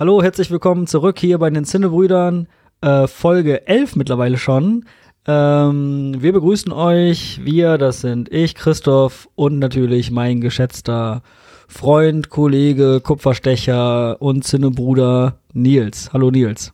[0.00, 2.48] Hallo, herzlich willkommen zurück hier bei den Zinnebrüdern,
[2.80, 4.86] äh, Folge 11 mittlerweile schon.
[5.26, 11.20] Ähm, wir begrüßen euch, wir, das sind ich, Christoph und natürlich mein geschätzter
[11.68, 16.14] Freund, Kollege, Kupferstecher und Zinnebruder Nils.
[16.14, 16.72] Hallo Nils.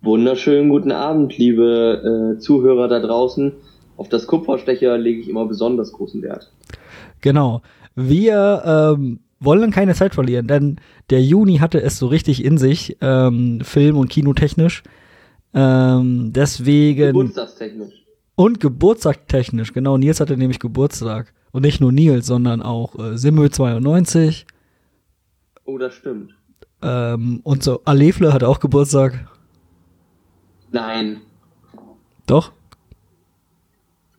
[0.00, 3.52] Wunderschönen guten Abend, liebe äh, Zuhörer da draußen.
[3.98, 6.50] Auf das Kupferstecher lege ich immer besonders großen Wert.
[7.20, 7.60] Genau.
[7.94, 8.62] Wir
[8.96, 10.76] ähm, wollen keine Zeit verlieren, denn
[11.08, 14.82] der Juni hatte es so richtig in sich, ähm, Film- und Kinotechnisch.
[15.54, 17.06] Ähm, deswegen.
[17.08, 17.94] Geburtstagstechnisch.
[18.36, 19.96] Und geburtstagstechnisch, genau.
[19.98, 21.32] Nils hatte nämlich Geburtstag.
[21.52, 24.46] Und nicht nur Nils, sondern auch äh, Simmel 92.
[25.64, 26.34] Oh, das stimmt.
[26.82, 29.26] Ähm, und so Alefle hatte auch Geburtstag.
[30.70, 31.20] Nein.
[32.26, 32.52] Doch?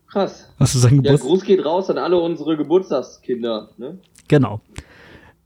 [0.08, 0.50] Krass.
[0.60, 1.30] Hast du seinen Ja, Geburtstag?
[1.30, 3.70] Gruß geht raus an alle unsere Geburtstagskinder.
[3.78, 3.98] Ne?
[4.28, 4.60] Genau.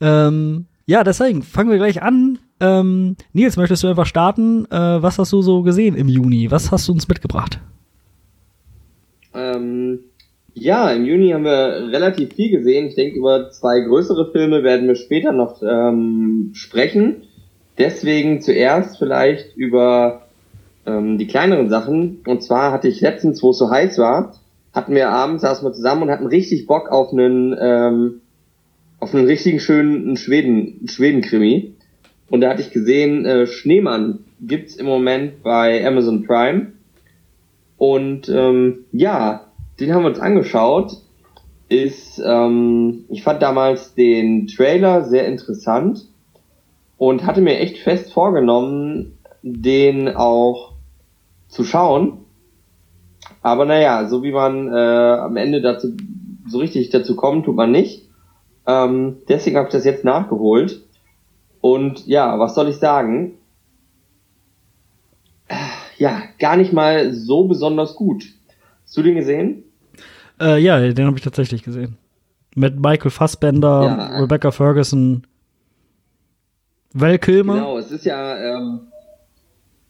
[0.02, 2.40] Ähm, ja, deswegen fangen wir gleich an.
[2.60, 4.66] Ähm, Nils, möchtest du einfach starten?
[4.72, 6.52] Äh, was hast du so gesehen im Juni?
[6.52, 7.60] Was hast du uns mitgebracht?
[9.34, 10.00] Ähm,
[10.54, 12.88] ja, im Juni haben wir relativ viel gesehen.
[12.88, 17.24] Ich denke, über zwei größere Filme werden wir später noch ähm, sprechen.
[17.78, 20.22] Deswegen zuerst vielleicht über
[20.86, 22.22] ähm, die kleineren Sachen.
[22.26, 24.34] Und zwar hatte ich letztens, wo es so heiß war,
[24.74, 28.22] hatten wir abends, saßen wir zusammen und hatten richtig Bock auf einen, ähm,
[29.06, 31.76] auf einen richtigen schönen Schweden, Schweden-Krimi.
[32.32, 36.72] Und da hatte ich gesehen, äh, Schneemann gibt's im Moment bei Amazon Prime.
[37.78, 40.94] Und ähm, ja, den haben wir uns angeschaut.
[41.70, 46.08] Ist, ähm, ich fand damals den Trailer sehr interessant
[46.98, 50.74] und hatte mir echt fest vorgenommen, den auch
[51.48, 52.22] zu schauen.
[53.44, 55.90] Aber naja, so wie man äh, am Ende dazu
[56.48, 58.05] so richtig dazu kommt, tut man nicht.
[58.68, 60.82] Ähm, deswegen habe ich das jetzt nachgeholt.
[61.62, 63.38] Und ja, was soll ich sagen?
[65.48, 65.56] Äh,
[65.98, 68.26] Ja, gar nicht mal so besonders gut.
[68.84, 69.64] Hast du den gesehen?
[70.40, 71.98] Äh, ja, den habe ich tatsächlich gesehen.
[72.56, 74.20] Mit Michael Fassbender, Ja.
[74.20, 75.26] Rebecca Ferguson,
[76.94, 77.56] Val Kilmer.
[77.56, 78.82] Genau, es ist ja, ähm,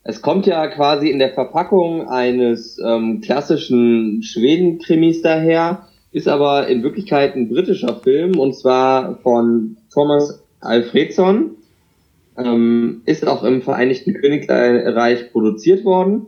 [0.04, 6.82] es kommt ja quasi in der Verpackung eines ähm, klassischen Schweden-Krimis daher, ist aber in
[6.82, 11.58] Wirklichkeit ein britischer Film und zwar von Thomas Alfredson,
[12.38, 16.28] ähm, ist auch im Vereinigten Königreich produziert worden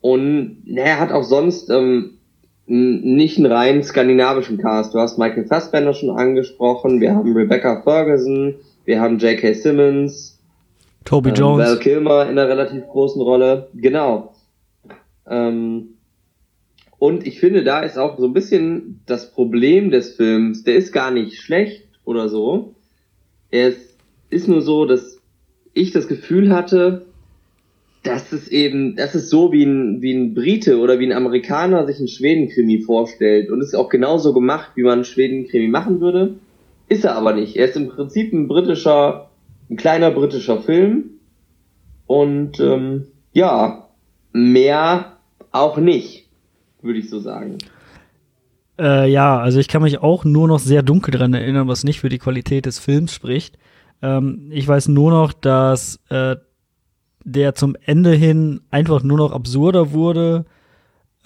[0.00, 2.18] und naja, hat auch sonst ähm,
[2.66, 4.94] nicht einen rein skandinavischen Cast.
[4.94, 9.52] Du hast Michael Fassbender schon angesprochen, wir haben Rebecca Ferguson, wir haben J.K.
[9.52, 10.40] Simmons,
[11.04, 11.68] Toby ähm, Jones.
[11.68, 13.68] Val Kilmer in einer relativ großen Rolle.
[13.74, 14.34] Genau.
[15.30, 15.97] Ähm,
[16.98, 20.64] und ich finde, da ist auch so ein bisschen das Problem des Films.
[20.64, 22.74] Der ist gar nicht schlecht oder so.
[23.50, 23.96] Er ist,
[24.30, 25.20] ist nur so, dass
[25.74, 27.06] ich das Gefühl hatte,
[28.02, 31.86] dass es eben, das ist so wie ein, wie ein Brite oder wie ein Amerikaner
[31.86, 33.50] sich einen Schwedenkrimi vorstellt.
[33.50, 36.34] Und es ist auch genauso gemacht, wie man einen Schwedenkrimi machen würde.
[36.88, 37.56] Ist er aber nicht.
[37.56, 39.30] Er ist im Prinzip ein britischer,
[39.70, 41.10] ein kleiner britischer Film.
[42.06, 43.88] Und ähm, ja,
[44.32, 45.18] mehr
[45.52, 46.27] auch nicht,
[46.82, 47.58] würde ich so sagen.
[48.78, 52.00] Äh, ja, also ich kann mich auch nur noch sehr dunkel dran erinnern, was nicht
[52.00, 53.58] für die Qualität des Films spricht.
[54.02, 56.36] Ähm, ich weiß nur noch, dass äh,
[57.24, 60.44] der zum Ende hin einfach nur noch absurder wurde.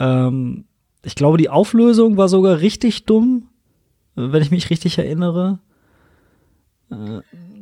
[0.01, 0.65] Ähm,
[1.05, 3.49] ich glaube, die Auflösung war sogar richtig dumm,
[4.15, 5.59] wenn ich mich richtig erinnere.
[6.91, 7.21] Äh,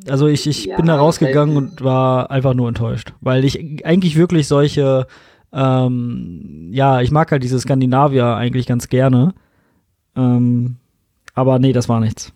[0.09, 4.17] also ich, ich Ja, bin da rausgegangen und war einfach nur enttäuscht, weil ich eigentlich
[4.17, 5.07] wirklich solche,
[5.53, 9.35] ähm, ja, ich mag halt diese Skandinavier eigentlich ganz gerne.
[10.17, 10.77] Ähm,
[11.35, 12.33] aber nee, das war nichts.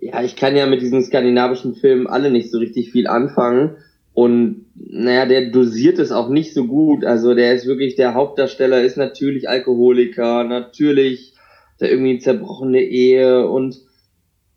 [0.00, 3.76] Ja, ich kann ja mit diesen skandinavischen Filmen alle nicht so richtig viel anfangen.
[4.12, 7.04] Und naja, der dosiert es auch nicht so gut.
[7.04, 11.34] Also der ist wirklich, der Hauptdarsteller ist natürlich Alkoholiker, natürlich
[11.78, 13.80] da irgendwie zerbrochene Ehe und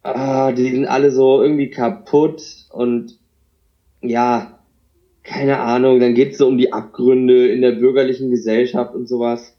[0.04, 3.18] ah, die sind alle so irgendwie kaputt und
[4.02, 4.57] ja,
[5.28, 9.58] keine Ahnung, dann geht's so um die Abgründe in der bürgerlichen Gesellschaft und sowas.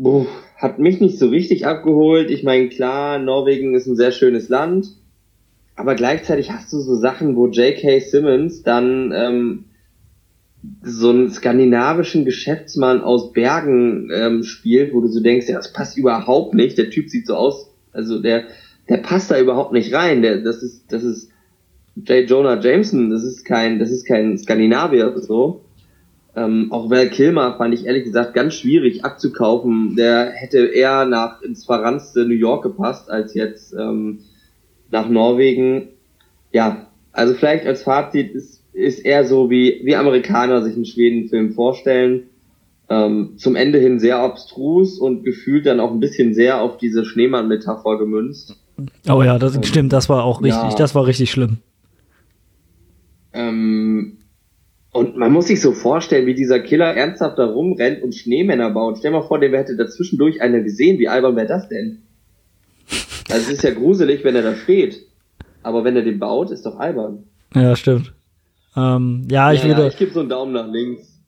[0.00, 0.26] Puh,
[0.56, 2.30] hat mich nicht so richtig abgeholt.
[2.30, 4.86] Ich meine, klar, Norwegen ist ein sehr schönes Land,
[5.74, 7.98] aber gleichzeitig hast du so Sachen, wo J.K.
[7.98, 9.64] Simmons dann ähm,
[10.82, 15.98] so einen skandinavischen Geschäftsmann aus Bergen ähm, spielt, wo du so denkst, ja, das passt
[15.98, 16.78] überhaupt nicht.
[16.78, 18.44] Der Typ sieht so aus, also der,
[18.88, 20.22] der passt da überhaupt nicht rein.
[20.22, 21.31] Der, das ist, das ist
[21.96, 22.28] J.
[22.28, 23.10] Jonah Jameson.
[23.10, 25.62] Das ist kein, das ist kein Skandinavier so.
[26.34, 29.96] Ähm, auch Val Kilmer fand ich ehrlich gesagt ganz schwierig abzukaufen.
[29.96, 34.20] Der hätte eher nach ins verranzte New York gepasst als jetzt ähm,
[34.90, 35.88] nach Norwegen.
[36.52, 41.52] ja, also vielleicht als Fazit ist, ist eher so, wie, wie Amerikaner sich einen Schweden-Film
[41.52, 42.24] vorstellen.
[42.88, 47.04] Ähm, zum Ende hin sehr abstrus und gefühlt dann auch ein bisschen sehr auf diese
[47.04, 48.56] Schneemann-Metapher gemünzt.
[49.08, 50.74] Oh ja, das stimmt, das war auch richtig, ja.
[50.76, 51.58] das war richtig schlimm.
[53.32, 54.18] Ähm,
[54.92, 58.98] und man muss sich so vorstellen, wie dieser Killer ernsthaft da rumrennt und Schneemänner baut.
[58.98, 60.98] Stell mal vor, der hätte dazwischendurch eine gesehen.
[60.98, 62.02] Wie albern wäre das denn?
[63.30, 65.06] Also es ist ja gruselig, wenn er da steht.
[65.62, 67.24] Aber wenn er den baut, ist doch albern.
[67.54, 68.12] Ja, stimmt.
[68.76, 69.82] Ähm, ja, ich ja, würde.
[69.82, 71.20] Ja, ich gebe so einen Daumen nach links.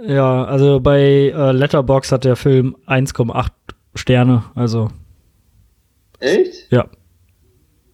[0.00, 3.50] Ja, also bei äh, Letterbox hat der Film 1,8
[3.94, 4.88] Sterne, also.
[6.18, 6.72] Echt?
[6.72, 6.88] Ja.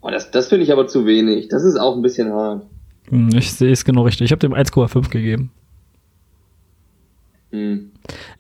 [0.01, 1.49] Oh, das das finde ich aber zu wenig.
[1.49, 2.67] Das ist auch ein bisschen hart.
[3.11, 4.27] Hm, ich sehe es genau richtig.
[4.27, 5.51] Ich habe dem 1,5 gegeben.
[7.51, 7.91] Hm.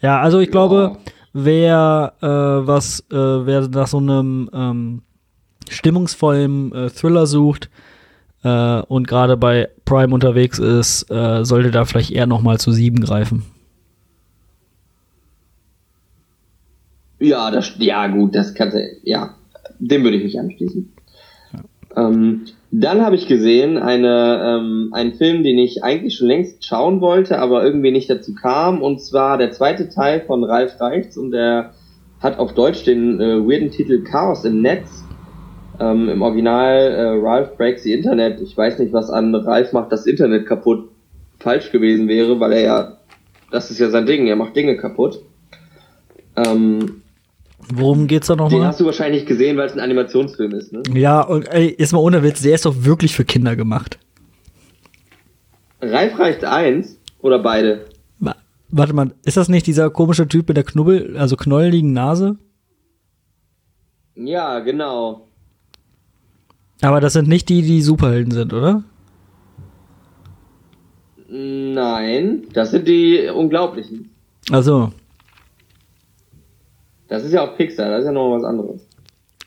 [0.00, 0.98] Ja, also ich glaube, wow.
[1.32, 5.02] wer äh, was, äh, wer nach so einem ähm,
[5.68, 7.70] stimmungsvollen äh, Thriller sucht
[8.42, 12.72] äh, und gerade bei Prime unterwegs ist, äh, sollte da vielleicht eher noch mal zu
[12.72, 13.44] 7 greifen.
[17.20, 19.34] Ja, das, ja gut, das kannst du, ja,
[19.78, 20.92] dem würde ich mich anschließen.
[21.52, 22.08] Ja.
[22.08, 27.00] Ähm, dann habe ich gesehen eine, ähm, einen Film, den ich eigentlich schon längst schauen
[27.00, 28.82] wollte, aber irgendwie nicht dazu kam.
[28.82, 31.72] Und zwar der zweite Teil von Ralf Reichts und der
[32.20, 35.04] hat auf Deutsch den äh, weirden Titel Chaos im Netz.
[35.80, 38.40] Ähm, Im Original äh, Ralph Breaks the Internet.
[38.40, 40.88] Ich weiß nicht, was an Ralf macht das Internet kaputt
[41.38, 42.98] falsch gewesen wäre, weil er ja,
[43.50, 45.22] das ist ja sein Ding, er macht Dinge kaputt.
[46.36, 47.02] Ähm,
[47.72, 48.60] Worum geht's da nochmal?
[48.60, 50.82] Den hast du wahrscheinlich gesehen, weil es ein Animationsfilm ist, ne?
[50.94, 53.98] Ja, und ey, ist mal ohne Witz, der ist doch wirklich für Kinder gemacht.
[55.80, 57.86] Reif reicht eins oder beide?
[58.70, 62.36] Warte mal, ist das nicht dieser komische Typ mit der Knubbel, also knollligen Nase?
[64.14, 65.26] Ja, genau.
[66.82, 68.84] Aber das sind nicht die, die Superhelden sind, oder?
[71.30, 74.10] Nein, das sind die Unglaublichen.
[74.50, 74.92] Ach so.
[77.08, 78.86] Das ist ja auch Pixar, das ist ja noch was anderes.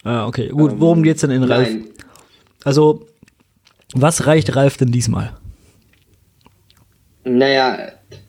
[0.04, 0.50] Ah, okay.
[0.50, 1.70] Gut, worum ähm, geht's denn in Ralf?
[1.70, 1.86] Nein.
[2.64, 3.06] Also,
[3.94, 5.34] was reicht Ralf denn diesmal?
[7.24, 7.78] Naja,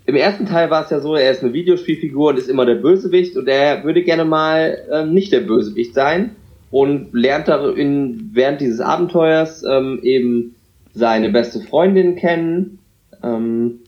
[0.04, 2.74] im ersten Teil war es ja so, er ist eine Videospielfigur und ist immer der
[2.74, 6.36] Bösewicht und er würde gerne mal ähm, nicht der Bösewicht sein
[6.70, 10.56] und lernt darin während dieses Abenteuers ähm, eben
[10.92, 12.78] seine beste Freundin kennen
[13.22, 13.80] ähm,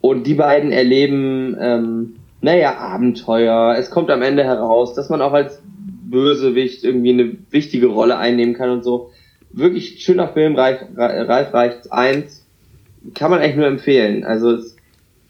[0.00, 3.74] und die beiden erleben ähm, naja, Abenteuer.
[3.78, 8.52] Es kommt am Ende heraus, dass man auch als Bösewicht irgendwie eine wichtige Rolle einnehmen
[8.54, 9.12] kann und so.
[9.50, 12.44] Wirklich schöner Film, Ralf, Ralf reicht eins.
[13.14, 14.24] Kann man echt nur empfehlen.
[14.24, 14.76] Also es ist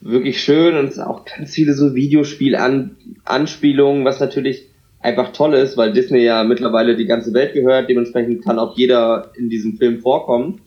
[0.00, 4.66] wirklich schön und es auch ganz viele so Videospiel-Anspielungen, was natürlich
[5.00, 7.88] einfach toll ist, weil Disney ja mittlerweile die ganze Welt gehört.
[7.88, 10.62] Dementsprechend kann auch jeder in diesem Film vorkommen.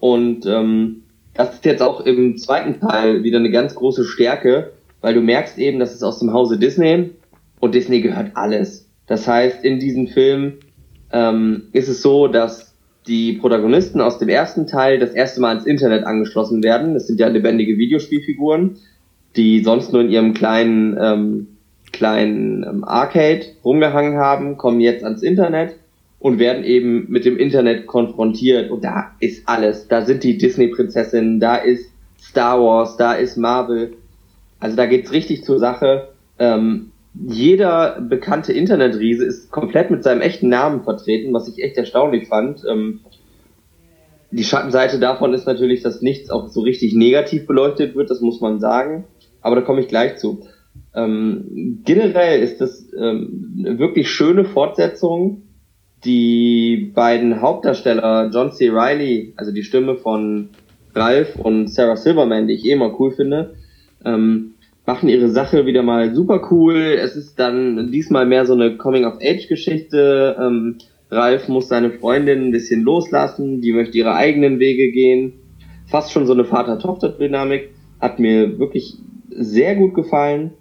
[0.00, 5.14] Und ähm, das ist jetzt auch im zweiten Teil wieder eine ganz große Stärke, weil
[5.14, 7.10] du merkst eben, dass es aus dem Hause Disney
[7.60, 8.88] und Disney gehört alles.
[9.06, 10.54] Das heißt, in diesem Film
[11.12, 12.74] ähm, ist es so, dass
[13.06, 16.94] die Protagonisten aus dem ersten Teil das erste Mal ins Internet angeschlossen werden.
[16.94, 18.76] Das sind ja lebendige Videospielfiguren,
[19.34, 21.46] die sonst nur in ihrem kleinen, ähm,
[21.92, 25.76] kleinen ähm, Arcade rumgehangen haben, kommen jetzt ans Internet
[26.18, 28.70] und werden eben mit dem Internet konfrontiert.
[28.70, 29.88] Und da ist alles.
[29.88, 31.90] Da sind die Disney-Prinzessinnen, da ist
[32.20, 33.94] Star Wars, da ist Marvel,
[34.60, 36.08] also da geht's richtig zur Sache.
[36.38, 42.28] Ähm, jeder bekannte Internetriese ist komplett mit seinem echten Namen vertreten, was ich echt erstaunlich
[42.28, 42.64] fand.
[42.68, 43.00] Ähm,
[44.30, 48.40] die Schattenseite davon ist natürlich, dass nichts auch so richtig negativ beleuchtet wird, das muss
[48.40, 49.04] man sagen.
[49.40, 50.46] Aber da komme ich gleich zu.
[50.94, 55.42] Ähm, generell ist das ähm, eine wirklich schöne Fortsetzung.
[56.04, 58.68] Die beiden Hauptdarsteller, John C.
[58.68, 60.50] Riley, also die Stimme von
[60.94, 63.54] Ralph und Sarah Silverman, die ich eh mal cool finde,
[64.04, 64.54] ähm,
[64.86, 66.96] machen ihre Sache wieder mal super cool.
[66.98, 70.36] Es ist dann diesmal mehr so eine Coming-of-Age-Geschichte.
[70.40, 70.78] Ähm,
[71.10, 75.34] Ralf muss seine Freundin ein bisschen loslassen, die möchte ihre eigenen Wege gehen.
[75.86, 77.70] Fast schon so eine Vater-Tochter-Dynamik.
[78.00, 78.94] Hat mir wirklich
[79.30, 80.52] sehr gut gefallen.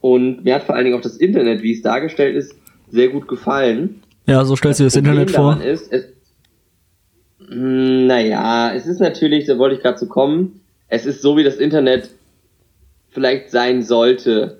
[0.00, 2.54] Und mir hat vor allen Dingen auch das Internet, wie es dargestellt ist,
[2.88, 4.02] sehr gut gefallen.
[4.26, 5.60] Ja, so stellst du das, das Internet vor.
[5.60, 6.04] Ist, es,
[7.48, 11.44] hm, naja, es ist natürlich, da wollte ich gerade zu kommen, es ist so, wie
[11.44, 12.10] das Internet
[13.16, 14.58] vielleicht sein sollte.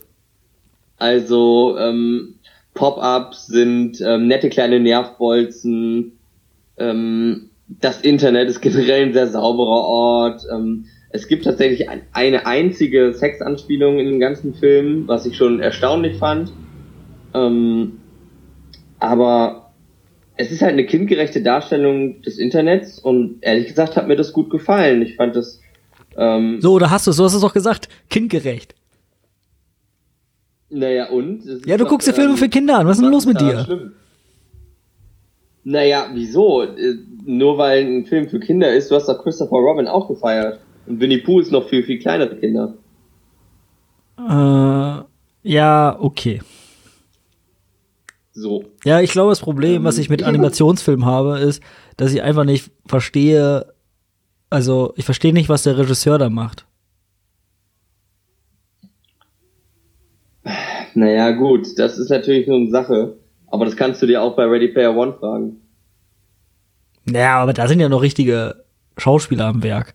[0.96, 2.36] Also ähm,
[2.72, 6.18] Pop-ups sind ähm, nette kleine Nervbolzen.
[6.78, 10.46] Ähm, das Internet ist generell ein sehr sauberer Ort.
[10.50, 15.60] Ähm, es gibt tatsächlich ein, eine einzige Sexanspielung in dem ganzen Film, was ich schon
[15.60, 16.50] erstaunlich fand.
[17.34, 17.98] Ähm,
[18.98, 19.74] aber
[20.38, 24.48] es ist halt eine kindgerechte Darstellung des Internets und ehrlich gesagt hat mir das gut
[24.48, 25.02] gefallen.
[25.02, 25.60] Ich fand das.
[26.16, 28.74] Ähm, so, da hast du es, du hast es doch gesagt, kindgerecht.
[30.68, 31.44] Naja, und?
[31.66, 33.40] Ja, du doch, guckst dir Filme ähm, für Kinder an, was ist denn los mit
[33.40, 33.64] dir?
[33.64, 33.92] Schlimm.
[35.64, 36.62] Naja, wieso?
[36.62, 40.60] Äh, nur weil ein Film für Kinder ist, du hast doch Christopher Robin auch gefeiert.
[40.86, 42.74] Und Winnie Pooh ist noch viel, viel kleinere Kinder.
[44.18, 45.04] Äh,
[45.42, 46.40] ja, okay.
[48.32, 48.64] So.
[48.84, 51.62] Ja, ich glaube, das Problem, was ich mit ähm, Animationsfilmen habe, ist,
[51.96, 53.72] dass ich einfach nicht verstehe,
[54.50, 56.66] also ich verstehe nicht, was der Regisseur da macht.
[60.94, 63.16] Naja, gut, das ist natürlich nur eine Sache.
[63.48, 65.60] Aber das kannst du dir auch bei Ready Player One fragen.
[67.08, 68.64] Ja, aber da sind ja noch richtige
[68.96, 69.94] Schauspieler am Werk.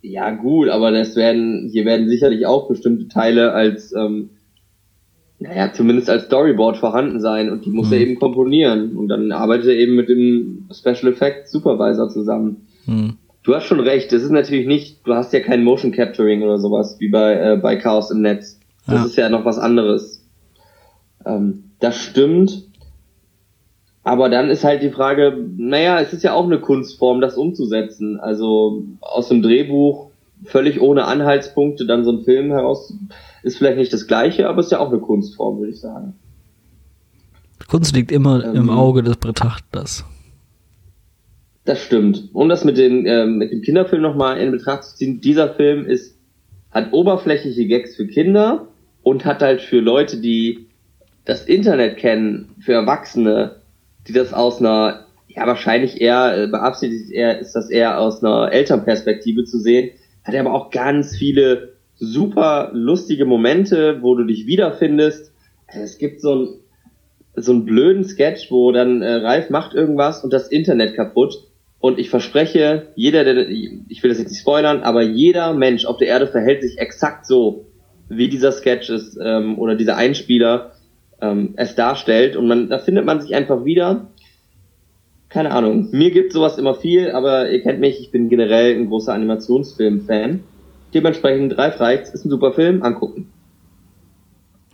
[0.00, 4.30] Ja, gut, aber das werden, hier werden sicherlich auch bestimmte Teile als ähm,
[5.38, 7.94] naja, zumindest als Storyboard vorhanden sein und die muss hm.
[7.94, 12.66] er eben komponieren und dann arbeitet er eben mit dem Special Effects Supervisor zusammen.
[12.86, 13.16] Hm.
[13.42, 16.58] Du hast schon recht, das ist natürlich nicht, du hast ja kein Motion Capturing oder
[16.58, 18.58] sowas wie bei, äh, bei Chaos im Netz.
[18.86, 19.04] Das ja.
[19.04, 20.24] ist ja noch was anderes.
[21.26, 22.68] Ähm, das stimmt.
[24.02, 28.20] Aber dann ist halt die Frage, naja, es ist ja auch eine Kunstform, das umzusetzen.
[28.20, 30.10] Also aus dem Drehbuch
[30.44, 32.92] völlig ohne Anhaltspunkte dann so einen Film heraus
[33.42, 36.14] ist vielleicht nicht das gleiche, aber ist ja auch eine Kunstform, würde ich sagen.
[37.68, 40.04] Kunst liegt immer ähm, im Auge des Betrachters.
[41.64, 42.28] Das stimmt.
[42.34, 45.86] Um das mit, den, äh, mit dem Kinderfilm nochmal in Betracht zu ziehen, dieser Film
[45.86, 46.18] ist,
[46.70, 48.68] hat oberflächliche Gags für Kinder
[49.02, 50.66] und hat halt für Leute, die
[51.24, 53.62] das Internet kennen, für Erwachsene,
[54.06, 58.52] die das aus einer, ja wahrscheinlich eher, äh, beabsichtigt eher, ist das eher aus einer
[58.52, 59.90] Elternperspektive zu sehen,
[60.22, 65.32] hat er aber auch ganz viele super lustige Momente, wo du dich wiederfindest.
[65.66, 66.48] Es gibt so einen,
[67.36, 71.46] so einen blöden Sketch, wo dann äh, Ralf macht irgendwas und das Internet kaputt.
[71.84, 75.98] Und ich verspreche, jeder, der, ich will das jetzt nicht spoilern, aber jeder Mensch auf
[75.98, 77.66] der Erde verhält sich exakt so,
[78.08, 80.72] wie dieser Sketch ist ähm, oder dieser Einspieler
[81.20, 82.36] ähm, es darstellt.
[82.36, 84.06] Und man, da findet man sich einfach wieder.
[85.28, 85.90] Keine Ahnung.
[85.90, 90.42] Mir gibt sowas immer viel, aber ihr kennt mich, ich bin generell ein großer Animationsfilm-Fan.
[90.94, 93.30] Dementsprechend Ralf Reichs ist ein super Film, angucken.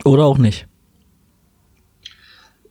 [0.05, 0.65] Oder auch nicht.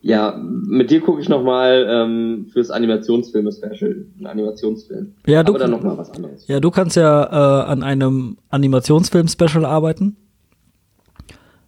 [0.03, 5.13] Ja, mit dir gucke ich nochmal ähm, fürs Animationsfilme-Special, ein Animationsfilm.
[5.27, 6.47] Ja, du, Aber dann nochmal was anderes.
[6.47, 10.17] Ja, du kannst ja äh, an einem Animationsfilm-Special arbeiten.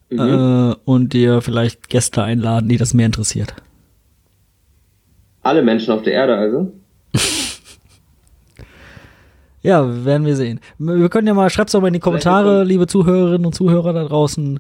[0.10, 0.20] Mhm.
[0.20, 3.54] Äh, und dir vielleicht Gäste einladen, die das mehr interessiert.
[5.44, 6.72] Alle Menschen auf der Erde also?
[9.66, 10.60] Ja, werden wir sehen.
[10.78, 14.04] Wir können ja mal, schreibt's doch mal in die Kommentare, liebe Zuhörerinnen und Zuhörer da
[14.04, 14.60] draußen.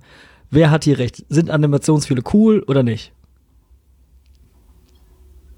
[0.50, 1.26] Wer hat hier recht?
[1.28, 3.12] Sind Animationsfilme cool oder nicht?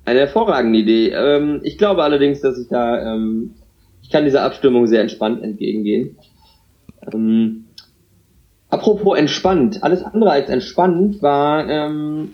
[0.05, 1.09] Eine hervorragende Idee.
[1.09, 3.55] Ähm, ich glaube allerdings, dass ich da, ähm,
[4.01, 6.17] ich kann dieser Abstimmung sehr entspannt entgegengehen.
[7.12, 7.65] Ähm,
[8.69, 12.33] apropos entspannt, alles andere als entspannt war ähm,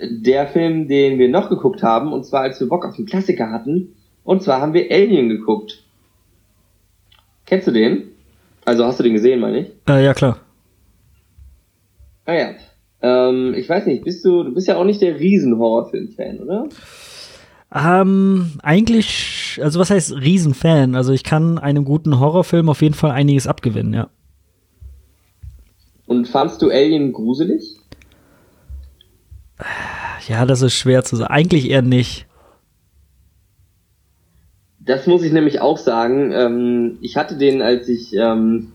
[0.00, 3.50] der Film, den wir noch geguckt haben, und zwar als wir Bock auf einen Klassiker
[3.50, 3.94] hatten.
[4.24, 5.84] Und zwar haben wir Alien geguckt.
[7.44, 8.04] Kennst du den?
[8.64, 9.72] Also hast du den gesehen, meine ich?
[9.86, 10.38] Äh, ja, klar.
[12.24, 12.54] Ah ja.
[13.04, 16.68] Ähm, ich weiß nicht, bist du, du bist ja auch nicht der Riesen-Horrorfilm-Fan, oder?
[17.74, 20.94] Ähm, eigentlich, also was heißt Riesenfan?
[20.94, 24.08] Also ich kann einem guten Horrorfilm auf jeden Fall einiges abgewinnen, ja.
[26.06, 27.76] Und fandst du Alien gruselig?
[30.26, 31.30] Ja, das ist schwer zu sagen.
[31.30, 32.26] Eigentlich eher nicht.
[34.80, 36.32] Das muss ich nämlich auch sagen.
[36.32, 38.72] Ähm, ich hatte den, als ich ähm,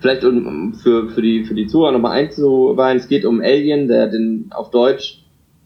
[0.00, 4.08] vielleicht um, für, für die für die Zuhörer nochmal einzuweihen, es geht um Alien, der
[4.08, 5.22] den auf Deutsch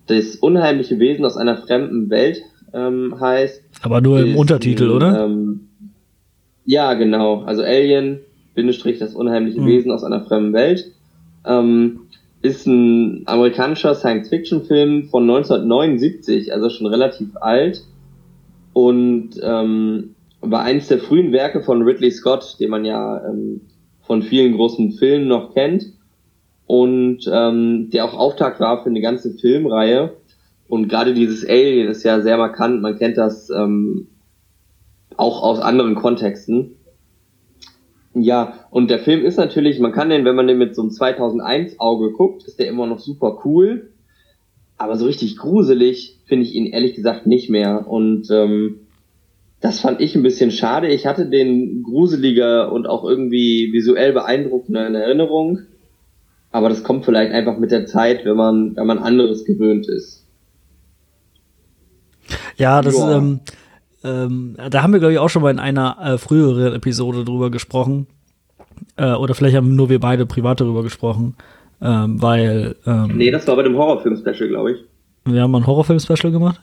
[0.06, 3.62] das unheimliche Wesen aus einer fremden Welt ähm, heißt.
[3.82, 5.24] Aber nur im ist, Untertitel, oder?
[5.24, 5.68] Ähm,
[6.66, 7.42] ja, genau.
[7.42, 8.20] Also Alien,
[8.54, 9.66] Bindestrich, das unheimliche hm.
[9.66, 10.92] Wesen aus einer fremden Welt.
[11.46, 12.00] Ähm,
[12.42, 17.82] ist ein amerikanischer Science-Fiction-Film von 1979, also schon relativ alt
[18.74, 23.62] und ähm, war eins der frühen Werke von Ridley Scott, den man ja ähm,
[24.06, 25.92] von vielen großen Filmen noch kennt
[26.66, 30.16] und ähm, der auch Auftakt war für eine ganze Filmreihe.
[30.68, 34.08] Und gerade dieses Alien ist ja sehr markant, man kennt das ähm,
[35.16, 36.76] auch aus anderen Kontexten.
[38.14, 40.90] Ja, und der Film ist natürlich, man kann den, wenn man den mit so einem
[40.90, 43.90] 2001 Auge guckt, ist der immer noch super cool.
[44.76, 47.86] Aber so richtig gruselig finde ich ihn ehrlich gesagt nicht mehr.
[47.88, 48.83] Und ähm,
[49.64, 50.88] das fand ich ein bisschen schade.
[50.88, 55.60] Ich hatte den gruseliger und auch irgendwie visuell beeindruckender in Erinnerung.
[56.50, 60.26] Aber das kommt vielleicht einfach mit der Zeit, wenn man, wenn man anderes gewöhnt ist.
[62.58, 63.16] Ja, das ja.
[63.16, 63.40] Ähm,
[64.04, 67.50] ähm, da haben wir, glaube ich, auch schon mal in einer äh, früheren Episode drüber
[67.50, 68.06] gesprochen.
[68.96, 71.36] Äh, oder vielleicht haben nur wir beide privat darüber gesprochen.
[71.80, 72.76] Ähm, weil.
[72.84, 74.84] Ähm, nee, das war bei dem Horrorfilm-Special, glaube ich.
[75.24, 76.60] Wir haben mal ein Horrorfilm-Special gemacht?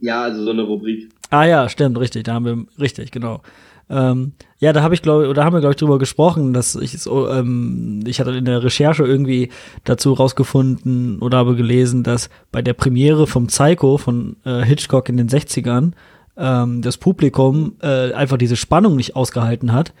[0.00, 1.08] Ja, also so eine Rubrik.
[1.30, 2.24] Ah ja, stimmt, richtig.
[2.24, 3.40] Da haben wir, richtig, genau.
[3.88, 6.92] Ähm, ja, da habe ich glaube, oder haben wir glaube ich drüber gesprochen, dass ich
[7.00, 9.50] so, ähm, ich hatte in der Recherche irgendwie
[9.82, 15.16] dazu rausgefunden oder habe gelesen, dass bei der Premiere vom Psycho von äh, Hitchcock in
[15.16, 15.92] den 60ern
[16.36, 19.92] ähm, das Publikum äh, einfach diese Spannung nicht ausgehalten hat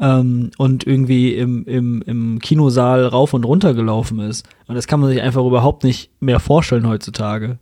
[0.00, 4.46] ähm, und irgendwie im, im, im Kinosaal rauf und runter gelaufen ist.
[4.66, 7.58] Und das kann man sich einfach überhaupt nicht mehr vorstellen heutzutage.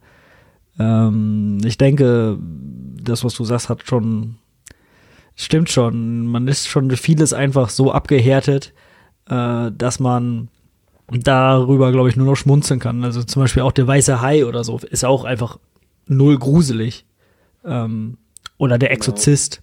[0.78, 2.38] Ähm, ich denke,
[3.02, 4.36] das, was du sagst, hat schon
[5.36, 6.26] stimmt schon.
[6.26, 8.72] Man ist schon vieles einfach so abgehärtet,
[9.28, 10.48] äh, dass man
[11.08, 13.04] darüber, glaube ich, nur noch schmunzeln kann.
[13.04, 15.58] Also zum Beispiel auch der weiße Hai oder so ist auch einfach
[16.06, 17.04] null gruselig.
[17.64, 18.18] Ähm,
[18.58, 18.98] oder der genau.
[18.98, 19.62] Exorzist.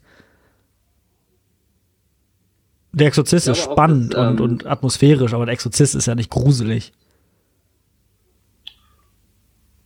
[2.93, 6.29] Der Exorzist ist spannend das, ähm, und, und atmosphärisch, aber der Exorzist ist ja nicht
[6.29, 6.93] gruselig.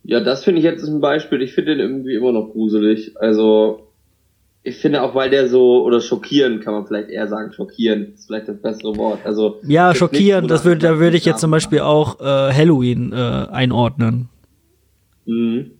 [0.08, 1.42] Ja, das finde ich jetzt ein Beispiel.
[1.42, 3.12] Ich finde den irgendwie immer noch gruselig.
[3.20, 3.90] Also,
[4.62, 8.26] ich finde auch, weil der so, oder schockieren kann man vielleicht eher sagen, schockieren ist
[8.26, 9.18] vielleicht das bessere Wort.
[9.24, 13.16] Also ja, schockieren, das würde, da würde ich jetzt zum Beispiel auch äh, Halloween äh,
[13.50, 14.30] einordnen.
[15.26, 15.72] Mhm.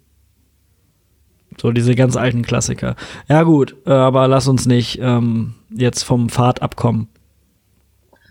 [1.58, 2.96] So diese ganz alten Klassiker.
[3.30, 7.08] Ja gut, äh, aber lass uns nicht ähm, jetzt vom Pfad abkommen.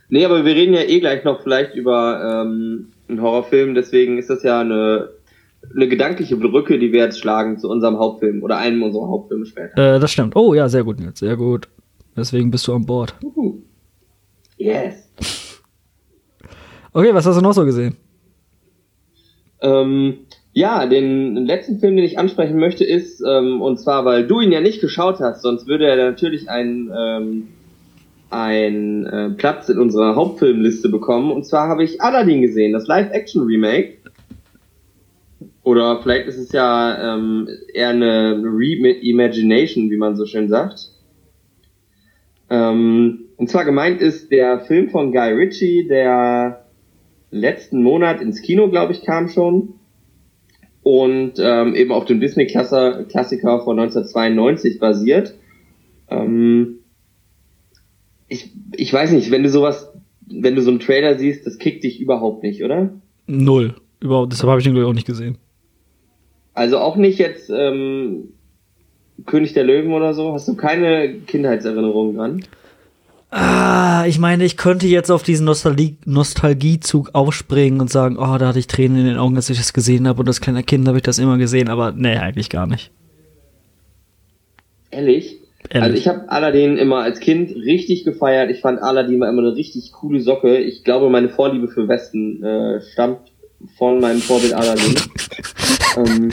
[0.09, 4.29] Nee, aber wir reden ja eh gleich noch vielleicht über ähm, einen Horrorfilm, deswegen ist
[4.29, 5.16] das ja eine
[5.73, 9.95] eine gedankliche Brücke, die wir jetzt schlagen zu unserem Hauptfilm oder einem unserer Hauptfilme später.
[9.95, 10.35] Äh, das stimmt.
[10.35, 11.67] Oh ja, sehr gut, Nils, sehr gut.
[12.15, 13.15] Deswegen bist du an Bord.
[13.23, 13.61] Uh
[14.57, 15.09] Yes.
[16.93, 17.95] Okay, was hast du noch so gesehen?
[19.61, 20.19] Ähm,
[20.51, 24.51] ja, den letzten Film, den ich ansprechen möchte, ist, ähm, und zwar, weil du ihn
[24.51, 27.47] ja nicht geschaut hast, sonst würde er natürlich einen ähm,
[28.29, 31.31] ein, äh, Platz in unserer Hauptfilmliste bekommen.
[31.31, 33.97] Und zwar habe ich Aladdin gesehen, das Live-Action-Remake.
[35.67, 40.93] Oder vielleicht ist es ja ähm, eher eine Reimagination, wie man so schön sagt.
[42.49, 46.67] Ähm, und zwar gemeint ist der Film von Guy Ritchie, der
[47.31, 49.73] letzten Monat ins Kino, glaube ich, kam schon.
[50.83, 55.35] Und ähm, eben auf dem Disney-Klassiker von 1992 basiert.
[56.09, 56.77] Ähm,
[58.29, 59.91] ich, ich weiß nicht, wenn du sowas,
[60.27, 62.93] wenn du so einen Trailer siehst, das kickt dich überhaupt nicht, oder?
[63.25, 63.75] Null.
[63.99, 65.37] Überhaupt, deshalb habe ich den, glaube ich, auch nicht gesehen.
[66.57, 68.29] Also auch nicht jetzt ähm,
[69.27, 70.33] König der Löwen oder so?
[70.33, 72.43] Hast du keine Kindheitserinnerungen dran?
[73.29, 78.47] Ah, ich meine, ich könnte jetzt auf diesen Nostalgie Nostalgiezug aufspringen und sagen, oh, da
[78.47, 80.87] hatte ich Tränen in den Augen, als ich das gesehen habe und als kleiner Kind
[80.87, 82.89] habe ich das immer gesehen, aber nee, eigentlich gar nicht.
[84.89, 85.37] Ehrlich?
[85.69, 85.83] Ehrlich?
[85.83, 88.49] Also ich habe Aladdin immer als Kind richtig gefeiert.
[88.49, 90.57] Ich fand Aladdin immer eine richtig coole Socke.
[90.57, 93.19] Ich glaube, meine Vorliebe für Westen äh, stammt
[93.77, 94.95] von meinem Vorbild Aladdin.
[95.97, 96.31] ähm,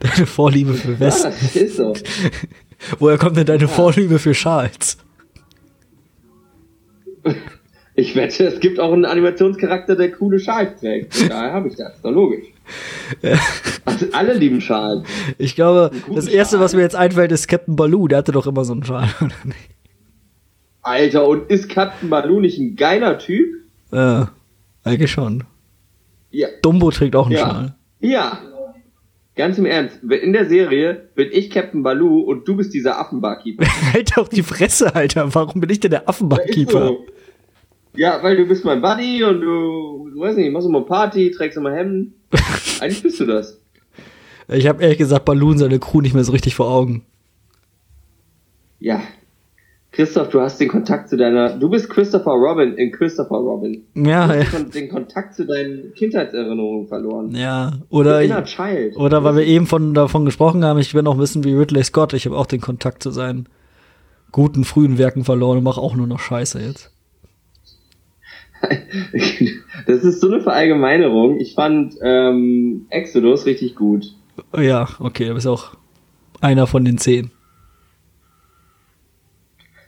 [0.00, 1.32] deine Vorliebe für Westen.
[1.54, 1.94] Ja, ist so.
[2.98, 3.68] Woher kommt denn deine ja.
[3.68, 4.98] Vorliebe für Schals?
[7.94, 11.28] Ich wette, es gibt auch einen Animationscharakter, der coole Schals trägt.
[11.28, 11.96] Daher habe ich das.
[11.96, 12.46] Ist doch logisch.
[13.20, 13.38] Ja.
[13.84, 15.06] Also alle lieben Schals.
[15.36, 16.64] Ich glaube, das erste, Schal.
[16.64, 18.08] was mir jetzt einfällt, ist Captain Baloo.
[18.08, 19.58] Der hatte doch immer so einen Schal, oder nicht?
[20.80, 23.56] Alter, und ist Captain Baloo nicht ein geiler Typ?
[23.92, 24.30] Ja,
[24.84, 25.44] eigentlich schon.
[26.32, 26.48] Ja.
[26.62, 27.38] Dumbo trägt auch einen ja.
[27.38, 27.74] Schal.
[28.00, 28.38] Ja.
[29.34, 33.64] Ganz im Ernst, in der Serie bin ich Captain Baloo und du bist dieser Affenbarkeeper.
[33.92, 35.34] halt doch die Fresse, Alter.
[35.34, 36.88] Warum bin ich denn der Affenbarkeeper?
[36.88, 37.06] So.
[37.94, 41.56] Ja, weil du bist mein Buddy und du, du weißt nicht, machst immer Party, trägst
[41.56, 42.14] immer Hemden.
[42.80, 43.58] Eigentlich bist du das.
[44.48, 47.06] Ich habe ehrlich gesagt Baloo und seine Crew nicht mehr so richtig vor Augen.
[48.80, 49.00] Ja,
[49.92, 51.58] Christoph, du hast den Kontakt zu deiner.
[51.58, 53.84] Du bist Christopher Robin in Christopher Robin.
[53.94, 54.58] Ja, du hast ja.
[54.60, 57.34] den Kontakt zu deinen Kindheitserinnerungen verloren.
[57.34, 58.22] Ja, oder.
[58.22, 58.96] Inner Child.
[58.96, 62.14] Oder weil wir eben von, davon gesprochen haben, ich will auch wissen wie Ridley Scott.
[62.14, 63.48] Ich habe auch den Kontakt zu seinen
[64.32, 66.90] guten frühen Werken verloren und mache auch nur noch Scheiße jetzt.
[69.86, 71.38] das ist so eine Verallgemeinerung.
[71.38, 74.14] Ich fand ähm, Exodus richtig gut.
[74.56, 75.72] Ja, okay, du bist auch
[76.40, 77.30] einer von den zehn.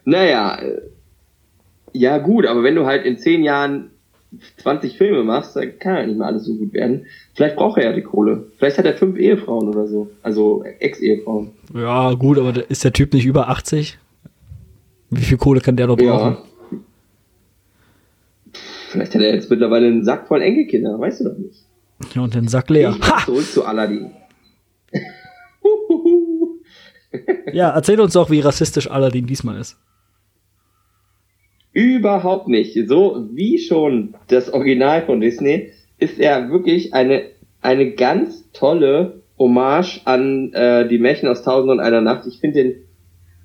[0.05, 0.81] Naja, äh,
[1.93, 3.91] ja gut, aber wenn du halt in zehn Jahren
[4.59, 7.07] 20 Filme machst, dann kann ja nicht mehr alles so gut werden.
[7.35, 8.49] Vielleicht braucht er ja die Kohle.
[8.59, 10.11] Vielleicht hat er fünf Ehefrauen oder so.
[10.23, 11.53] Also Ex-Ehefrauen.
[11.73, 13.99] Ja, gut, aber ist der Typ nicht über 80?
[15.11, 16.37] Wie viel Kohle kann der noch brauchen?
[16.37, 16.45] Ja.
[18.89, 21.65] Vielleicht hat er jetzt mittlerweile einen Sack voll Enkelkinder, weißt du doch nicht.
[22.15, 22.97] Ja, und den Sack leer.
[22.99, 24.11] Ich zurück zu Aladdin.
[27.53, 29.77] Ja, erzähl uns doch, wie rassistisch Aladdin diesmal ist.
[31.75, 32.79] Überhaupt nicht.
[32.89, 37.25] So wie schon das Original von Disney ist er wirklich eine,
[37.61, 42.27] eine ganz tolle Hommage an äh, die Märchen aus Tausend und einer Nacht.
[42.29, 42.75] Ich finde den,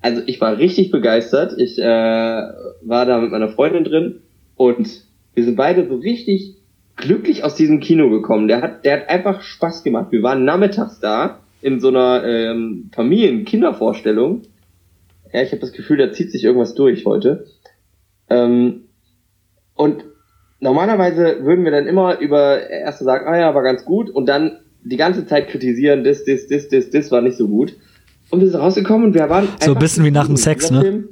[0.00, 1.54] also ich war richtig begeistert.
[1.58, 4.20] Ich äh, war da mit meiner Freundin drin
[4.54, 6.54] und wir sind beide so richtig
[6.96, 8.46] glücklich aus diesem Kino gekommen.
[8.46, 10.12] Der hat, der hat einfach Spaß gemacht.
[10.12, 14.42] Wir waren nachmittags da in so einer ähm, Familien-Kindervorstellung.
[15.32, 17.46] Ja, ich habe das Gefühl, da zieht sich irgendwas durch heute.
[18.30, 18.84] Ähm,
[19.74, 20.04] und
[20.60, 24.58] normalerweise würden wir dann immer über erst sagen, ah ja, war ganz gut und dann
[24.82, 27.76] die ganze Zeit kritisieren, das, das, das, das, das war nicht so gut.
[28.30, 30.80] Und wir sind rausgekommen und wir waren so ein bisschen wie nach dem Sex, ne?
[30.80, 31.08] Film.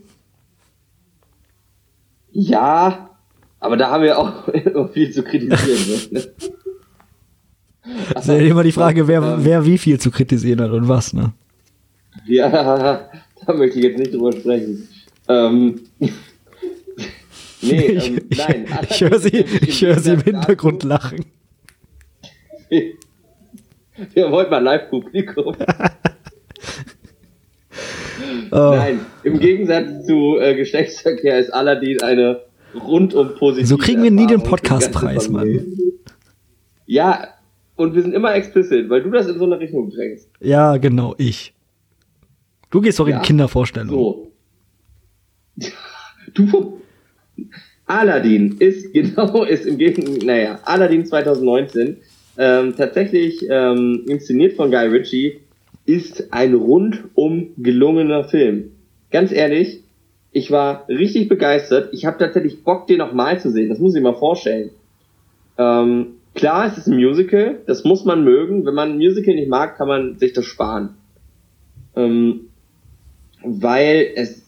[2.31, 3.11] Ja,
[3.59, 6.13] aber da haben wir auch immer viel zu kritisieren.
[6.13, 6.23] ne?
[8.13, 10.89] Das ist ja immer die Frage, wer, ähm, wer wie viel zu kritisieren hat und
[10.89, 11.33] was, ne?
[12.27, 12.49] Ja,
[13.47, 14.87] da möchte ich jetzt nicht drüber sprechen.
[15.27, 15.81] Ähm,
[17.63, 18.67] nee, ähm, ich, nein.
[18.83, 21.25] Ich, ich höre sie, ich höre sie im Hintergrund lachen.
[24.15, 25.57] Wir wollten mal Live-Publikum.
[28.53, 28.57] oh.
[28.77, 32.43] Nein, im Gegensatz zu äh, Geschlechtsverkehr ist Aladdin eine
[32.75, 35.67] rundum positive So kriegen wir nie den Podcastpreis, Mann.
[36.87, 37.29] Ja,
[37.77, 40.31] und wir sind immer explicit, weil du das in so eine Richtung drängst.
[40.41, 41.55] Ja, genau, ich.
[42.71, 43.91] Du gehst doch ja, in Kindervorstellungen.
[43.91, 44.33] So.
[46.35, 46.78] Du
[47.89, 51.97] Aladdin ist genau, ist im Gegenteil, naja, Aladdin 2019,
[52.37, 55.41] ähm, tatsächlich ähm, inszeniert von Guy Ritchie,
[55.87, 58.71] ist ein rundum gelungener Film.
[59.11, 59.83] Ganz ehrlich,
[60.31, 61.89] ich war richtig begeistert.
[61.93, 63.71] Ich habe tatsächlich Bock, den nochmal zu sehen.
[63.71, 64.71] Das muss ich mal vorstellen.
[65.57, 68.65] Ähm, Klar, es ist ein Musical, das muss man mögen.
[68.65, 70.91] Wenn man ein Musical nicht mag, kann man sich das sparen.
[71.97, 72.43] Ähm,
[73.43, 74.47] weil es,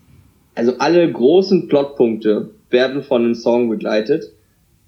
[0.55, 4.33] also alle großen Plotpunkte werden von einem Song begleitet.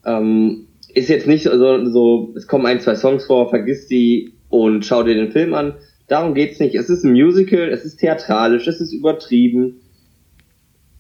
[0.05, 4.85] Ähm, ist jetzt nicht so, so, es kommen ein, zwei Songs vor, vergiss die und
[4.85, 5.75] schau dir den Film an.
[6.09, 6.75] Darum geht's nicht.
[6.75, 9.81] Es ist ein Musical, es ist theatralisch, es ist übertrieben.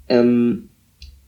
[0.09, 0.71] Ähm,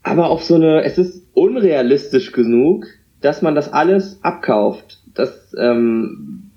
[0.01, 2.85] aber auch so eine, es ist unrealistisch genug,
[3.21, 5.01] dass man das alles abkauft.
[5.13, 6.51] Das ähm,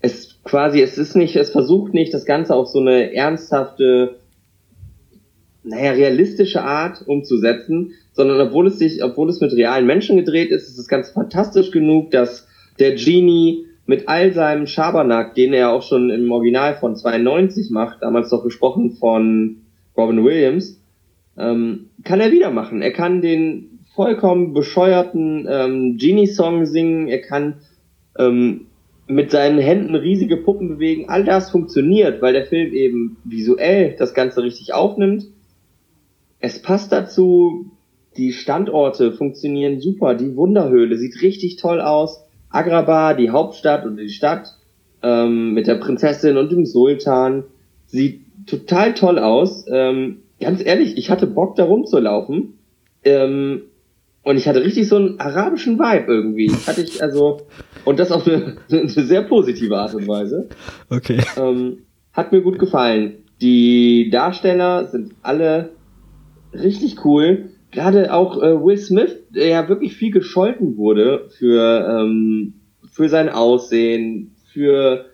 [0.00, 4.16] es quasi, es ist nicht, es versucht nicht, das Ganze auf so eine ernsthafte,
[5.68, 10.68] naja, realistische Art umzusetzen, sondern obwohl es sich, obwohl es mit realen Menschen gedreht ist,
[10.68, 15.82] ist es ganz fantastisch genug, dass der Genie mit all seinem Schabernack, den er auch
[15.82, 19.62] schon im Original von 92 macht, damals doch gesprochen von
[19.96, 20.80] Robin Williams,
[21.38, 22.82] ähm, kann er wieder machen.
[22.82, 27.54] Er kann den vollkommen bescheuerten ähm, Genie-Song singen, er kann
[28.18, 28.66] ähm,
[29.08, 31.08] mit seinen Händen riesige Puppen bewegen.
[31.08, 35.26] All das funktioniert, weil der Film eben visuell das Ganze richtig aufnimmt.
[36.40, 37.70] Es passt dazu,
[38.16, 42.24] die Standorte funktionieren super, die Wunderhöhle sieht richtig toll aus.
[42.50, 44.48] Agrabah, die Hauptstadt und die Stadt
[45.02, 47.44] ähm, mit der Prinzessin und dem Sultan,
[47.86, 49.66] sieht total toll aus.
[49.70, 52.54] Ähm, ganz ehrlich, ich hatte Bock da rumzulaufen.
[53.04, 53.62] Ähm,
[54.22, 56.50] und ich hatte richtig so einen arabischen Vibe irgendwie.
[56.66, 57.42] Hatte ich also,
[57.84, 60.48] und das auf eine, eine sehr positive Art und Weise.
[60.90, 61.20] Okay.
[61.36, 63.18] Ähm, hat mir gut gefallen.
[63.40, 65.70] Die Darsteller sind alle
[66.52, 67.50] richtig cool.
[67.70, 72.54] Gerade auch äh, Will Smith, der ja wirklich viel gescholten wurde für, ähm,
[72.90, 75.06] für sein Aussehen, für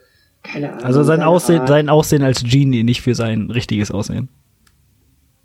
[0.43, 0.85] keine Ahnung.
[0.85, 4.29] Also sein Aussehen, sein Aussehen als Genie, nicht für sein richtiges Aussehen.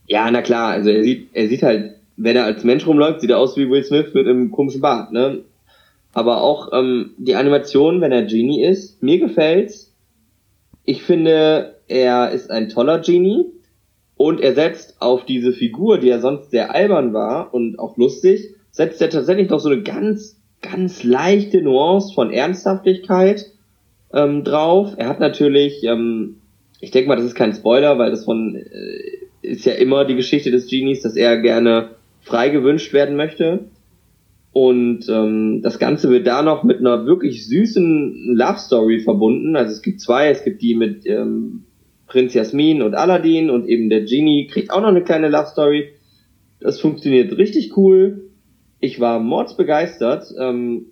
[0.08, 3.30] Ja, na klar, also er sieht, er sieht halt wenn er als Mensch rumläuft, sieht
[3.30, 5.40] er aus wie Will Smith mit einem komischen Bart, ne?
[6.14, 9.94] Aber auch ähm, die Animation, wenn er Genie ist, mir gefällt's.
[10.84, 13.46] Ich finde, er ist ein toller Genie
[14.20, 18.54] und er setzt auf diese Figur, die er sonst sehr albern war und auch lustig,
[18.70, 23.46] setzt er tatsächlich noch so eine ganz, ganz leichte Nuance von Ernsthaftigkeit
[24.14, 24.90] ähm, drauf.
[24.98, 26.36] Er hat natürlich, ähm,
[26.82, 30.18] ich denke mal, das ist kein Spoiler, weil das von äh, ist ja immer die
[30.18, 33.70] Geschichte des Genies, dass er gerne frei gewünscht werden möchte.
[34.52, 39.56] Und ähm, das Ganze wird da noch mit einer wirklich süßen Love Story verbunden.
[39.56, 41.64] Also es gibt zwei, es gibt die mit ähm,
[42.10, 45.94] Prinz Jasmin und Aladdin und eben der Genie kriegt auch noch eine kleine Love Story.
[46.60, 48.30] Das funktioniert richtig cool.
[48.80, 50.26] Ich war mordsbegeistert.
[50.40, 50.88] Ähm,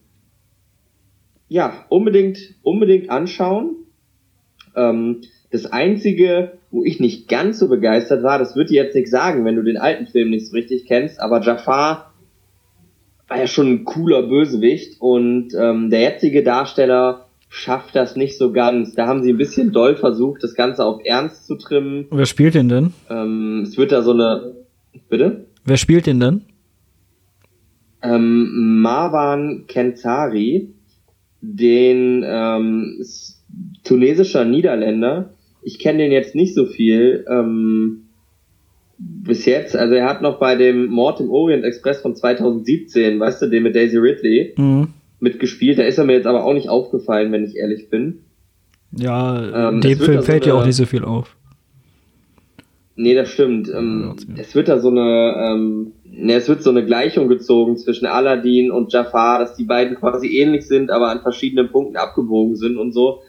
[1.49, 3.75] ja, unbedingt, unbedingt anschauen.
[4.75, 9.11] Ähm, das einzige, wo ich nicht ganz so begeistert war, das wird dir jetzt nichts
[9.11, 12.13] sagen, wenn du den alten Film nicht so richtig kennst, aber Jafar
[13.27, 18.51] war ja schon ein cooler Bösewicht und ähm, der jetzige Darsteller schafft das nicht so
[18.51, 18.93] ganz.
[18.95, 22.05] Da haben sie ein bisschen doll versucht, das Ganze auf Ernst zu trimmen.
[22.11, 22.93] Wer spielt den denn?
[23.09, 24.55] Ähm, es wird da so eine.
[25.09, 25.45] Bitte?
[25.65, 26.41] Wer spielt den denn?
[28.01, 30.69] Ähm, Marwan Kentari,
[31.41, 33.03] den ähm,
[33.83, 35.31] tunesischer Niederländer.
[35.61, 37.25] Ich kenne den jetzt nicht so viel.
[37.29, 38.03] Ähm,
[38.99, 43.41] bis jetzt, also er hat noch bei dem Mord im Orient Express von 2017, weißt
[43.41, 44.93] du, den mit Daisy Ridley, Mhm.
[45.19, 45.79] Mitgespielt.
[45.79, 48.19] Da ist er mir jetzt aber auch nicht aufgefallen, wenn ich ehrlich bin.
[48.91, 51.35] Ja, Ähm, dem Film da so fällt ja auch nicht so viel auf.
[52.95, 53.69] Nee, das stimmt.
[53.73, 57.77] Ähm, Ja, es wird da so eine, ähm, ne, es wird so eine Gleichung gezogen
[57.77, 62.55] zwischen Aladdin und Jafar, dass die beiden quasi ähnlich sind, aber an verschiedenen Punkten abgebogen
[62.55, 63.21] sind und so.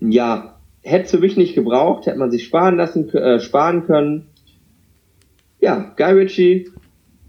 [0.00, 4.26] Ja, hätte es für mich nicht gebraucht, hätte man sich sparen lassen, äh, sparen können.
[5.60, 6.70] Ja, Guy Ritchie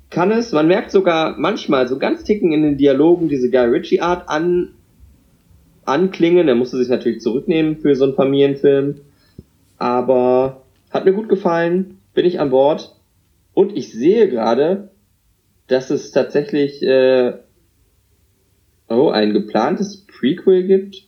[0.10, 0.52] kann es.
[0.52, 4.74] Man merkt sogar manchmal so ganz ticken in den Dialogen diese Guy Ritchie Art an,
[5.86, 6.48] anklingen.
[6.48, 9.02] Er musste sich natürlich zurücknehmen für so einen Familienfilm.
[9.78, 12.96] Aber hat mir gut gefallen, bin ich an Bord.
[13.54, 14.90] Und ich sehe gerade,
[15.68, 17.34] dass es tatsächlich äh,
[18.90, 21.08] oh, ein geplantes Prequel gibt.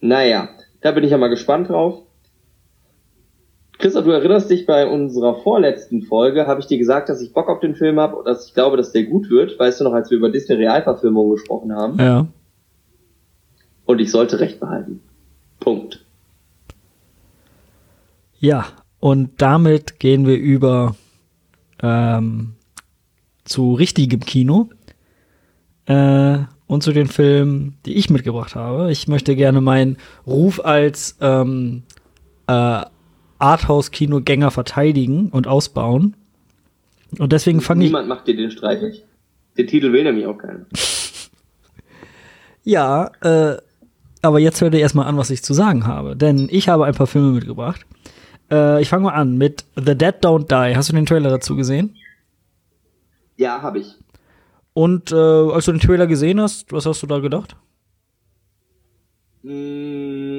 [0.00, 0.48] Naja,
[0.80, 2.02] da bin ich ja mal gespannt drauf.
[3.78, 7.48] Christoph, du erinnerst dich, bei unserer vorletzten Folge habe ich dir gesagt, dass ich Bock
[7.48, 9.56] auf den Film habe und dass ich glaube, dass der gut wird.
[9.56, 11.96] Weißt du noch, als wir über Disney-Realverfilmungen gesprochen haben?
[11.98, 12.26] Ja.
[13.86, 15.00] Und ich sollte recht behalten.
[15.60, 16.04] Punkt.
[18.40, 18.66] Ja,
[18.98, 20.96] und damit gehen wir über
[21.80, 22.54] ähm,
[23.44, 24.70] zu richtigem Kino
[25.86, 28.90] äh, und zu den Filmen, die ich mitgebracht habe.
[28.90, 31.84] Ich möchte gerne meinen Ruf als ähm,
[32.48, 32.82] äh,
[33.38, 36.16] Arthouse-Kinogänger verteidigen und ausbauen.
[37.18, 37.90] Und deswegen fange ich.
[37.90, 39.04] Niemand macht dir den streitig.
[39.56, 40.66] Den Titel will nämlich auch keiner.
[42.64, 43.56] Ja, äh,
[44.20, 46.16] aber jetzt hört ihr erstmal an, was ich zu sagen habe.
[46.16, 47.86] Denn ich habe ein paar Filme mitgebracht.
[48.50, 50.76] Äh, ich fange mal an mit The Dead Don't Die.
[50.76, 51.96] Hast du den Trailer dazu gesehen?
[53.36, 53.94] Ja, habe ich.
[54.74, 57.56] Und äh, als du den Trailer gesehen hast, was hast du da gedacht?
[59.42, 60.37] Mm,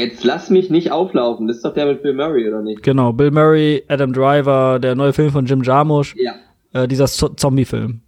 [0.00, 1.46] Jetzt lass mich nicht auflaufen.
[1.46, 2.82] Das ist doch der mit Bill Murray, oder nicht?
[2.82, 6.34] Genau, Bill Murray, Adam Driver, der neue Film von Jim Jarmusch, Ja.
[6.72, 8.00] äh, dieser zo Zombie-Film.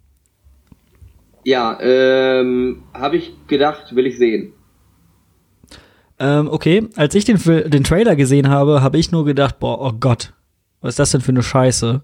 [1.44, 4.52] Ja, ähm, habe ich gedacht, will ich sehen.
[6.18, 7.38] Ähm, okay, als ich den,
[7.70, 10.32] den Trailer gesehen habe, habe ich nur gedacht, boah, oh Gott,
[10.80, 12.02] was ist das denn für eine Scheiße?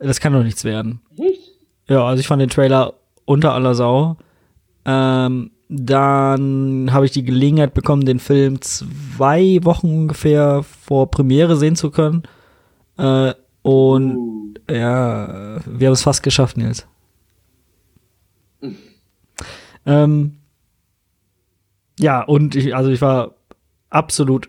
[0.00, 1.00] Das kann doch nichts werden.
[1.16, 1.52] Echt?
[1.88, 2.94] Ja, also ich fand den Trailer
[3.26, 4.16] unter aller Sau.
[4.84, 11.76] Ähm, dann habe ich die Gelegenheit bekommen, den Film zwei Wochen ungefähr vor Premiere sehen
[11.76, 12.22] zu können.
[12.96, 16.86] Äh, und Uh, ja, wir haben es fast geschafft, Nils.
[19.86, 20.38] ähm,
[21.98, 23.34] ja, und ich, also ich war
[23.90, 24.48] absolut,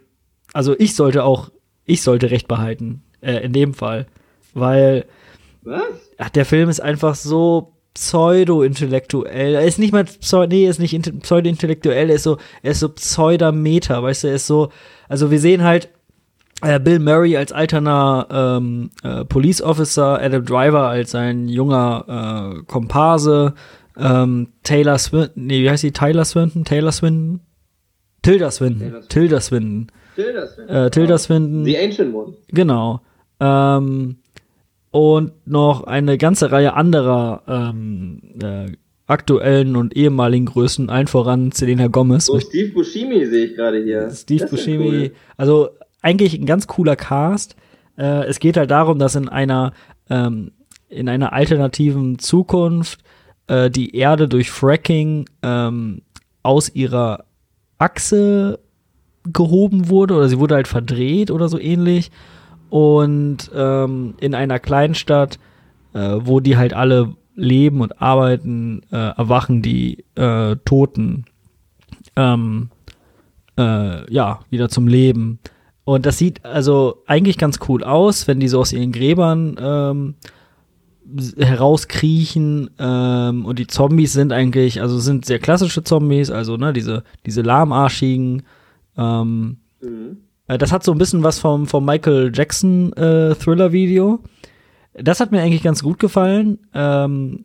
[0.53, 1.51] also ich sollte auch,
[1.85, 4.07] ich sollte Recht behalten, äh, in dem Fall.
[4.53, 5.05] Weil
[5.63, 5.83] was?
[6.17, 9.55] ach, der Film ist einfach so pseudo-intellektuell.
[9.55, 12.71] Er ist nicht mal pseudo, nee, er ist nicht inte- pseudo-intellektuell, er ist so, er
[12.71, 14.69] ist so pseudometer, weißt du, er ist so,
[15.09, 15.89] also wir sehen halt
[16.61, 22.63] äh, Bill Murray als alterner ähm, äh, Police Officer, Adam Driver als sein junger äh,
[22.65, 23.53] Komparse,
[23.97, 25.91] ähm, Taylor Swinton, nee, wie heißt die?
[25.91, 26.63] Tyler Swinton?
[26.65, 27.39] Taylor Swinton?
[28.21, 28.79] Tilda Swinton.
[28.79, 29.07] Taylor Swinton.
[29.09, 29.87] Tilda Swinton.
[30.15, 30.75] Tilda Swinton.
[30.75, 31.65] Äh, Tilda Swinton.
[31.65, 32.33] The Ancient One.
[32.49, 33.01] Genau.
[33.39, 34.17] Ähm,
[34.95, 38.71] und noch eine ganze Reihe anderer ähm, äh,
[39.07, 43.83] aktuellen und ehemaligen Größen, allen voran Selena Gomez So, mit Steve Buscemi sehe ich gerade
[43.83, 44.09] hier.
[44.11, 44.87] Steve Das Buscemi.
[44.87, 45.11] cool.
[45.35, 45.67] Also
[46.01, 47.57] eigentlich ein ganz cooler Cast.
[47.97, 49.73] Äh, es geht halt darum, dass in einer
[50.09, 50.53] ähm,
[50.87, 53.01] in einer alternativen Zukunft
[53.47, 56.03] äh, die Erde durch Fracking ähm,
[56.41, 57.25] aus ihrer
[57.79, 58.59] Achse
[59.25, 62.11] gehoben wurde oder sie wurde halt verdreht oder so ähnlich.
[62.75, 65.39] Und ähm, in einer Kleinstadt,
[65.93, 71.23] äh, wo die halt alle leben und arbeiten, äh, erwachen die äh, Toten
[72.17, 72.71] ähm,
[73.57, 75.39] äh, ja, wieder zum Leben.
[75.85, 80.15] Und das sieht also eigentlich ganz cool aus, wenn die so aus ihren Gräbern ähm,
[81.37, 87.05] herauskriechen ähm, und die Zombies sind eigentlich, also sind sehr klassische Zombies, also ne, diese,
[87.25, 88.43] diese lahmarschigen.
[88.97, 90.17] Ähm, Mhm.
[90.47, 94.19] Äh, das hat so ein bisschen was vom, vom Michael Jackson äh, Thriller-Video.
[94.93, 96.59] Das hat mir eigentlich ganz gut gefallen.
[96.73, 97.43] Ähm,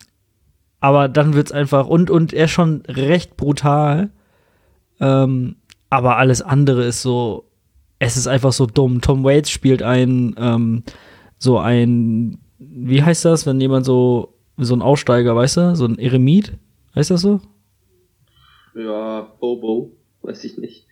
[0.80, 4.10] aber dann wird's einfach und und er schon recht brutal.
[4.98, 5.56] Ähm,
[5.90, 7.44] aber alles andere ist so,
[7.98, 9.00] es ist einfach so dumm.
[9.00, 10.84] Tom Waits spielt ein ähm,
[11.38, 15.98] so ein, wie heißt das, wenn jemand so so ein Aussteiger, weißt du, so ein
[15.98, 16.54] Eremit,
[16.94, 17.40] heißt das so?
[18.74, 20.86] Ja, Hobo, weiß ich nicht.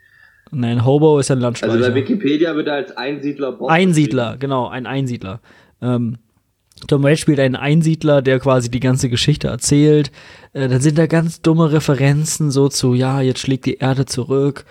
[0.50, 1.72] Nein, Hobo ist ja ein Landspeicher.
[1.72, 5.40] Also bei Wikipedia wird er als Einsiedler Bob Einsiedler, genau, ein Einsiedler.
[5.82, 6.18] Ähm,
[6.86, 10.12] Tom Waits spielt einen Einsiedler, der quasi die ganze Geschichte erzählt.
[10.52, 14.64] Äh, dann sind da ganz dumme Referenzen so zu, ja, jetzt schlägt die Erde zurück.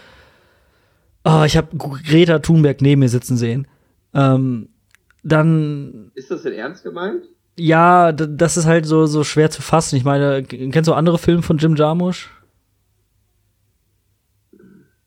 [1.23, 3.67] Oh, ich habe Greta Thunberg neben mir sitzen sehen.
[4.13, 4.69] Ähm,
[5.23, 6.11] dann.
[6.15, 7.23] Ist das denn ernst gemeint?
[7.59, 9.97] Ja, das ist halt so, so schwer zu fassen.
[9.97, 12.29] Ich meine, kennst du andere Filme von Jim Jarmusch?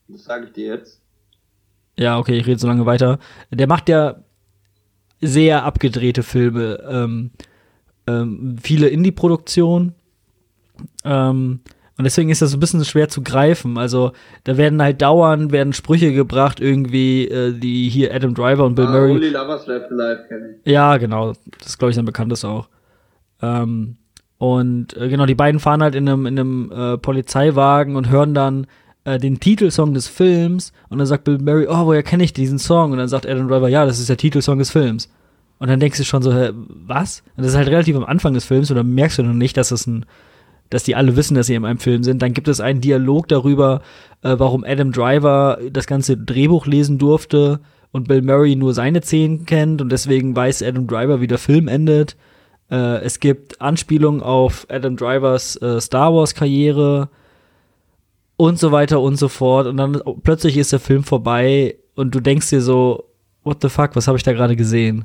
[0.09, 1.01] Das sage ich dir jetzt.
[1.99, 3.19] Ja, okay, ich rede so lange weiter.
[3.51, 4.23] Der macht ja
[5.21, 7.33] sehr abgedrehte Filme, ähm,
[8.07, 9.97] ähm, viele Indie-Produktionen.
[11.05, 11.61] Ähm,
[11.99, 13.77] und deswegen ist das so ein bisschen schwer zu greifen.
[13.77, 14.13] Also,
[14.45, 18.87] da werden halt dauernd werden Sprüche gebracht, irgendwie, äh, die hier Adam Driver und Bill
[18.87, 19.11] ah, Murray.
[19.11, 20.55] Only Lovers Left Alive kennen.
[20.65, 21.33] Ja, genau.
[21.59, 22.69] Das ist, glaube ich, sein bekanntes auch.
[23.43, 23.97] Ähm,
[24.39, 28.33] und äh, genau, die beiden fahren halt in einem, in einem äh, Polizeiwagen und hören
[28.33, 28.69] dann
[29.05, 30.73] äh, den Titelsong des Films.
[30.89, 32.93] Und dann sagt Bill Murray, oh, woher kenne ich diesen Song?
[32.93, 35.09] Und dann sagt Adam Driver, ja, das ist der Titelsong des Films.
[35.59, 37.23] Und dann denkst du schon so, was?
[37.37, 39.57] Und das ist halt relativ am Anfang des Films und dann merkst du noch nicht,
[39.57, 40.07] dass es ein
[40.71, 42.23] dass die alle wissen, dass sie in einem Film sind.
[42.23, 43.83] Dann gibt es einen Dialog darüber,
[44.23, 47.61] äh, warum Adam Driver das ganze Drehbuch lesen durfte
[47.91, 51.67] und Bill Murray nur seine Szenen kennt und deswegen weiß Adam Driver, wie der Film
[51.67, 52.17] endet.
[52.71, 57.09] Äh, es gibt Anspielungen auf Adam Drivers äh, Star Wars Karriere
[58.41, 59.67] und so weiter und so fort.
[59.67, 63.05] Und dann plötzlich ist der Film vorbei und du denkst dir so,
[63.45, 65.05] what the fuck, was habe ich da gerade gesehen?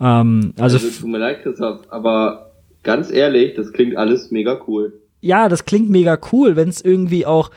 [0.00, 2.46] Ähm, also, also tut mir leid, Christoph, aber
[2.86, 4.92] Ganz ehrlich, das klingt alles mega cool.
[5.20, 7.50] Ja, das klingt mega cool, wenn es irgendwie auch,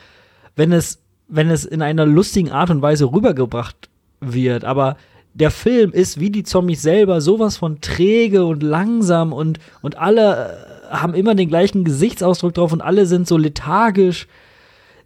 [0.56, 4.64] wenn es, wenn es in einer lustigen Art und Weise rübergebracht wird.
[4.64, 4.96] Aber
[5.32, 10.90] der Film ist wie die Zombies selber sowas von träge und langsam und, und alle
[10.90, 14.26] äh, haben immer den gleichen Gesichtsausdruck drauf und alle sind so lethargisch.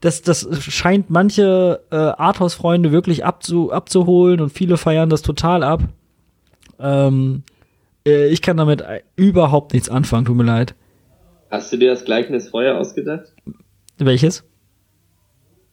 [0.04, 5.80] Das, das scheint manche äh, Arthouse-Freunde wirklich abzu, abzuholen und viele feiern das total ab.
[6.78, 7.42] Ähm,
[8.06, 8.84] äh, ich kann damit
[9.16, 10.74] überhaupt nichts anfangen, tut mir leid.
[11.50, 13.32] Hast du dir das Gleichnis Feuer ausgedacht?
[13.96, 14.44] Welches?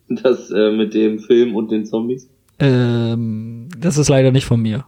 [0.07, 2.29] Das äh, mit dem Film und den Zombies?
[2.57, 4.85] Ähm, das ist leider nicht von mir.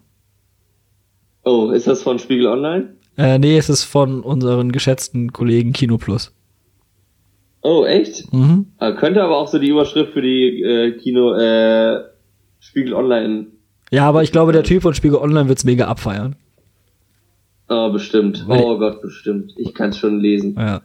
[1.43, 2.95] Oh, ist das von Spiegel Online?
[3.17, 6.33] Äh, nee, es ist von unseren geschätzten Kollegen Kino Plus.
[7.63, 8.31] Oh, echt?
[8.33, 8.73] Mhm.
[8.77, 12.03] Ah, könnte aber auch so die Überschrift für die äh, Kino äh,
[12.59, 13.47] Spiegel Online.
[13.89, 16.35] Ja, aber ich glaube, der Typ von Spiegel Online wird's mega abfeiern.
[17.69, 18.45] Oh, bestimmt.
[18.49, 19.53] Oh Gott, bestimmt.
[19.55, 20.55] Ich kann es schon lesen.
[20.59, 20.81] Ja.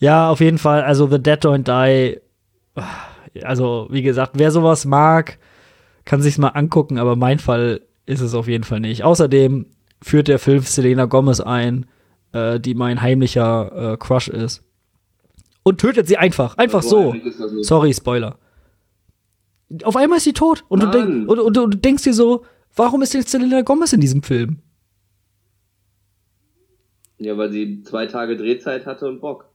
[0.00, 0.82] ja, auf jeden Fall.
[0.82, 2.20] Also The Dead Don't Die.
[3.44, 5.38] Also, wie gesagt, wer sowas mag,
[6.04, 9.04] kann sich's mal angucken, aber mein Fall ist es auf jeden Fall nicht.
[9.04, 9.66] Außerdem
[10.02, 11.86] führt der Film Selena Gomez ein,
[12.32, 14.64] äh, die mein heimlicher äh, Crush ist.
[15.62, 16.56] Und tötet sie einfach.
[16.58, 17.14] Einfach so.
[17.60, 18.38] Sorry, Spoiler.
[19.84, 20.64] Auf einmal ist sie tot.
[20.68, 22.44] Und, du, denk, und, und, und du denkst dir so,
[22.74, 24.58] warum ist jetzt Selena Gomez in diesem Film?
[27.18, 29.48] Ja, weil sie zwei Tage Drehzeit hatte und Bock.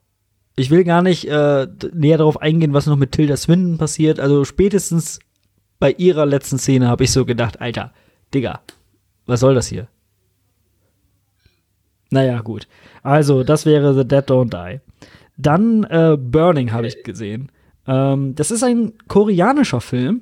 [0.56, 4.20] Ich will gar nicht äh, näher darauf eingehen, was noch mit Tilda Swinton passiert.
[4.20, 5.20] Also spätestens
[5.78, 7.94] bei ihrer letzten Szene habe ich so gedacht, Alter,
[8.34, 8.62] Digga,
[9.26, 9.88] was soll das hier?
[12.10, 12.68] Naja, gut.
[13.04, 14.80] Also, das wäre The Dead Don't Die.
[15.38, 17.52] Dann äh, Burning habe ich gesehen.
[17.88, 20.22] Ähm, das ist ein koreanischer Film,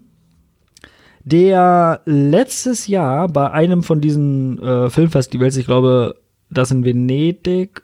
[1.23, 6.15] der letztes Jahr bei einem von diesen äh, Filmfestivals, ich glaube
[6.49, 7.82] das in Venedig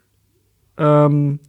[0.77, 1.39] ähm,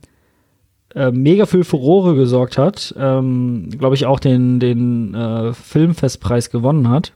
[0.95, 6.89] äh, mega für Furore gesorgt hat, ähm, glaube ich auch den, den äh, Filmfestpreis gewonnen
[6.89, 7.13] hat.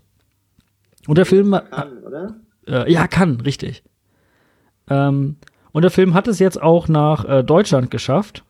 [1.07, 1.53] Und der Film.
[1.53, 2.37] Kann, oder?
[2.67, 3.83] Äh, ja, kann, richtig.
[4.89, 5.37] Ähm,
[5.73, 8.45] und der Film hat es jetzt auch nach äh, Deutschland geschafft.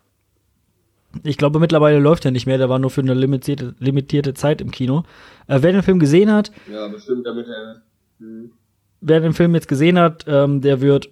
[1.23, 4.61] Ich glaube, mittlerweile läuft er nicht mehr, der war nur für eine limitierte, limitierte Zeit
[4.61, 5.05] im Kino.
[5.47, 6.51] Äh, wer den Film gesehen hat.
[6.71, 7.83] Ja, bestimmt, damit er.
[8.19, 8.53] Hm.
[9.01, 11.11] Wer den Film jetzt gesehen hat, ähm, der wird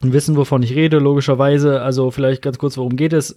[0.00, 1.82] wissen, wovon ich rede, logischerweise.
[1.82, 3.36] Also vielleicht ganz kurz, worum geht es?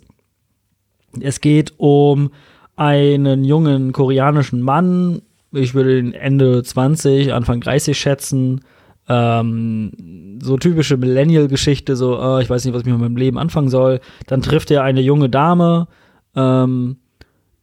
[1.20, 2.32] Es geht um
[2.76, 5.22] einen jungen koreanischen Mann,
[5.52, 8.62] ich würde ihn Ende 20, Anfang 30 schätzen.
[9.10, 13.70] Ähm, so typische Millennial-Geschichte, so, oh, ich weiß nicht, was ich mit meinem Leben anfangen
[13.70, 14.00] soll.
[14.28, 15.88] Dann trifft er eine junge Dame,
[16.36, 16.98] ähm,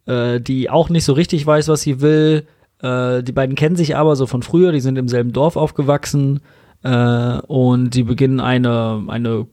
[0.07, 2.47] äh, die auch nicht so richtig weiß, was sie will.
[2.83, 6.41] Äh, die beiden kennen sich aber so von früher, die sind im selben Dorf aufgewachsen.
[6.83, 9.47] Äh, und sie beginnen eine, eine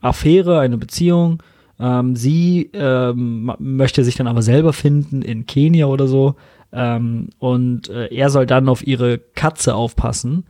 [0.00, 1.42] Affäre, eine Beziehung.
[1.78, 6.34] Ähm, sie ähm, möchte sich dann aber selber finden in Kenia oder so.
[6.72, 10.44] Ähm, und äh, er soll dann auf ihre Katze aufpassen.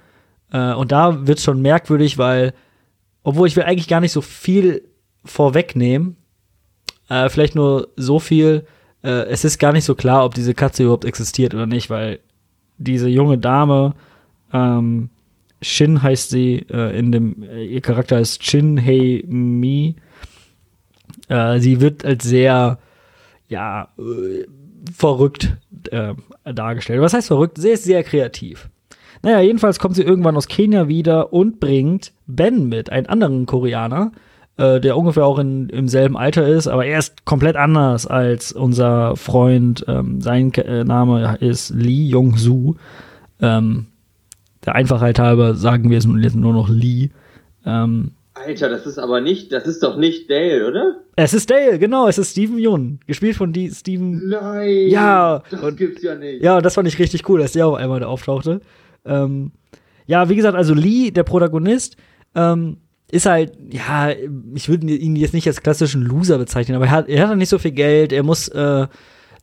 [0.53, 2.53] Äh, und da wird es schon merkwürdig, weil,
[3.25, 4.83] obwohl ich will eigentlich gar nicht so viel
[5.25, 6.17] vorwegnehmen,
[7.09, 8.65] Äh, vielleicht nur so viel.
[9.03, 12.21] Äh, es ist gar nicht so klar, ob diese Katze überhaupt existiert oder nicht, weil
[12.79, 13.95] diese junge Dame,
[14.53, 15.11] ähm,
[15.61, 19.97] Shin heißt sie, äh, in dem, äh, ihr Charakter ist Shin Hei Mi.
[21.29, 22.79] Äh, sie wird als sehr,
[23.49, 23.89] ja,
[24.95, 25.57] verrückt
[25.91, 27.01] äh, dargestellt.
[27.03, 27.59] Was heißt verrückt?
[27.59, 28.71] Sie ist sehr kreativ.
[29.23, 34.13] Naja, jedenfalls kommt sie irgendwann aus Kenia wieder und bringt Ben mit, einen anderen Koreaner,
[34.57, 38.53] äh, der ungefähr auch in, im selben Alter ist, aber er ist komplett anders als
[38.53, 39.85] unser Freund.
[39.87, 42.75] Ähm, sein äh, Name ist Lee Jong-soo.
[43.41, 43.87] Ähm,
[44.65, 47.11] der Einfachheit halber sagen wir es nur noch Lee.
[47.65, 50.97] Ähm, Alter, das ist aber nicht, das ist doch nicht Dale, oder?
[51.17, 54.29] Es ist Dale, genau, es ist Steven Yeun, gespielt von die Steven.
[54.29, 56.43] Nein, ja, das und, gibt's ja nicht.
[56.43, 58.61] Ja, und das fand ich richtig cool, dass der auf einmal da auftauchte.
[59.05, 59.53] Ähm,
[60.07, 61.97] ja, wie gesagt, also Lee, der Protagonist,
[62.35, 62.79] ähm,
[63.11, 64.11] ist halt, ja,
[64.55, 67.51] ich würde ihn jetzt nicht als klassischen Loser bezeichnen, aber er hat, er hat nicht
[67.51, 68.87] so viel Geld, er muss äh,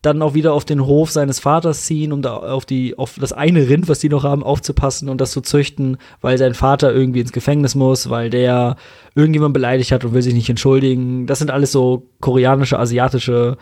[0.01, 3.33] dann auch wieder auf den Hof seines Vaters ziehen, um da auf die, auf das
[3.33, 7.19] eine Rind, was die noch haben, aufzupassen und das zu züchten, weil sein Vater irgendwie
[7.19, 8.77] ins Gefängnis muss, weil der
[9.13, 11.27] irgendjemand beleidigt hat und will sich nicht entschuldigen.
[11.27, 13.57] Das sind alles so koreanische, asiatische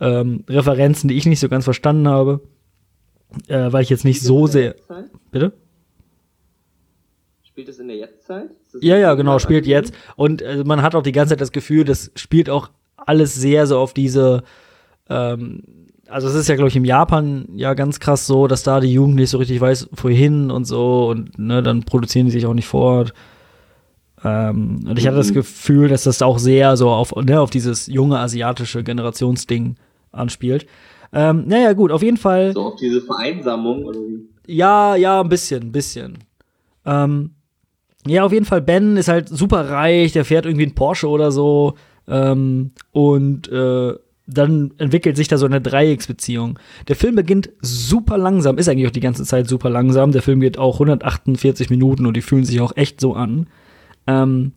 [0.00, 2.40] ähm, Referenzen, die ich nicht so ganz verstanden habe.
[3.46, 4.74] Äh, weil ich jetzt nicht so sehr.
[5.30, 5.52] Bitte?
[7.42, 8.50] Spielt es in der Jetztzeit?
[8.80, 9.92] Ja, ja, genau, spielt jetzt.
[10.16, 13.66] Und äh, man hat auch die ganze Zeit das Gefühl, das spielt auch alles sehr
[13.66, 14.42] so auf diese
[15.08, 15.62] ähm,
[16.08, 18.92] also es ist ja, glaube ich, im Japan ja ganz krass so, dass da die
[18.92, 22.54] Jugend nicht so richtig weiß, wohin und so und ne, dann produzieren die sich auch
[22.54, 23.12] nicht fort.
[24.24, 25.34] Ähm, und ich hatte das mhm.
[25.34, 29.76] Gefühl, dass das auch sehr so auf, ne, auf dieses junge asiatische Generationsding
[30.10, 30.66] anspielt.
[31.12, 32.52] Ähm, naja, gut, auf jeden Fall.
[32.52, 34.28] So auf diese Vereinsamung oder wie?
[34.46, 36.18] Ja, ja, ein bisschen, ein bisschen.
[36.84, 37.32] Ähm,
[38.06, 41.30] ja, auf jeden Fall, Ben ist halt super reich, der fährt irgendwie einen Porsche oder
[41.30, 41.74] so.
[42.06, 43.94] Ähm, und äh,
[44.26, 46.58] dann entwickelt sich da so eine Dreiecksbeziehung.
[46.86, 50.12] Der Film beginnt super langsam, ist eigentlich auch die ganze Zeit super langsam.
[50.12, 53.48] Der Film geht auch 148 Minuten und die fühlen sich auch echt so an.
[54.06, 54.52] Ähm,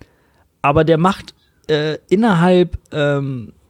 [0.61, 1.33] aber der macht
[1.67, 3.60] äh, innerhalb ähm, äh,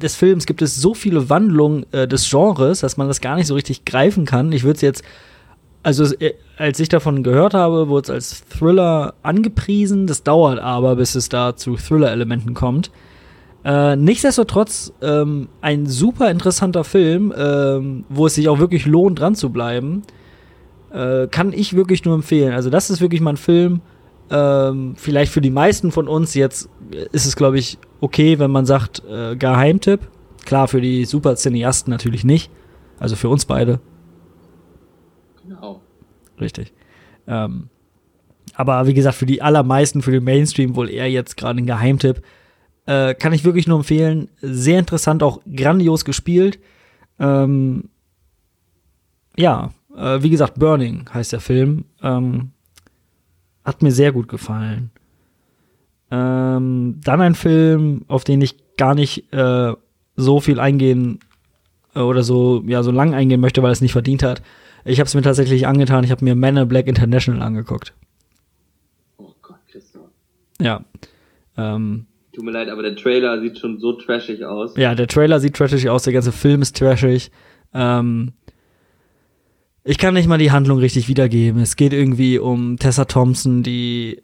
[0.00, 3.46] des Films gibt es so viele Wandlungen äh, des Genres, dass man das gar nicht
[3.46, 4.52] so richtig greifen kann.
[4.52, 5.02] Ich würde es jetzt,
[5.82, 10.06] also äh, als ich davon gehört habe, wurde es als Thriller angepriesen.
[10.06, 12.90] Das dauert aber, bis es da zu Thriller-Elementen kommt.
[13.64, 19.34] Äh, nichtsdestotrotz ähm, ein super interessanter Film, ähm, wo es sich auch wirklich lohnt, dran
[19.34, 20.02] zu bleiben.
[20.92, 22.52] Äh, kann ich wirklich nur empfehlen.
[22.52, 23.80] Also, das ist wirklich mal ein Film.
[24.30, 26.68] Ähm, vielleicht für die meisten von uns jetzt
[27.12, 30.00] ist es, glaube ich, okay, wenn man sagt, äh, Geheimtipp.
[30.44, 32.50] Klar, für die super Cineasten natürlich nicht.
[32.98, 33.80] Also für uns beide.
[35.42, 35.80] Genau.
[36.40, 36.72] Richtig.
[37.26, 37.68] Ähm,
[38.54, 42.22] aber wie gesagt, für die allermeisten, für den Mainstream wohl eher jetzt gerade ein Geheimtipp.
[42.86, 44.28] Äh, kann ich wirklich nur empfehlen.
[44.40, 46.58] Sehr interessant, auch grandios gespielt.
[47.18, 47.88] Ähm,
[49.36, 51.86] ja, äh, wie gesagt, Burning heißt der Film.
[52.02, 52.52] Ähm,
[53.64, 54.90] hat mir sehr gut gefallen.
[56.14, 59.72] Ähm, dann ein Film, auf den ich gar nicht äh,
[60.14, 61.20] so viel eingehen
[61.94, 64.42] äh, oder so, ja, so lang eingehen möchte, weil es nicht verdient hat.
[64.84, 66.04] Ich habe es mir tatsächlich angetan.
[66.04, 67.94] Ich habe mir Man in Black International angeguckt.
[69.16, 70.10] Oh Gott, Christoph.
[70.60, 70.84] Ja.
[71.56, 72.04] Ähm,
[72.34, 74.76] Tut mir leid, aber der Trailer sieht schon so trashig aus.
[74.76, 77.30] Ja, der Trailer sieht trashig aus, der ganze Film ist trashig.
[77.72, 78.32] Ähm,
[79.82, 81.62] ich kann nicht mal die Handlung richtig wiedergeben.
[81.62, 84.22] Es geht irgendwie um Tessa Thompson, die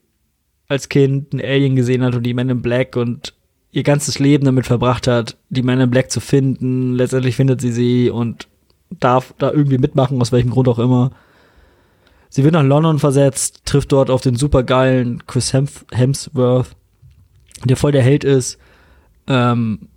[0.69, 3.35] als Kind einen Alien gesehen hat und die Men in Black und
[3.71, 6.95] ihr ganzes Leben damit verbracht hat, die Men in Black zu finden.
[6.95, 8.49] Letztendlich findet sie sie und
[8.91, 11.11] darf da irgendwie mitmachen, aus welchem Grund auch immer.
[12.31, 16.77] Sie wird nach London versetzt, trifft dort auf den supergeilen Chris Hemsworth
[17.65, 18.59] der voll der Held ist.
[19.27, 19.89] Ähm,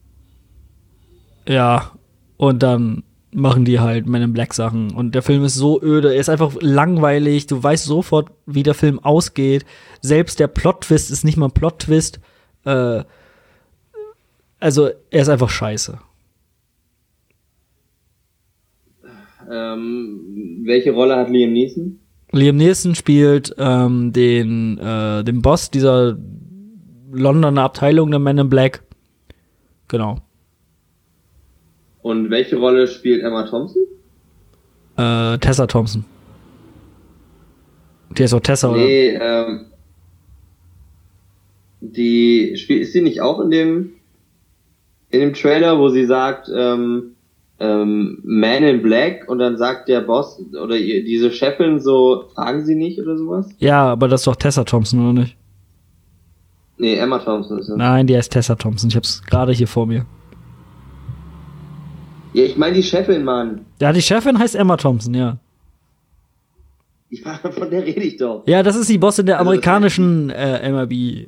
[1.47, 1.91] ja,
[2.37, 3.03] und dann
[3.33, 4.91] machen die halt Men in Black Sachen.
[4.91, 7.47] Und der Film ist so öde, er ist einfach langweilig.
[7.47, 9.65] Du weißt sofort, wie der Film ausgeht.
[10.01, 12.19] Selbst der Plot-Twist ist nicht mal ein Plot-Twist.
[12.65, 13.03] Äh,
[14.59, 15.99] also, er ist einfach scheiße.
[19.49, 21.99] Ähm, welche Rolle hat Liam Neeson?
[22.31, 26.17] Liam Neeson spielt ähm, den, äh, den Boss dieser
[27.11, 28.83] Londoner Abteilung der Men in Black.
[29.87, 30.21] Genau.
[32.01, 33.83] Und welche Rolle spielt Emma Thompson?
[34.97, 36.05] Äh, Tessa Thompson.
[38.17, 38.79] Die ist auch Tessa, oder?
[38.79, 39.65] Nee, ähm,
[41.79, 43.93] die spielt, ist sie nicht auch in dem
[45.09, 47.15] in dem Trailer, wo sie sagt, ähm,
[47.59, 52.75] ähm, Man in Black und dann sagt der Boss oder diese Chefin so, fragen sie
[52.75, 53.49] nicht oder sowas?
[53.59, 55.35] Ja, aber das ist doch Tessa Thompson, oder nicht?
[56.77, 57.75] Nee, Emma Thompson ist es.
[57.75, 58.89] Nein, die heißt Tessa Thompson.
[58.89, 60.05] Ich hab's gerade hier vor mir.
[62.33, 63.65] Ja, ich meine die Chefin, Mann.
[63.79, 65.37] Ja, die Chefin heißt Emma Thompson, ja.
[67.09, 68.43] Ich war, von der rede ich doch.
[68.47, 71.27] Ja, das ist die Bossin der Also amerikanischen äh, MLB.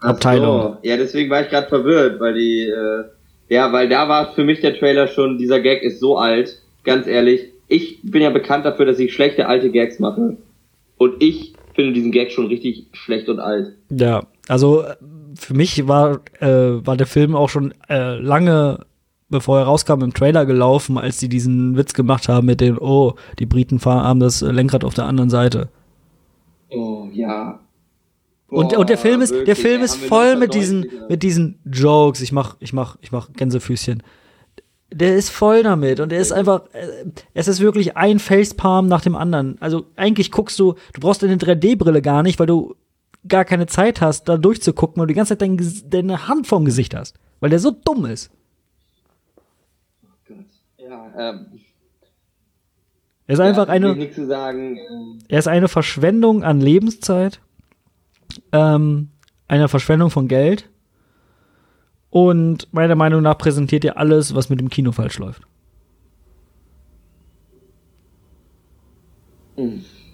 [0.00, 0.62] Ach Abteilung.
[0.62, 0.76] So.
[0.82, 3.04] Ja, deswegen war ich gerade verwirrt, weil die, äh,
[3.48, 7.06] ja, weil da war für mich der Trailer schon, dieser Gag ist so alt, ganz
[7.06, 7.52] ehrlich.
[7.68, 10.36] Ich bin ja bekannt dafür, dass ich schlechte alte Gags mache.
[10.98, 13.74] Und ich finde diesen Gag schon richtig schlecht und alt.
[13.90, 14.96] Ja, also äh,
[15.34, 16.46] für mich war, äh,
[16.86, 18.80] war der Film auch schon äh, lange,
[19.28, 23.14] bevor er rauskam, im Trailer gelaufen, als die diesen Witz gemacht haben mit den, oh,
[23.38, 25.68] die Briten fahren haben das Lenkrad auf der anderen Seite.
[26.70, 27.60] Oh, ja.
[28.48, 31.22] Und, Boah, und der Film ist, der wirklich, Film ey, ist voll mit diesen, mit
[31.22, 32.20] diesen Jokes.
[32.20, 34.02] Ich mach, ich mach, ich mach Gänsefüßchen.
[34.92, 39.00] Der ist voll damit und er ist einfach, äh, es ist wirklich ein Facepalm nach
[39.00, 39.60] dem anderen.
[39.60, 42.76] Also eigentlich guckst du, du brauchst deine 3D-Brille gar nicht, weil du
[43.26, 45.58] gar keine Zeit hast, da durchzugucken, weil du die ganze Zeit dein,
[45.88, 47.16] deine Hand vorm Gesicht hast.
[47.40, 48.30] Weil der so dumm ist.
[51.16, 51.46] Ähm,
[53.26, 54.78] Er ist einfach ja, eine, sagen.
[55.28, 57.40] Er ist eine Verschwendung an Lebenszeit,
[58.52, 59.08] ähm,
[59.48, 60.68] eine Verschwendung von Geld
[62.10, 65.42] und meiner Meinung nach präsentiert er alles, was mit dem Kino falsch läuft.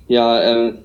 [0.06, 0.78] Ja, ähm,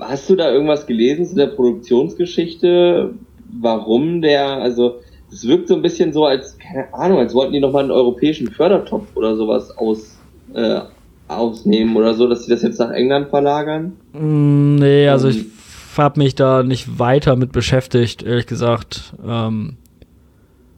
[0.00, 3.14] hast du da irgendwas gelesen zu der Produktionsgeschichte?
[3.60, 5.00] Warum der, also
[5.32, 8.50] es wirkt so ein bisschen so, als, keine Ahnung, als wollten die nochmal einen europäischen
[8.50, 10.18] Fördertopf oder sowas aus,
[10.54, 10.80] äh,
[11.28, 13.92] ausnehmen oder so, dass sie das jetzt nach England verlagern?
[14.12, 15.50] Mm, nee, also ich Ähm.
[15.98, 19.14] habe mich da nicht weiter mit beschäftigt, ehrlich gesagt.
[19.26, 19.76] Ähm,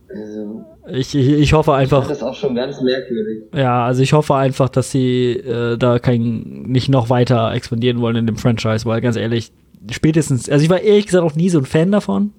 [0.08, 3.42] Also, ich, ich, ich hoffe das einfach, ist auch schon ganz merkwürdig.
[3.54, 8.16] ja, also ich hoffe einfach, dass sie äh, da kein, nicht noch weiter expandieren wollen
[8.16, 9.52] in dem Franchise, weil ganz ehrlich,
[9.90, 12.32] spätestens, also ich war ehrlich gesagt auch nie so ein Fan davon.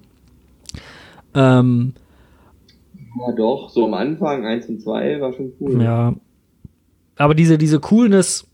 [1.32, 1.92] Ähm,
[3.18, 5.82] Ja, doch, so am Anfang, 1 und 2 war schon cool.
[5.82, 6.14] Ja.
[7.16, 8.46] Aber diese, diese Coolness,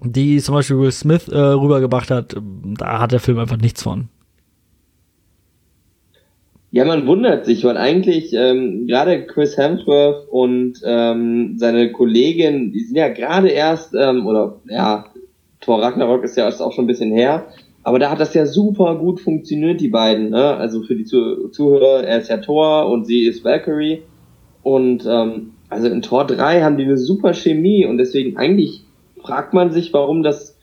[0.00, 2.36] die zum Beispiel Will Smith äh, rübergebracht hat,
[2.78, 4.08] da hat der Film einfach nichts von.
[6.70, 12.80] Ja, man wundert sich, weil eigentlich ähm, gerade Chris Hemsworth und ähm, seine Kollegin, die
[12.80, 15.06] sind ja gerade erst, ähm, oder ja,
[15.60, 17.46] Thor Ragnarok ist ja auch schon ein bisschen her,
[17.88, 20.28] aber da hat das ja super gut funktioniert, die beiden.
[20.28, 20.56] Ne?
[20.58, 24.02] Also für die Zu Zuhörer, er ist ja Thor und sie ist Valkyrie.
[24.62, 28.84] Und ähm, also in Tor 3 haben die eine super Chemie und deswegen eigentlich
[29.22, 30.58] fragt man sich, warum das,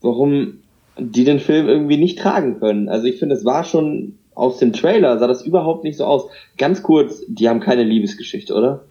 [0.00, 0.58] warum
[0.96, 2.88] die den Film irgendwie nicht tragen können.
[2.88, 6.30] Also ich finde, es war schon aus dem Trailer sah das überhaupt nicht so aus.
[6.56, 8.84] Ganz kurz, die haben keine Liebesgeschichte, oder?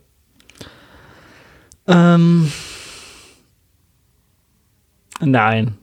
[1.87, 2.51] Ähm.
[5.21, 5.75] Nein.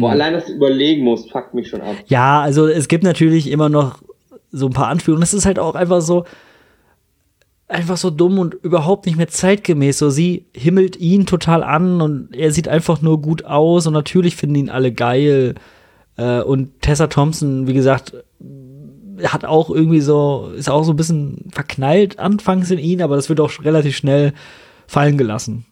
[0.00, 1.94] Wo allein das überlegen muss, fuckt mich schon ab.
[2.06, 4.02] Ja, also es gibt natürlich immer noch
[4.50, 5.22] so ein paar Anführungen.
[5.22, 6.24] Es ist halt auch einfach so,
[7.68, 9.98] einfach so dumm und überhaupt nicht mehr zeitgemäß.
[9.98, 14.36] So, sie himmelt ihn total an und er sieht einfach nur gut aus und natürlich
[14.36, 15.54] finden ihn alle geil.
[16.16, 18.14] Äh, und Tessa Thompson, wie gesagt,
[19.22, 23.28] hat auch irgendwie so, ist auch so ein bisschen verknallt anfangs in ihn, aber das
[23.28, 24.32] wird auch relativ schnell
[24.86, 25.66] fallen gelassen.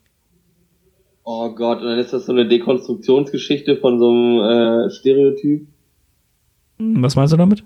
[1.24, 5.66] Oh Gott, und dann ist das so eine Dekonstruktionsgeschichte von so einem äh, Stereotyp.
[6.78, 7.62] Was meinst du damit?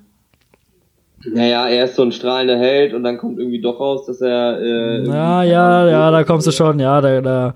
[1.24, 4.61] Naja, er ist so ein strahlender Held und dann kommt irgendwie doch raus, dass er.
[4.61, 7.54] Äh, Ja, ja, ja, da kommst du schon, ja, da, da,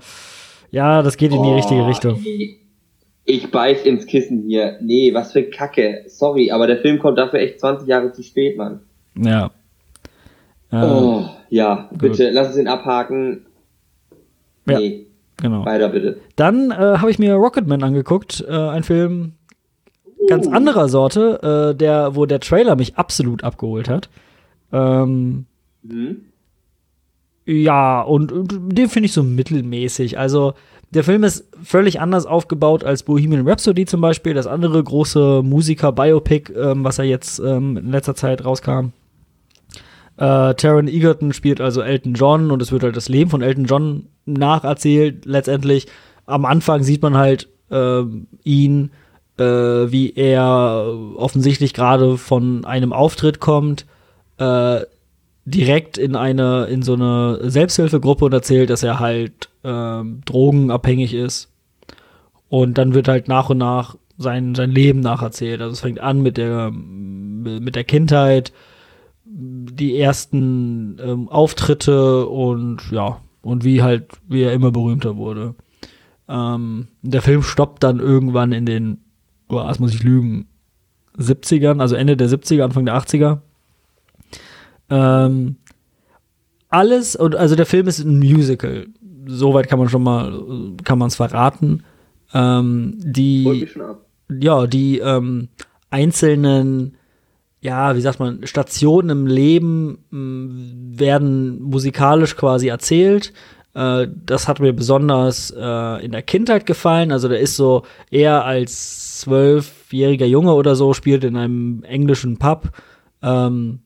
[0.71, 2.19] ja, das geht in die Oh, richtige Richtung.
[3.23, 4.77] Ich beiß ins Kissen hier.
[4.81, 6.03] Nee, was für Kacke.
[6.07, 8.81] Sorry, aber der Film kommt dafür echt 20 Jahre zu spät, Mann.
[9.15, 9.51] Ja.
[10.71, 13.45] Äh, Oh, ja, bitte, lass es ihn abhaken.
[14.67, 14.79] Ja.
[14.79, 15.05] Nee,
[15.41, 15.65] genau.
[15.65, 16.17] weiter bitte.
[16.35, 19.33] Dann äh, habe ich mir Rocketman angeguckt, äh, ein Film
[20.27, 20.51] ganz Uh.
[20.51, 24.09] anderer Sorte, äh, der, wo der Trailer mich absolut abgeholt hat.
[24.71, 25.45] Ähm,
[25.87, 26.21] Hm?
[27.45, 30.19] ja, und, und den finde ich so mittelmäßig.
[30.19, 30.53] Also,
[30.91, 36.53] der Film ist völlig anders aufgebaut als Bohemian Rhapsody zum Beispiel, das andere große Musiker-Biopic,
[36.53, 38.89] ähm, was er jetzt ähm, in letzter Zeit rauskam.
[40.21, 43.65] Äh, Taron Egerton spielt also Elton John und es wird halt das Leben von Elton
[43.65, 45.25] John nacherzählt.
[45.25, 45.87] Letztendlich
[46.27, 48.91] am Anfang sieht man halt ähm, ihn,
[49.39, 53.87] äh, wie er offensichtlich gerade von einem Auftritt kommt,
[54.37, 54.81] äh,
[55.45, 61.49] direkt in eine in so eine Selbsthilfegruppe und erzählt, dass er halt ähm, drogenabhängig ist.
[62.47, 65.61] Und dann wird halt nach und nach sein, sein Leben nacherzählt.
[65.61, 68.53] Also es fängt an mit der mit der Kindheit,
[69.33, 75.55] die ersten ähm, Auftritte und ja, und wie halt, wie er immer berühmter wurde.
[76.27, 78.99] Ähm, der Film stoppt dann irgendwann in den,
[79.47, 80.47] boah, das muss ich lügen,
[81.17, 83.39] 70ern, also Ende der 70er, Anfang der 80er.
[84.89, 85.55] Ähm,
[86.69, 88.87] alles, und also der Film ist ein Musical.
[89.27, 91.83] Soweit kann man schon mal, kann man es verraten.
[92.33, 93.67] Ähm, die,
[94.29, 95.49] ja, die ähm,
[95.89, 96.95] einzelnen,
[97.61, 103.33] ja, wie sagt man, Stationen im Leben mh, mm, werden musikalisch quasi erzählt.
[103.75, 107.11] Äh, das hat mir besonders äh, in der Kindheit gefallen.
[107.11, 112.69] Also der ist so eher als zwölfjähriger Junge oder so, spielt in einem englischen Pub.
[113.21, 113.81] Ähm,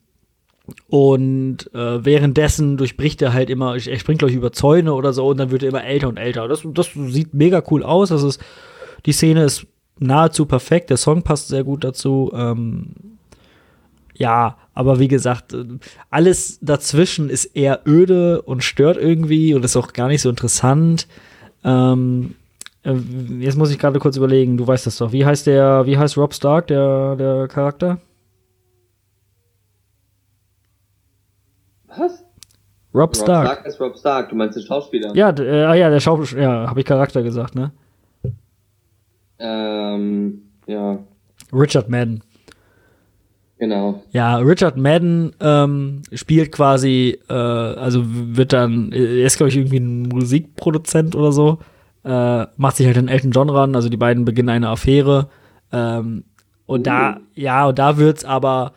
[0.88, 5.28] und äh, währenddessen durchbricht er halt immer, er springt, glaube ich, über Zäune oder so
[5.28, 6.47] und dann wird er immer älter und älter.
[6.47, 8.09] Das, das sieht mega cool aus.
[8.09, 8.41] Das ist,
[9.05, 9.67] die Szene ist
[9.99, 12.32] nahezu perfekt, der Song passt sehr gut dazu.
[12.34, 13.14] Ähm,
[14.18, 15.66] ja, aber wie gesagt, äh,
[16.09, 21.07] alles dazwischen ist eher öde und stört irgendwie und ist auch gar nicht so interessant.
[21.63, 22.36] Ähm,
[22.84, 22.93] äh,
[23.39, 25.11] jetzt muss ich gerade kurz überlegen, du weißt das doch.
[25.11, 27.99] Wie heißt der, wie heißt Rob Stark, der, der Charakter?
[31.88, 32.24] Was?
[32.93, 33.45] Rob, Rob Stark.
[33.47, 35.13] Stark ist Rob Stark, du meinst den Schauspieler?
[35.16, 37.72] Ja, äh, ja, der Schauspieler, ja, habe ich Charakter gesagt, ne?
[39.39, 40.99] Ähm, ja.
[41.51, 42.24] Richard Madden.
[43.58, 44.03] Genau.
[44.12, 49.80] Ja, Richard Madden ähm, spielt quasi, äh, also wird dann, er ist glaube ich irgendwie
[49.80, 51.60] ein Musikproduzent oder so,
[52.03, 55.30] äh, macht sich halt den Elton John ran, also die beiden beginnen eine Affäre.
[55.72, 56.26] Ähm,
[56.66, 56.84] und uh.
[56.84, 58.74] da, ja, und da wird's aber,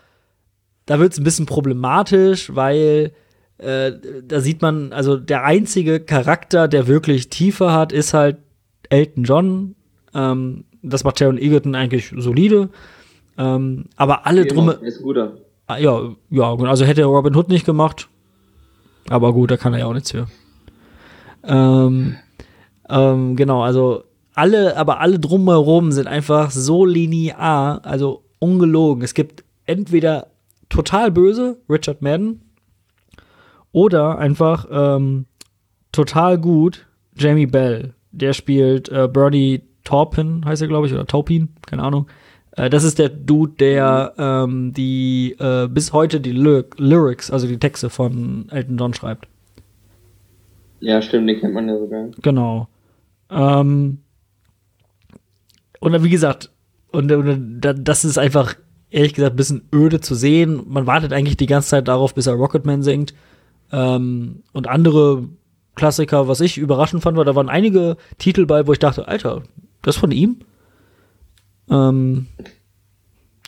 [0.86, 3.12] da wird's ein bisschen problematisch, weil
[3.58, 8.38] äh, da sieht man, also der einzige Charakter, der wirklich Tiefe hat, ist halt
[8.88, 9.74] Elton John.
[10.14, 12.70] Ähm, das macht Sharon Egerton eigentlich solide.
[13.38, 14.70] Ähm, aber alle drum.
[14.82, 15.38] Ist guter.
[15.66, 18.08] Ah, ja, ja, also hätte er Robin Hood nicht gemacht.
[19.08, 20.26] Aber gut, da kann er ja auch nichts für.
[21.44, 22.16] Ähm,
[22.88, 29.02] ähm, genau, also alle, aber alle drumherum sind einfach so linear, also ungelogen.
[29.02, 30.28] Es gibt entweder
[30.68, 32.42] total böse, Richard Madden,
[33.72, 35.26] oder einfach ähm,
[35.92, 36.86] total gut,
[37.16, 37.94] Jamie Bell.
[38.10, 42.06] Der spielt äh, Bernie Taupin, heißt er, glaube ich, oder Taupin, keine Ahnung.
[42.58, 47.46] Äh, das ist der Dude, der ähm, die äh, bis heute die Ly Lyrics, also
[47.46, 49.28] die Texte von Elton John schreibt.
[50.80, 52.08] Ja, stimmt, den kennt man ja sogar.
[52.22, 52.68] Genau.
[53.30, 53.98] Ähm,
[55.80, 56.50] und wie gesagt,
[56.90, 58.54] und, und das ist einfach,
[58.90, 60.62] ehrlich gesagt, ein bisschen öde zu sehen.
[60.66, 63.14] Man wartet eigentlich die ganze Zeit darauf, bis er Rocketman singt.
[63.70, 65.28] Ähm, und andere
[65.74, 69.42] Klassiker, was ich überraschend fand, war, da waren einige Titel bei, wo ich dachte, Alter,
[69.82, 70.38] das von ihm?
[71.70, 72.26] Ähm,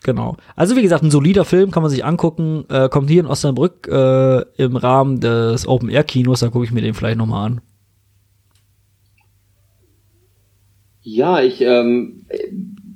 [0.02, 0.36] genau.
[0.56, 2.64] Also wie gesagt, ein solider Film, kann man sich angucken.
[2.68, 6.94] Äh, kommt hier in Osnabrück äh, im Rahmen des Open-Air-Kinos, da gucke ich mir den
[6.94, 7.60] vielleicht nochmal an.
[11.02, 12.26] Ja, ich, ähm,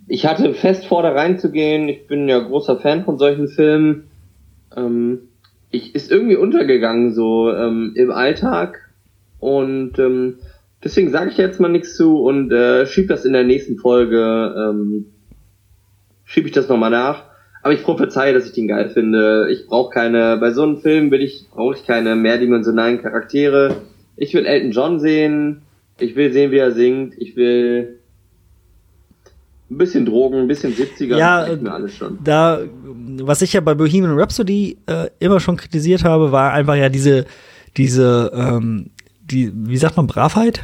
[0.06, 1.88] ich hatte fest vor, da reinzugehen.
[1.88, 4.04] Ich bin ja großer Fan von solchen Filmen.
[4.76, 5.20] Ähm,
[5.70, 8.90] ich, ist irgendwie untergegangen so ähm, im Alltag.
[9.40, 10.36] Und ähm,
[10.82, 14.54] deswegen sage ich jetzt mal nichts zu und äh, schieb das in der nächsten Folge
[14.56, 15.06] ähm,
[16.24, 17.24] schiebe ich das nochmal nach.
[17.62, 19.48] Aber ich prophezeie, dass ich den geil finde.
[19.50, 23.76] Ich brauche keine, bei so einem Film will ich, brauche ich keine mehrdimensionalen Charaktere.
[24.16, 25.62] Ich will Elton John sehen.
[25.98, 27.14] Ich will sehen, wie er singt.
[27.16, 28.00] Ich will
[29.70, 31.16] ein bisschen Drogen, ein bisschen 70er.
[31.16, 32.18] Ja, mir alles schon.
[32.22, 32.60] da,
[33.22, 37.24] was ich ja bei Bohemian Rhapsody äh, immer schon kritisiert habe, war einfach ja diese,
[37.76, 38.90] diese, ähm,
[39.22, 40.60] die, wie sagt man, Bravheit?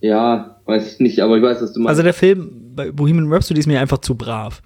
[0.00, 1.90] Ja, weiß ich nicht, aber ich weiß, was du meinst.
[1.90, 4.62] Also der Film bei Bohemian Rhapsody ist mir einfach zu brav.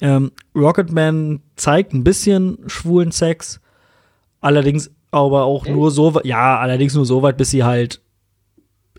[0.00, 3.60] Ähm, Rocketman zeigt ein bisschen schwulen Sex,
[4.40, 5.74] allerdings aber auch Echt?
[5.74, 8.00] nur so, ja, allerdings nur so weit, bis sie halt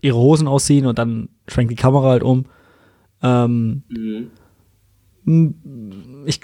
[0.00, 2.46] ihre Hosen ausziehen und dann schwenkt die Kamera halt um.
[3.22, 4.30] Ähm, mhm.
[6.26, 6.40] ich,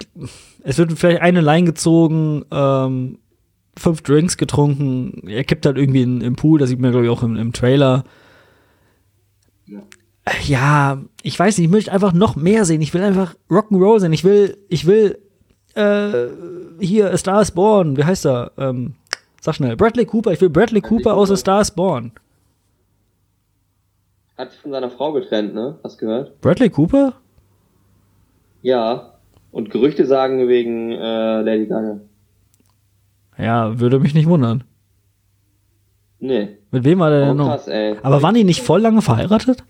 [0.63, 3.19] es wird vielleicht eine Line gezogen, ähm,
[3.77, 7.11] fünf Drinks getrunken, er kippt halt irgendwie in, im Pool, das sieht man, glaube ich,
[7.11, 8.03] auch im, im Trailer
[10.45, 12.81] ja, ich weiß nicht, ich möchte einfach noch mehr sehen.
[12.81, 14.13] Ich will einfach Rock'n'Roll sehen.
[14.13, 15.17] Ich will, ich will,
[15.75, 16.27] äh,
[16.79, 18.51] hier, A Star is Born, wie heißt er?
[18.57, 18.95] Ähm,
[19.39, 20.31] sag schnell, Bradley Cooper.
[20.31, 22.11] Ich will Bradley, Bradley Cooper, aus A Star is Born.
[24.37, 25.77] Hat sich von seiner Frau getrennt, ne?
[25.83, 26.41] Hast du gehört?
[26.41, 27.13] Bradley Cooper?
[28.61, 29.13] Ja.
[29.51, 31.99] Und Gerüchte sagen wegen äh, Lady Gaga.
[33.37, 34.63] Ja, würde mich nicht wundern.
[36.19, 36.57] Nee.
[36.71, 37.47] Mit wem war der oh, denn noch?
[37.47, 37.95] Krass, ey.
[38.01, 39.63] Aber waren die nicht voll lange verheiratet?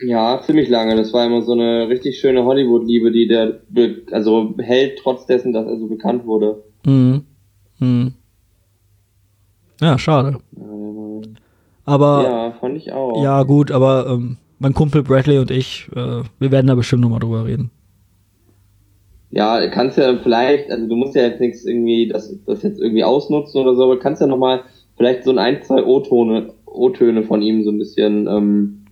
[0.00, 0.94] Ja, ziemlich lange.
[0.96, 3.60] Das war immer so eine richtig schöne Hollywood-Liebe, die der
[4.12, 6.62] also hält trotz dessen, dass er so bekannt wurde.
[6.86, 7.24] Mhm.
[7.80, 8.14] Mhm.
[9.80, 10.38] Ja, schade.
[11.84, 13.22] Aber ja, fand ich auch.
[13.22, 17.20] Ja, gut, aber ähm, mein Kumpel Bradley und ich, äh, wir werden da bestimmt nochmal
[17.20, 17.70] drüber reden.
[19.30, 23.04] Ja, kannst ja vielleicht, also du musst ja jetzt nichts irgendwie, das, das jetzt irgendwie
[23.04, 24.62] ausnutzen oder so, aber kannst ja nochmal
[24.98, 28.84] vielleicht so ein, ein zwei O-Töne, O-Töne von ihm so ein bisschen ähm,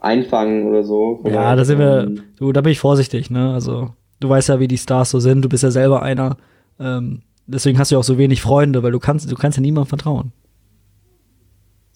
[0.00, 1.20] einfangen oder so.
[1.24, 3.52] Ja, da sind wir, ähm, du, da bin ich vorsichtig, ne?
[3.52, 6.36] Also, du weißt ja, wie die Stars so sind, du bist ja selber einer.
[6.80, 9.62] Ähm, deswegen hast du ja auch so wenig Freunde, weil du kannst, du kannst ja
[9.62, 10.32] niemandem vertrauen.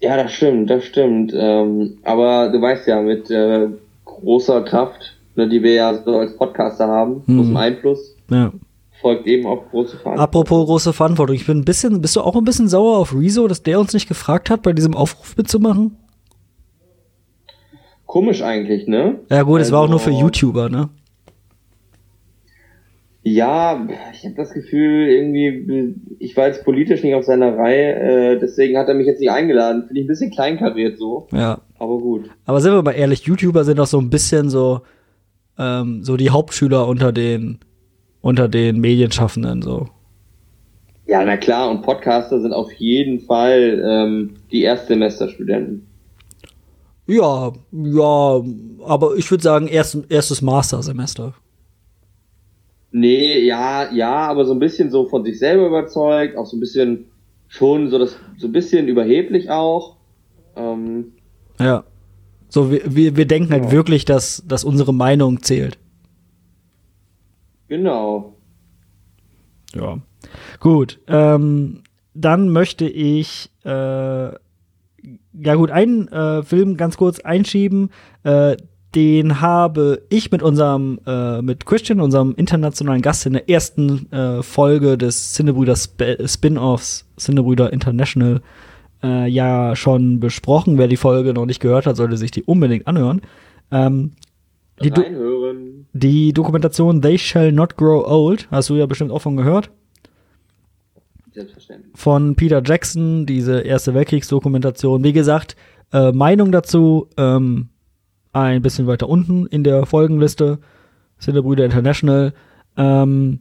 [0.01, 1.32] Ja, das stimmt, das stimmt.
[1.34, 3.68] Ähm, aber du weißt ja, mit äh,
[4.05, 7.36] großer Kraft, ne, die wir ja so als Podcaster haben, hm.
[7.36, 8.53] großem Einfluss, ja.
[9.03, 10.24] Folgt eben auch große Verantwortung.
[10.24, 13.46] Apropos große Verantwortung, ich bin ein bisschen, bist du auch ein bisschen sauer auf Rezo,
[13.46, 15.96] dass der uns nicht gefragt hat, bei diesem Aufruf mitzumachen?
[18.07, 19.20] Komisch eigentlich, ne?
[19.30, 20.88] Ja gut, es also, war auch nur für also YouTuber, ne?
[23.24, 27.94] Ja, ich habe das Gefühl, irgendwie, ich war jetzt politisch nicht auf seiner Reihe,
[28.34, 29.84] äh, deswegen hat er mich jetzt nicht eingeladen.
[29.86, 31.28] Finde ich ein bisschen kleinkariert so.
[31.30, 31.61] Ja.
[31.78, 32.30] Aber gut.
[32.46, 34.80] Aber sind wir mal ehrlich, YouTuber sind doch so ein bisschen so,
[35.57, 37.61] ähm, so die Hauptschüler unter den,
[38.22, 39.88] unter den Medienschaffenden, so.
[41.06, 45.86] Ja, na klar, und Podcaster sind auf jeden Fall ähm, die Erstsemesterstudenten.
[47.06, 48.42] Ja, ja,
[48.86, 51.34] aber ich würde sagen, erst, erstes Mastersemester.
[52.92, 56.60] Nee, ja, ja, aber so ein bisschen so von sich selber überzeugt, auch so ein
[56.60, 57.06] bisschen
[57.48, 59.96] schon so das so ein bisschen überheblich auch.
[60.56, 61.12] Ähm,
[61.58, 61.84] ja.
[62.48, 65.78] So, wir, wir, wir denken halt wirklich, dass, dass unsere Meinung zählt.
[67.72, 68.34] Genau.
[69.74, 69.96] Ja.
[70.60, 71.00] Gut.
[71.08, 77.88] Ähm, dann möchte ich äh, ja gut, einen äh, Film ganz kurz einschieben.
[78.24, 78.58] Äh,
[78.94, 84.42] den habe ich mit unserem, äh, mit Christian, unserem internationalen Gast in der ersten äh,
[84.42, 88.42] Folge des Cinebrüder Spin-Offs Cinebrüder International
[89.02, 90.76] äh, ja schon besprochen.
[90.76, 93.22] Wer die Folge noch nicht gehört hat, sollte sich die unbedingt anhören.
[93.70, 94.12] Ähm,
[94.82, 95.02] die, Do
[95.92, 99.70] die Dokumentation They Shall Not Grow Old, hast du ja bestimmt auch von gehört.
[101.32, 101.92] Selbstverständlich.
[101.94, 105.02] Von Peter Jackson, diese Erste Weltkriegsdokumentation.
[105.02, 105.56] Wie gesagt,
[105.92, 107.68] äh, Meinung dazu, ähm,
[108.32, 110.58] ein bisschen weiter unten in der Folgenliste.
[111.20, 112.32] Cinderbrüder International.
[112.76, 113.40] Ähm,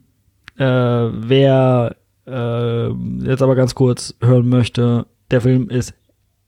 [0.56, 2.88] äh, wer äh,
[3.26, 5.94] jetzt aber ganz kurz hören möchte, der Film ist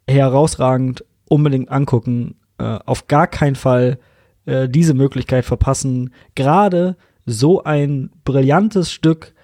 [0.09, 2.37] herausragend, unbedingt angucken.
[2.59, 3.99] Äh, auf gar keinen Fall
[4.47, 6.13] äh, diese Möglichkeit verpassen.
[6.35, 9.35] Gerade so ein brillantes Stück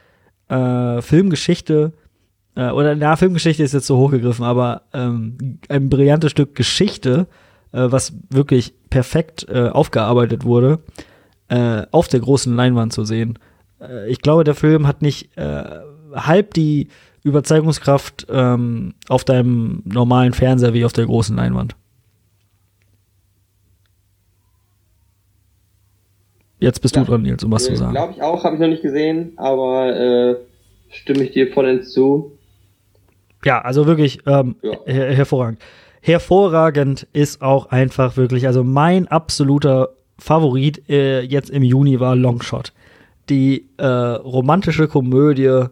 [0.49, 1.93] äh, Filmgeschichte,
[2.57, 7.27] äh, oder na, Filmgeschichte ist jetzt so hochgegriffen, aber ähm, ein brillantes Stück Geschichte
[7.73, 10.81] äh, was wirklich perfekt äh, aufgearbeitet wurde,
[11.49, 13.39] äh, auf der großen Leinwand zu sehen.
[13.81, 15.31] Äh, ich glaube, der Film hat nicht
[16.13, 16.89] halb die
[17.23, 21.77] Überzeugungskraft ähm, auf deinem normalen Fernseher wie auf der großen Leinwand.
[26.61, 27.03] Jetzt bist ja.
[27.03, 27.93] du dran, Nils, um was zu sagen.
[27.93, 30.37] Glaube ich auch, habe ich noch nicht gesehen, aber äh,
[30.91, 32.33] stimme ich dir vollends zu.
[33.45, 34.79] Ja, also wirklich ähm, ja.
[34.85, 35.61] her hervorragend
[36.01, 42.73] hervorragend ist auch einfach wirklich, also mein absoluter Favorit äh, jetzt im Juni war Longshot.
[43.29, 45.67] Die äh, romantische Komödie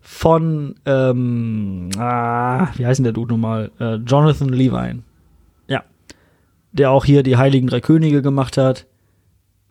[0.00, 3.70] von, ähm, ah, wie heißt denn der Dude nochmal?
[3.78, 5.02] Äh, Jonathan Levine.
[5.68, 5.84] Ja.
[6.72, 8.86] Der auch hier die Heiligen Drei Könige gemacht hat.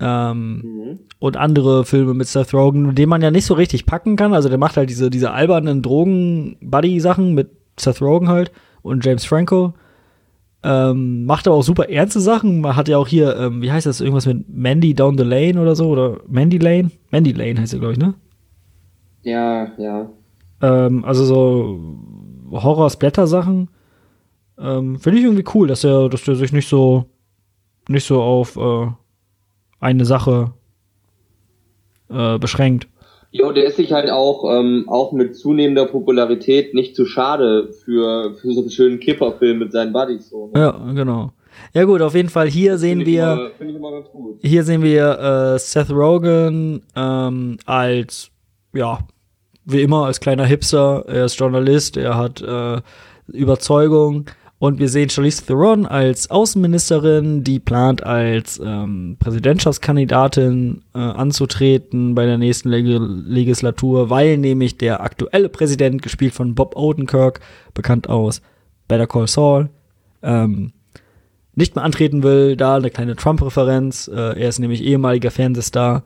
[0.05, 0.99] Ähm, mhm.
[1.19, 4.33] Und andere Filme mit Seth Rogen, den man ja nicht so richtig packen kann.
[4.33, 8.51] Also der macht halt diese, diese albernen Drogen-Buddy-Sachen mit Seth Rogen halt
[8.81, 9.73] und James Franco.
[10.61, 12.59] Ähm, macht aber auch super ernste Sachen.
[12.59, 15.61] Man hat ja auch hier, ähm, wie heißt das, irgendwas mit Mandy Down the Lane
[15.61, 15.87] oder so?
[15.87, 16.91] Oder Mandy Lane?
[17.09, 18.13] Mandy Lane heißt er, glaube ich, ne?
[19.21, 20.09] Ja, ja.
[20.61, 21.79] Ähm, also so
[22.51, 23.69] Horror-Splatter-Sachen.
[24.57, 27.05] Ähm, Finde ich irgendwie cool, dass er, dass der sich nicht so,
[27.87, 28.87] nicht so auf äh,
[29.83, 30.53] eine Sache
[32.09, 32.87] äh, beschränkt.
[33.31, 38.35] Jo, der ist sich halt auch, ähm, auch mit zunehmender Popularität nicht zu schade für,
[38.35, 40.29] für so einen schönen Kifferfilm mit seinen Buddies.
[40.29, 40.59] So, ne?
[40.59, 41.31] Ja, genau.
[41.73, 43.91] Ja gut, auf jeden Fall hier sehen wir immer,
[44.41, 45.19] hier sehen wir
[45.55, 48.29] äh, Seth Rogen ähm, als
[48.73, 48.99] ja
[49.65, 51.03] wie immer als kleiner Hipster.
[51.07, 52.81] Er ist Journalist, er hat äh,
[53.27, 54.25] Überzeugung
[54.63, 62.25] und wir sehen Charlize Theron als Außenministerin, die plant als ähm, Präsidentschaftskandidatin äh, anzutreten bei
[62.25, 67.41] der nächsten Leg Legislatur, weil nämlich der aktuelle Präsident, gespielt von Bob Odenkirk,
[67.73, 68.41] bekannt aus
[68.87, 69.69] Better Call Saul,
[70.21, 70.71] ähm,
[71.55, 72.55] nicht mehr antreten will.
[72.55, 74.07] Da eine kleine Trump-Referenz.
[74.07, 76.03] Äh, er ist nämlich ehemaliger Fernsehstar.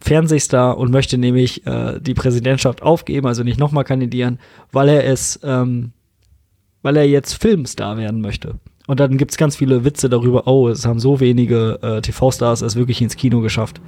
[0.00, 4.38] Fernsehstar und möchte nämlich äh, die Präsidentschaft aufgeben, also nicht nochmal kandidieren,
[4.70, 5.90] weil er es ähm,
[6.82, 8.54] weil er jetzt Filmstar werden möchte.
[8.86, 12.76] und dann gibt's ganz viele Witze darüber, oh, es haben so wenige äh, TV-Stars es
[12.76, 13.80] wirklich ins Kino geschafft.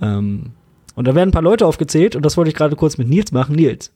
[0.00, 0.52] Ähm,
[0.94, 3.32] und da werden ein paar Leute aufgezählt und das wollte ich gerade kurz mit Nils
[3.32, 3.56] machen.
[3.56, 3.92] Nils,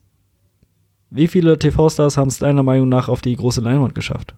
[1.09, 4.33] wie viele TV-Stars haben es deiner Meinung nach auf die große Leinwand geschafft?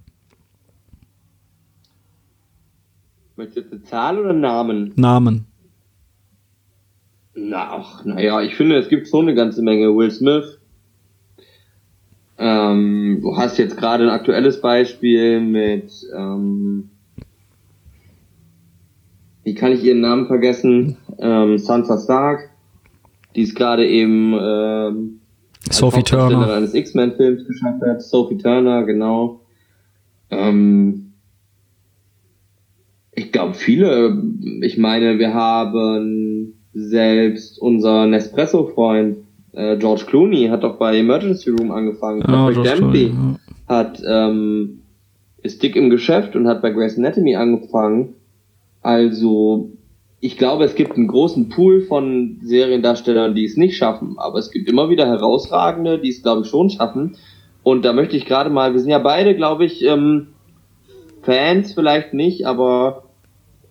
[3.35, 4.91] Möchtest du jetzt eine Zahl oder Namen?
[4.97, 5.45] Namen.
[7.33, 9.95] Na, ach, naja, ich finde, es gibt schon eine ganze Menge.
[9.95, 10.58] Will Smith.
[12.41, 16.89] Ähm, du hast jetzt gerade ein aktuelles Beispiel mit, ähm,
[19.43, 20.95] wie kann ich ihren Namen vergessen?
[21.19, 22.49] Ähm, Sansa Stark.
[23.35, 25.19] Die ist gerade eben ähm,
[25.69, 26.53] Sophie Turner.
[26.53, 28.01] eines X-Men-Films geschafft hat.
[28.01, 29.41] Sophie Turner, genau.
[30.29, 31.11] Ähm,
[33.11, 34.23] ich glaube viele.
[34.61, 39.17] Ich meine, wir haben selbst unser Nespresso-Freund
[39.53, 42.21] äh, George Clooney hat doch bei Emergency Room angefangen.
[42.21, 43.35] Ja, Patrick George Dempsey Clooney,
[43.67, 44.79] hat ähm,
[45.41, 48.15] ist dick im Geschäft und hat bei Grey's Anatomy angefangen.
[48.81, 49.71] Also
[50.19, 54.51] ich glaube, es gibt einen großen Pool von Seriendarstellern, die es nicht schaffen, aber es
[54.51, 57.17] gibt immer wieder herausragende, die es glaube ich schon schaffen.
[57.63, 60.27] Und da möchte ich gerade mal, wir sind ja beide, glaube ich, ähm,
[61.21, 63.03] Fans vielleicht nicht, aber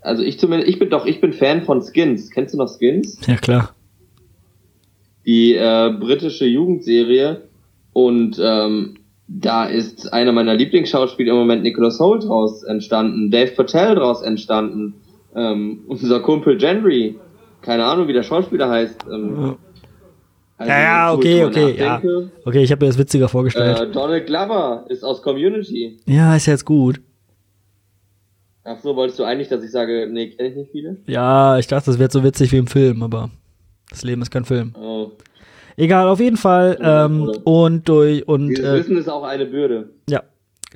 [0.00, 2.30] also ich zumindest, ich bin doch, ich bin Fan von Skins.
[2.30, 3.18] Kennst du noch Skins?
[3.26, 3.74] Ja, klar.
[5.28, 7.42] Die äh, britische Jugendserie
[7.92, 8.94] und ähm,
[9.26, 14.94] da ist einer meiner Lieblingsschauspieler im Moment Nicholas Holt draus entstanden, Dave Patel draus entstanden,
[15.36, 17.16] ähm, unser Kumpel Gendry,
[17.60, 19.04] keine Ahnung wie der Schauspieler heißt.
[19.12, 19.56] Ähm,
[20.56, 22.00] also, Ja, okay, okay, ja.
[22.46, 23.80] Okay, ich habe mir das witziger vorgestellt.
[23.80, 25.98] Äh, Donald Glover ist aus Community.
[26.06, 27.02] ja, ist jetzt gut.
[28.64, 30.96] Ach so, wolltest du eigentlich, dass ich sage, nee, kenne ich nicht viele?
[31.06, 33.30] Ja, ich dachte, das wird so witzig wie im Film, aber
[33.90, 34.74] das Leben ist kein Film.
[34.74, 35.12] Oh.
[35.76, 36.76] Egal, auf jeden Fall.
[36.80, 39.90] Ähm, oder- und durch und Dieses äh, Wissen ist auch eine Bürde.
[40.08, 40.22] ja,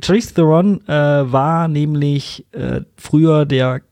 [0.02, 3.82] Charlize Theron äh, war nämlich äh, früher der,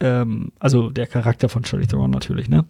[0.00, 2.64] ähm, also der Charakter von Charlize Theron natürlich, ne?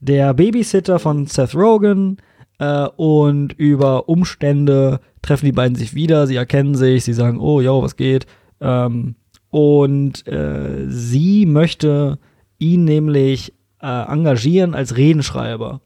[0.00, 2.18] Der Babysitter von Seth Rogen
[2.58, 7.60] äh, und über Umstände treffen die beiden sich wieder, sie erkennen sich, sie sagen, oh,
[7.60, 8.26] yo, was geht?
[8.60, 9.16] Ähm,
[9.50, 12.18] und äh, sie möchte
[12.58, 15.80] ihn nämlich äh, engagieren als Redenschreiber.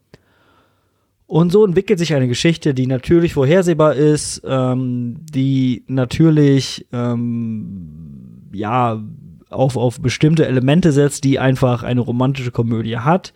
[1.27, 9.01] Und so entwickelt sich eine Geschichte, die natürlich vorhersehbar ist, ähm, die natürlich ähm, ja
[9.49, 13.33] auf, auf bestimmte Elemente setzt, die einfach eine romantische Komödie hat,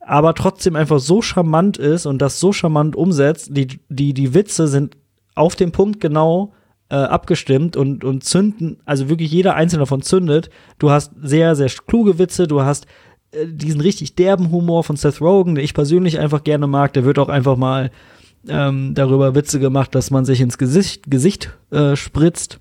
[0.00, 3.56] aber trotzdem einfach so charmant ist und das so charmant umsetzt.
[3.56, 4.96] Die, die, die Witze sind
[5.34, 6.52] auf den Punkt genau
[6.90, 10.48] äh, abgestimmt und, und zünden, also wirklich jeder einzelne davon zündet.
[10.78, 12.86] Du hast sehr, sehr kluge Witze, du hast
[13.32, 16.92] diesen richtig derben Humor von Seth Rogen, den ich persönlich einfach gerne mag.
[16.94, 17.90] Der wird auch einfach mal
[18.48, 22.60] ähm, darüber Witze gemacht, dass man sich ins Gesicht, Gesicht äh, spritzt.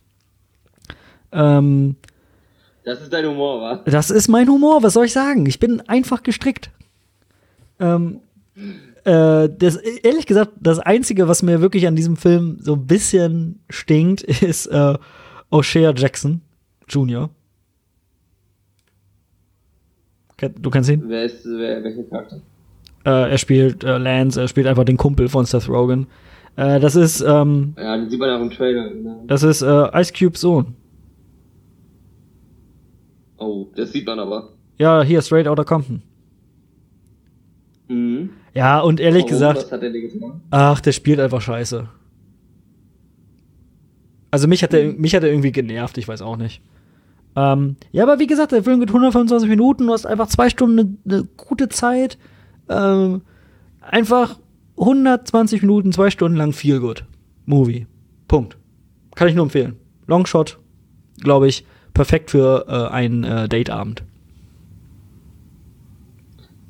[1.32, 1.96] Ähm,
[2.84, 3.82] Das ist dein Humor, wa?
[3.86, 5.46] das ist mein Humor, was soll ich sagen?
[5.46, 6.72] Ich bin einfach gestrickt.
[7.80, 8.22] Ähm,
[9.04, 13.60] äh, das, ehrlich gesagt, das Einzige, was mir wirklich an diesem Film so ein bisschen
[13.70, 14.96] stinkt, ist äh,
[15.52, 16.42] O'Shea Jackson
[16.90, 17.30] Jr.
[20.40, 21.04] Du kennst ihn?
[21.08, 22.42] Wer ist, wer, welcher Charakter?
[23.06, 26.06] Äh, er spielt äh, Lance, er spielt einfach den Kumpel von Seth Rogen.
[26.56, 28.90] Äh, das ist, ähm, Ja, den sieht man auch im Trailer.
[28.90, 29.24] Genau.
[29.26, 30.76] das ist äh, Ice Cubes Sohn.
[33.38, 34.50] Oh, das sieht man aber.
[34.78, 36.02] Ja, hier, Straight Outta Compton.
[37.88, 38.30] Mhm.
[38.54, 39.30] Ja, und ehrlich Warum?
[39.32, 40.42] gesagt, Was hat der getan?
[40.52, 41.88] Ach, der spielt einfach scheiße.
[44.30, 46.62] Also mich hat er, mich hat er irgendwie genervt, ich weiß auch nicht.
[47.38, 50.80] Ähm, ja, aber wie gesagt, der Film geht 125 Minuten, du hast einfach zwei Stunden
[50.80, 52.18] eine, eine gute Zeit.
[52.68, 53.22] Ähm,
[53.80, 54.40] einfach
[54.78, 57.06] 120 Minuten, zwei Stunden lang viel gut.
[57.46, 57.86] Movie.
[58.28, 58.58] Punkt.
[59.14, 59.76] Kann ich nur empfehlen.
[60.08, 60.58] Longshot,
[61.22, 61.64] glaube ich,
[61.94, 64.04] perfekt für äh, einen äh, Dateabend.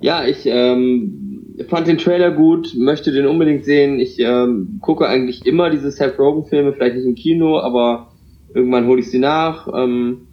[0.01, 4.01] Ja, ich ähm, fand den Trailer gut, möchte den unbedingt sehen.
[4.01, 8.11] Ich ähm, gucke eigentlich immer diese Seth Rogen-Filme, vielleicht nicht im Kino, aber
[8.53, 9.68] irgendwann hole ich sie nach.
[9.74, 10.28] Ähm,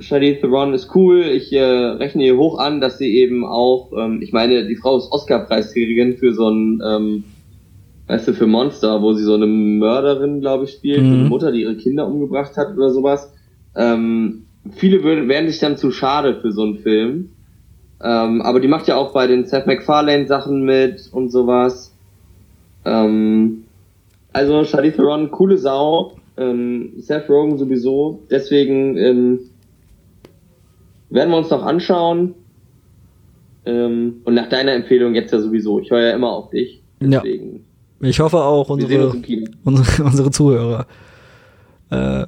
[0.00, 1.22] Charlize Theron ist cool.
[1.22, 4.96] Ich äh, rechne ihr hoch an, dass sie eben auch, ähm, ich meine, die Frau
[4.96, 7.24] ist Oscar-Preisträgerin für so ein, ähm,
[8.06, 11.12] weißt du, für Monster, wo sie so eine Mörderin, glaube ich, spielt, Mhm.
[11.12, 13.32] eine Mutter, die ihre Kinder umgebracht hat oder sowas.
[13.76, 17.30] Ähm, viele würden, wären sich dann zu schade für so einen Film.
[18.02, 21.94] Ähm, aber die macht ja auch bei den Seth MacFarlane Sachen mit und sowas.
[22.84, 23.64] Ähm,
[24.32, 26.12] also Charlize Theron, coole Sau.
[26.36, 28.20] Ähm, Seth Rogen sowieso.
[28.30, 29.40] Deswegen ähm,
[31.10, 32.34] werden wir uns noch anschauen.
[33.66, 35.80] Ähm, und nach deiner Empfehlung jetzt ja sowieso.
[35.80, 36.82] Ich höre ja immer auf dich.
[37.00, 37.20] Ja.
[37.20, 37.64] Deswegen.
[38.00, 39.12] Ich hoffe auch unsere,
[39.64, 40.86] unsere, unsere Zuhörer.
[41.90, 42.26] äh,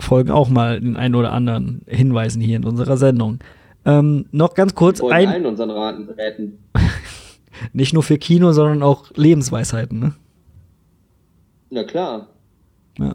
[0.00, 3.38] folgen auch mal den einen oder anderen Hinweisen hier in unserer Sendung.
[3.84, 5.28] Ähm, noch ganz kurz ein.
[5.28, 6.58] allen unseren Raten retten.
[7.72, 10.14] Nicht nur für Kino, sondern auch Lebensweisheiten, ne?
[11.70, 12.28] Na klar.
[12.98, 13.14] Ja.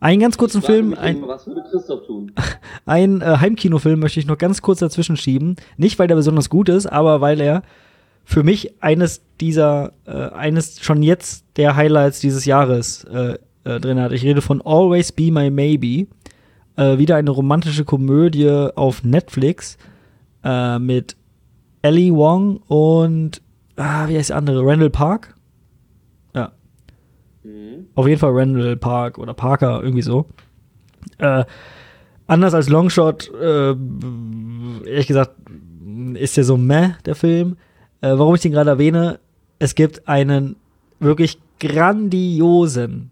[0.00, 2.32] Einen ganz kurzen Film, ein, was würde Christoph tun?
[2.86, 5.56] ein äh, Heimkinofilm möchte ich noch ganz kurz dazwischen schieben.
[5.76, 7.62] Nicht, weil der besonders gut ist, aber weil er
[8.24, 14.00] für mich eines dieser, äh, eines schon jetzt der Highlights dieses Jahres äh, äh, drin
[14.00, 14.12] hat.
[14.12, 16.06] Ich rede von Always Be My Maybe.
[16.76, 19.76] Äh, wieder eine romantische Komödie auf Netflix
[20.44, 21.16] äh, mit
[21.82, 23.42] Ellie Wong und,
[23.76, 24.64] ah, wie heißt der andere?
[24.64, 25.34] Randall Park?
[28.00, 30.24] Auf jeden Fall Randall Park oder Parker, irgendwie so.
[31.18, 31.44] Äh,
[32.26, 33.74] anders als Longshot, äh,
[34.88, 35.32] ehrlich gesagt,
[36.14, 37.58] ist der so meh, der Film.
[38.00, 39.20] Äh, warum ich den gerade erwähne,
[39.58, 40.56] es gibt einen
[40.98, 43.10] wirklich grandiosen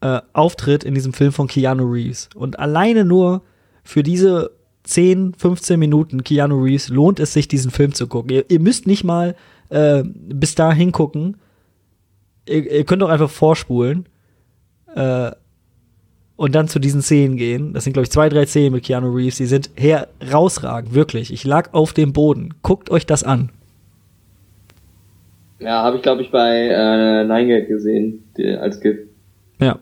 [0.00, 2.30] äh, Auftritt in diesem Film von Keanu Reeves.
[2.34, 3.42] Und alleine nur
[3.84, 4.52] für diese
[4.84, 8.30] 10, 15 Minuten Keanu Reeves lohnt es sich, diesen Film zu gucken.
[8.30, 9.36] Ihr, ihr müsst nicht mal
[9.68, 11.36] äh, bis dahin gucken.
[12.48, 14.06] Ihr, ihr könnt doch einfach vorspulen
[14.94, 15.32] äh,
[16.36, 17.72] und dann zu diesen Szenen gehen.
[17.72, 19.36] Das sind, glaube ich, zwei, drei Szenen mit Keanu Reeves.
[19.36, 21.32] Die sind herausragend, wirklich.
[21.32, 22.54] Ich lag auf dem Boden.
[22.62, 23.50] Guckt euch das an.
[25.60, 28.98] Ja, habe ich, glaube ich, bei äh, Nine gesehen, die, als GIF.
[29.60, 29.78] Ja.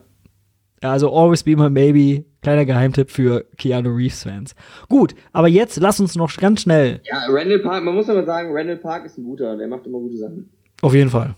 [0.82, 2.24] Ja, also Always Be My Baby.
[2.42, 4.54] Kleiner Geheimtipp für Keanu Reeves-Fans.
[4.88, 7.00] Gut, aber jetzt lass uns noch ganz schnell.
[7.04, 9.98] Ja, Randall Park, man muss aber sagen, Randall Park ist ein guter, der macht immer
[9.98, 10.48] gute Sachen.
[10.80, 11.34] Auf jeden Fall.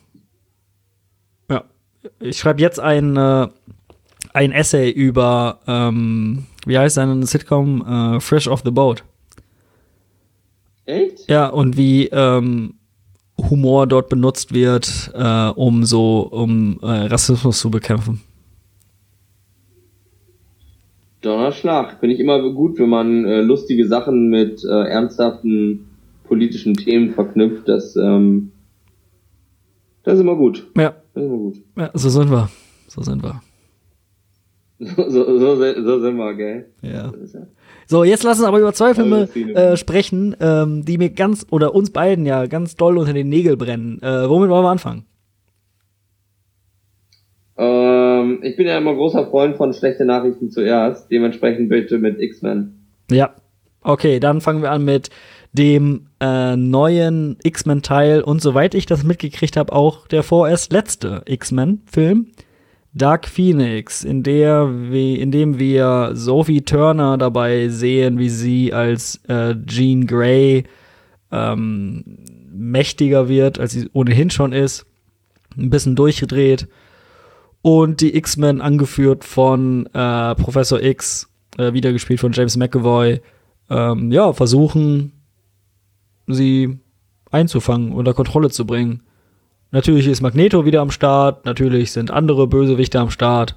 [2.21, 3.49] Ich schreibe jetzt ein, äh,
[4.33, 8.17] ein Essay über, ähm, wie heißt seine Sitcom?
[8.17, 9.05] Äh, Fresh Off the Boat.
[10.85, 11.29] Echt?
[11.29, 12.75] Ja, und wie ähm,
[13.39, 18.21] Humor dort benutzt wird, äh, um so, um äh, Rassismus zu bekämpfen.
[21.21, 22.01] Donnerschlag.
[22.01, 25.87] Finde ich immer gut, wenn man äh, lustige Sachen mit äh, ernsthaften
[26.25, 27.69] politischen Themen verknüpft.
[27.69, 28.51] Das, ähm,
[30.03, 30.67] das ist immer gut.
[30.77, 31.57] Ja, Immer gut.
[31.77, 32.49] ja, so sind wir.
[32.89, 33.41] So sind wir.
[34.85, 36.67] So, so, so, so sind wir, gell?
[36.83, 37.13] Ja.
[37.87, 39.53] So, jetzt lass uns aber über zwei Filme das Szene.
[39.55, 43.57] äh, sprechen, ähm, die mir ganz, oder uns beiden ja ganz doll unter den Nägeln
[43.59, 44.03] brennen.
[44.03, 45.05] Äh, womit wollen wir anfangen?
[47.57, 51.11] Ähm, ich bin ja immer großer Freund von schlechte Nachrichten zuerst.
[51.11, 52.75] Dementsprechend bitte mit X-Men.
[53.11, 53.35] Ja.
[53.83, 55.11] Okay, dann fangen wir an mit
[55.53, 62.29] dem äh, neuen X-Men-Teil und soweit ich das mitgekriegt habe, auch der vorerst letzte X-Men-Film.
[62.95, 69.55] Dark Phoenix, in der in dem wir Sophie Turner dabei sehen, wie sie als äh,
[69.65, 70.65] Jean Grey
[71.31, 72.05] ähm,
[72.51, 74.85] mächtiger wird, als sie ohnehin schon ist,
[75.57, 76.69] ein bisschen durchgedreht
[77.63, 83.23] und die X-Men angeführt von äh, Professor X, äh, wieder gespielt von James McAvoy,
[83.71, 85.13] ähm, ja, versuchen,
[86.27, 86.79] sie
[87.31, 89.03] einzufangen, unter Kontrolle zu bringen.
[89.71, 93.57] Natürlich ist Magneto wieder am Start, natürlich sind andere Bösewichte am Start.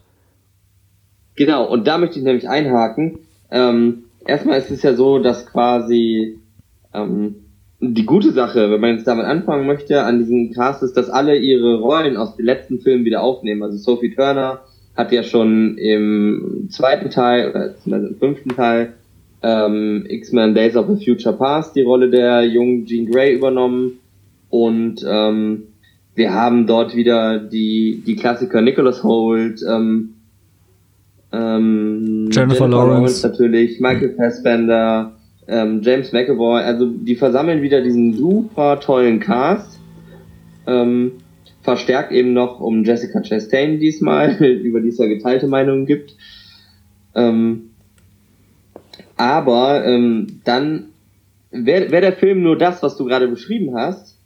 [1.36, 3.20] Genau, und da möchte ich nämlich einhaken.
[3.52, 6.40] Ähm, erstmal ist es ja so, dass quasi
[6.94, 7.36] ähm,
[7.82, 11.38] die gute Sache, wenn man jetzt damit anfangen möchte, an diesem Cast ist, dass alle
[11.38, 13.64] ihre Rollen aus den letzten Filmen wieder aufnehmen.
[13.64, 14.62] Also Sophie Turner
[14.96, 18.94] hat ja schon im zweiten Teil, oder im fünften Teil,
[19.46, 24.00] ähm, X-Men Days of the Future Past die Rolle der jungen Jean Grey übernommen.
[24.50, 25.64] Und ähm,
[26.16, 30.16] wir haben dort wieder die, die Klassiker Nicholas Holt, ähm,
[31.32, 33.28] ähm, Jennifer Lawrence.
[33.28, 35.14] natürlich, Michael Fassbender,
[35.48, 39.80] ähm, James McAvoy, also die versammeln wieder diesen super tollen Cast.
[40.66, 41.12] Ähm,
[41.62, 46.16] verstärkt eben noch um Jessica Chastain diesmal, über die es ja geteilte Meinungen gibt.
[47.14, 47.70] Ähm,
[49.18, 50.90] aber ähm, dann
[51.52, 54.20] wäre wär der Film nur das, was du gerade beschrieben hast,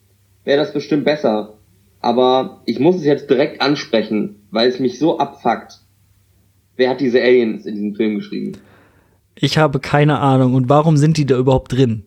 [0.43, 1.55] wäre das bestimmt besser.
[2.01, 5.79] Aber ich muss es jetzt direkt ansprechen, weil es mich so abfuckt.
[6.75, 8.53] Wer hat diese Aliens in diesem Film geschrieben?
[9.35, 10.53] Ich habe keine Ahnung.
[10.53, 12.05] Und warum sind die da überhaupt drin?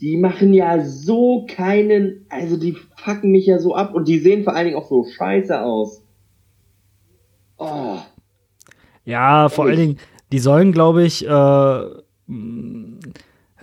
[0.00, 4.44] Die machen ja so keinen, also die fucken mich ja so ab und die sehen
[4.44, 6.02] vor allen Dingen auch so scheiße aus.
[7.56, 7.98] Oh.
[9.04, 9.96] Ja, vor allen Ehrlich?
[9.96, 11.84] Dingen, die sollen, glaube ich, äh,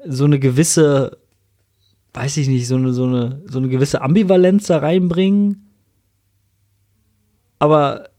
[0.07, 1.18] so eine gewisse,
[2.13, 5.70] weiß ich nicht, so eine, so eine, so eine gewisse Ambivalenz da reinbringen.
[7.59, 8.09] Aber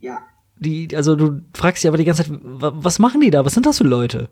[0.00, 0.18] Ja,
[0.58, 3.44] die, also du fragst dich aber die ganze Zeit, wa- was machen die da?
[3.44, 4.28] Was sind das für Leute?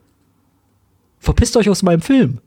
[1.19, 2.39] Verpisst euch aus meinem Film.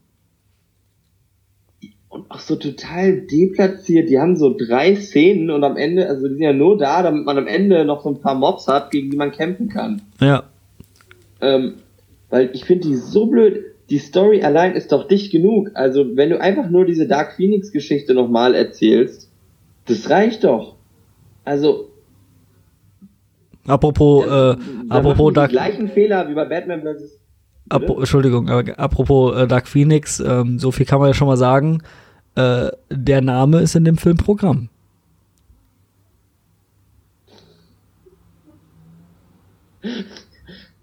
[2.10, 4.08] und auch so total deplatziert.
[4.10, 7.26] Die haben so drei Szenen und am Ende, also die sind ja nur da, damit
[7.26, 10.02] man am Ende noch so ein paar Mobs hat, gegen die man kämpfen kann.
[10.20, 10.44] Ja.
[11.44, 11.76] Ähm,
[12.30, 13.66] weil ich finde die so blöd.
[13.90, 15.72] Die Story allein ist doch dicht genug.
[15.76, 19.30] Also wenn du einfach nur diese Dark Phoenix Geschichte nochmal erzählst,
[19.86, 20.76] das reicht doch.
[21.44, 21.90] Also
[23.68, 24.56] Apropos, äh,
[24.90, 25.50] apropos Dark.
[25.50, 27.20] Die gleichen Fehler wie bei Batman vs.
[27.70, 31.38] Ap Entschuldigung, aber apropos äh, Dark Phoenix, ähm, so viel kann man ja schon mal
[31.38, 31.82] sagen.
[32.36, 34.70] Äh, der Name ist in dem Film Programm.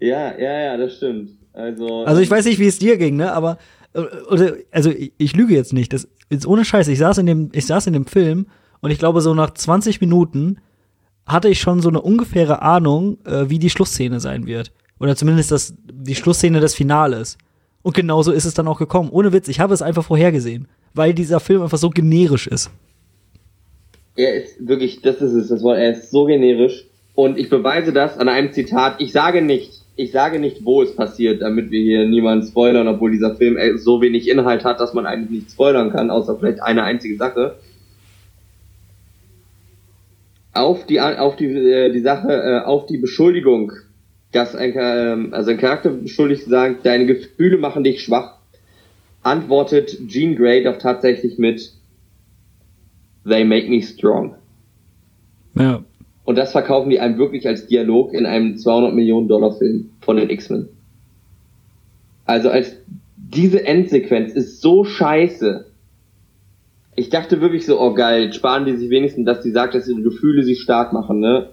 [0.01, 1.31] Ja, ja, ja, das stimmt.
[1.53, 3.31] Also, also ich weiß nicht, wie es dir ging, ne?
[3.33, 3.57] Aber
[3.93, 3.99] äh,
[4.29, 5.93] oder, also ich, ich, lüge jetzt nicht.
[5.93, 6.87] Das ist ohne Scheiß.
[6.87, 8.47] Ich saß in dem, ich saß in dem Film
[8.79, 10.57] und ich glaube so nach 20 Minuten
[11.25, 14.71] hatte ich schon so eine ungefähre Ahnung, äh, wie die Schlussszene sein wird.
[14.99, 17.37] Oder zumindest das, die Schlussszene des Finales.
[17.83, 19.09] Und genauso ist es dann auch gekommen.
[19.11, 22.71] Ohne Witz, ich habe es einfach vorhergesehen, weil dieser Film einfach so generisch ist.
[24.15, 26.85] Er ist wirklich, das ist es, das Wort, er ist so generisch.
[27.13, 28.95] Und ich beweise das an einem Zitat.
[28.99, 33.11] Ich sage nicht, ich sage nicht, wo es passiert, damit wir hier niemanden spoilern, obwohl
[33.11, 36.83] dieser Film so wenig Inhalt hat, dass man eigentlich nicht spoilern kann, außer vielleicht eine
[36.83, 37.57] einzige Sache
[40.53, 43.71] auf die, auf die, äh, die Sache, äh, auf die Beschuldigung,
[44.31, 48.37] dass ein, äh, also ein Charakter beschuldigt sagt, deine Gefühle machen dich schwach,
[49.23, 51.73] antwortet Jean Grey doch tatsächlich mit
[53.27, 54.35] They make me strong.
[55.55, 55.83] Ja.
[56.31, 60.15] Und das verkaufen die einem wirklich als Dialog in einem 200 Millionen Dollar Film von
[60.15, 60.69] den X-Men.
[62.23, 62.77] Also als
[63.17, 65.65] diese Endsequenz ist so scheiße,
[66.95, 70.03] ich dachte wirklich so, oh geil, sparen die sich wenigstens, dass die sagt, dass ihre
[70.03, 71.49] Gefühle sich stark machen, ne?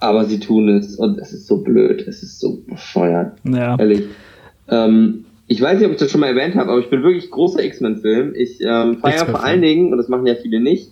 [0.00, 3.38] Aber sie tun es und es ist so blöd, es ist so bescheuert.
[3.44, 3.78] Ja.
[3.78, 4.06] Ehrlich.
[4.68, 7.30] Ähm, ich weiß nicht, ob ich das schon mal erwähnt habe, aber ich bin wirklich
[7.30, 8.34] großer X-Men-Film.
[8.34, 10.90] Ich ähm, feiere vor allen Dingen, und das machen ja viele nicht,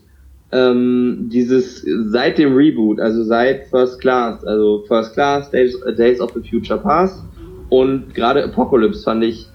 [0.51, 6.33] ähm, dieses seit dem Reboot, also seit First Class, also First Class, Days, Days of
[6.33, 7.23] the Future Past
[7.69, 9.47] und gerade Apocalypse fand ich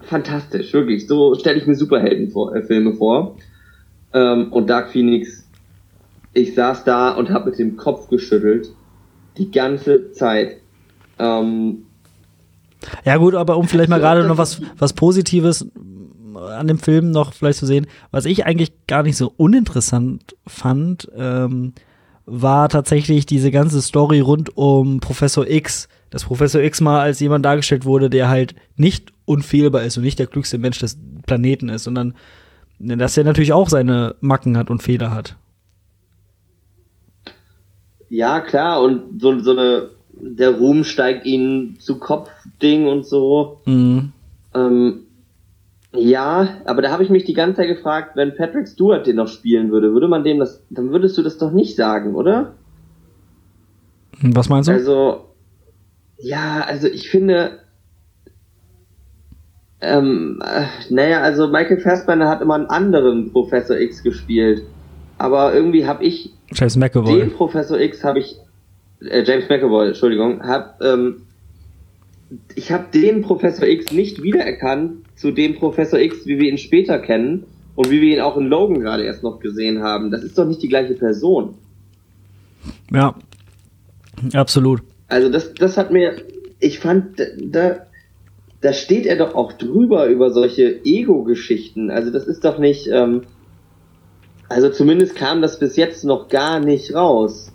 [0.00, 1.06] fantastisch, wirklich.
[1.06, 3.36] So stelle ich mir Superheldenfilme vor.
[4.12, 5.48] Ähm, und Dark Phoenix,
[6.32, 8.72] ich saß da und habe mit dem Kopf geschüttelt.
[9.38, 10.56] Die ganze Zeit.
[11.18, 11.84] Ähm,
[13.04, 15.66] ja gut, aber um vielleicht mal gerade noch was, was Positives
[16.36, 21.10] an dem Film noch vielleicht zu sehen, was ich eigentlich gar nicht so uninteressant fand,
[21.16, 21.72] ähm,
[22.26, 27.44] war tatsächlich diese ganze Story rund um Professor X, dass Professor X mal als jemand
[27.44, 31.84] dargestellt wurde, der halt nicht unfehlbar ist und nicht der klügste Mensch des Planeten ist,
[31.84, 32.14] sondern
[32.78, 35.36] dass er natürlich auch seine Macken hat und Fehler hat.
[38.08, 43.60] Ja, klar, und so, so eine, der Ruhm steigt ihnen zu Kopf-Ding und so.
[43.66, 44.12] Mhm.
[44.54, 45.06] Ähm,
[45.92, 49.28] ja, aber da habe ich mich die ganze Zeit gefragt, wenn Patrick Stewart den noch
[49.28, 52.54] spielen würde, würde man dem das, dann würdest du das doch nicht sagen, oder?
[54.22, 54.72] Was meinst du?
[54.72, 55.24] Also,
[56.18, 57.60] ja, also ich finde,
[59.80, 64.62] ähm, äh, naja, also Michael Fassbender hat immer einen anderen Professor X gespielt.
[65.18, 67.18] Aber irgendwie habe ich James McAvoy.
[67.18, 68.36] den Professor X habe ich
[69.00, 71.22] äh, James McAvoy, Entschuldigung, hab ähm,
[72.54, 76.98] ich habe den Professor X nicht wiedererkannt zu dem Professor X, wie wir ihn später
[76.98, 80.10] kennen und wie wir ihn auch in Logan gerade erst noch gesehen haben.
[80.10, 81.54] Das ist doch nicht die gleiche Person.
[82.92, 83.14] Ja,
[84.34, 84.82] absolut.
[85.08, 86.16] Also das, das hat mir,
[86.60, 87.86] ich fand, da,
[88.60, 91.90] da steht er doch auch drüber über solche Ego-Geschichten.
[91.90, 93.22] Also das ist doch nicht, ähm,
[94.48, 97.52] also zumindest kam das bis jetzt noch gar nicht raus.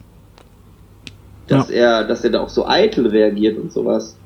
[1.48, 1.76] Dass ja.
[1.76, 4.18] er, dass er da auch so eitel reagiert und sowas.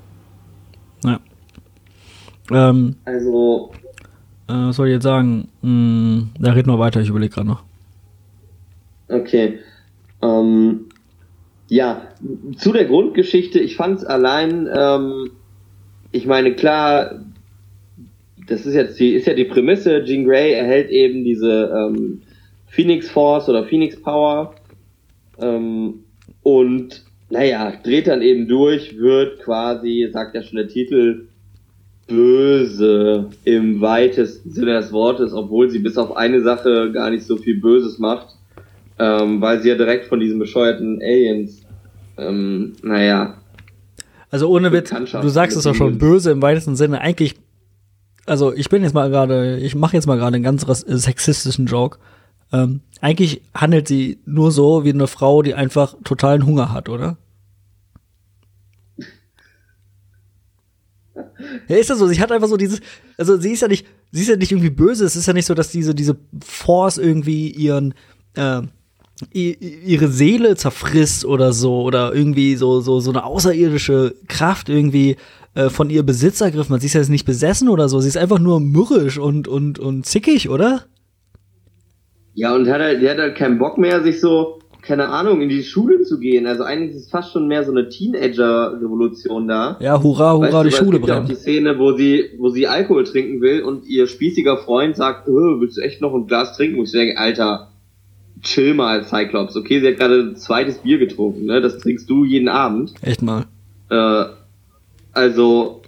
[2.52, 3.72] Ähm, also.
[4.48, 5.50] Äh, was soll ich jetzt sagen?
[5.62, 7.64] Hm, da red mal weiter, ich überlege gerade noch.
[9.08, 9.60] Okay.
[10.22, 10.86] Ähm,
[11.68, 12.08] ja,
[12.58, 15.32] zu der Grundgeschichte, ich fand es allein, ähm,
[16.12, 17.24] ich meine, klar,
[18.48, 22.22] das ist jetzt die, ist ja die Prämisse, Jean Grey erhält eben diese ähm,
[22.68, 24.56] Phoenix Force oder Phoenix Power
[25.40, 26.04] ähm,
[26.42, 31.28] und naja, dreht dann eben durch, wird quasi, sagt ja schon der Titel,
[32.10, 37.38] böse im weitesten Sinne des Wortes, obwohl sie bis auf eine Sache gar nicht so
[37.38, 38.40] viel Böses macht
[39.00, 41.62] ähm, weil sie ja direkt von diesen bescheuerten Aliens,
[42.18, 43.36] ähm, naja.
[44.30, 44.92] Also ohne Witz,
[45.22, 47.02] du sagst es auch schon, böse im weitesten Sinne.
[47.02, 47.36] Eigentlich,
[48.26, 51.98] also ich bin jetzt mal gerade, ich mache jetzt mal gerade einen ganz sexistischen Joke.
[52.52, 57.18] Ähm, eigentlich handelt sie nur so wie eine Frau, die einfach totalen Hunger hat, oder?
[61.68, 62.08] Ja, ist das so?
[62.08, 62.82] Sie hat einfach so dieses,
[63.18, 65.06] also sie ist ja nicht, sie ist ja nicht irgendwie böse.
[65.06, 67.94] Es ist ja nicht so, dass diese, diese Force irgendwie ihren,
[68.36, 68.62] äh,
[69.34, 75.18] ihre Seele zerfrisst oder so oder irgendwie so so so eine außerirdische Kraft irgendwie
[75.56, 76.80] äh, von ihr Besitz ergriffen.
[76.80, 78.00] Sie ist ja jetzt nicht besessen oder so.
[78.00, 80.86] Sie ist einfach nur mürrisch und und und zickig, oder?
[82.34, 84.59] Ja, und hat halt, die hat halt keinen Bock mehr, sich so,
[84.90, 86.48] keine Ahnung, in die Schule zu gehen.
[86.48, 89.78] Also eigentlich ist es fast schon mehr so eine Teenager-Revolution da.
[89.80, 91.08] Ja, hurra, hurra, weißt du, die Schule brennt.
[91.10, 94.96] Ja auch die Szene, wo sie, wo sie Alkohol trinken will und ihr spießiger Freund
[94.96, 96.80] sagt, oh, willst du echt noch ein Glas trinken?
[96.80, 97.70] Und ich denke, Alter,
[98.42, 99.56] chill mal, Cyclops.
[99.56, 101.62] Okay, sie hat gerade ein zweites Bier getrunken, ne?
[101.62, 102.96] Das trinkst du jeden Abend.
[103.04, 103.46] Echt mal.
[103.92, 104.26] Äh,
[105.14, 105.84] also,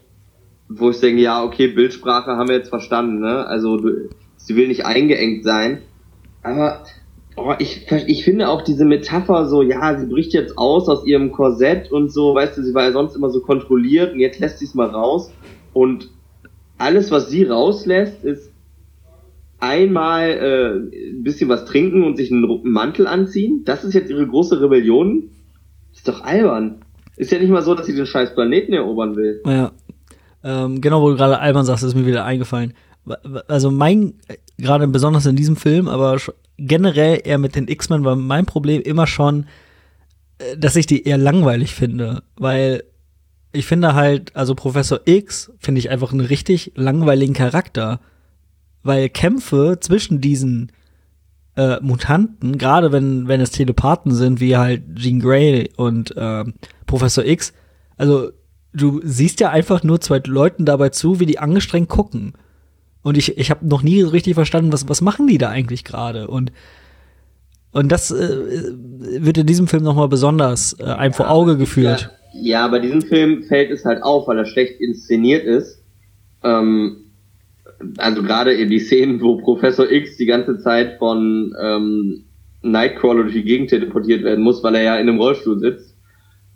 [0.69, 3.47] wo ich denke, ja, okay, Bildsprache haben wir jetzt verstanden, ne?
[3.47, 3.81] Also,
[4.37, 5.79] sie will nicht eingeengt sein.
[6.43, 6.83] Aber
[7.45, 11.31] oh, ich, ich finde auch diese Metapher so, ja, sie bricht jetzt aus aus ihrem
[11.31, 14.59] Korsett und so, weißt du, sie war ja sonst immer so kontrolliert und jetzt lässt
[14.59, 15.31] sie es mal raus.
[15.73, 16.09] Und
[16.77, 18.51] alles, was sie rauslässt, ist
[19.59, 23.61] einmal äh, ein bisschen was trinken und sich einen Mantel anziehen.
[23.65, 25.29] Das ist jetzt ihre große Rebellion.
[25.93, 26.81] Ist doch albern.
[27.15, 29.41] Ist ja nicht mal so, dass sie den scheiß Planeten erobern will.
[29.45, 29.71] Ja.
[30.43, 32.73] Ähm, genau, wo du gerade albern sagst, ist mir wieder eingefallen.
[33.47, 34.13] Also mein
[34.57, 36.17] gerade besonders in diesem Film, aber
[36.57, 39.45] generell eher mit den X-Men war mein Problem immer schon,
[40.37, 42.83] äh, dass ich die eher langweilig finde, weil
[43.53, 47.99] ich finde halt, also Professor X finde ich einfach einen richtig langweiligen Charakter,
[48.83, 50.71] weil Kämpfe zwischen diesen
[51.57, 56.45] äh, Mutanten, gerade wenn wenn es Telepathen sind, wie halt Jean Grey und äh,
[56.85, 57.51] Professor X,
[57.97, 58.31] also
[58.73, 62.33] du siehst ja einfach nur zwei Leuten dabei zu, wie die angestrengt gucken.
[63.03, 65.83] Und ich, ich habe noch nie so richtig verstanden, was, was machen die da eigentlich
[65.83, 66.27] gerade?
[66.27, 66.51] Und,
[67.71, 68.73] und das äh,
[69.19, 72.11] wird in diesem Film nochmal besonders äh, einem ja, vor Auge geführt.
[72.33, 75.83] Ja, ja, bei diesem Film fällt es halt auf, weil er schlecht inszeniert ist.
[76.43, 76.97] Ähm,
[77.97, 82.25] also gerade in die Szenen, wo Professor X die ganze Zeit von ähm,
[82.61, 85.97] Nightcrawler durch die Gegend teleportiert werden muss, weil er ja in einem Rollstuhl sitzt,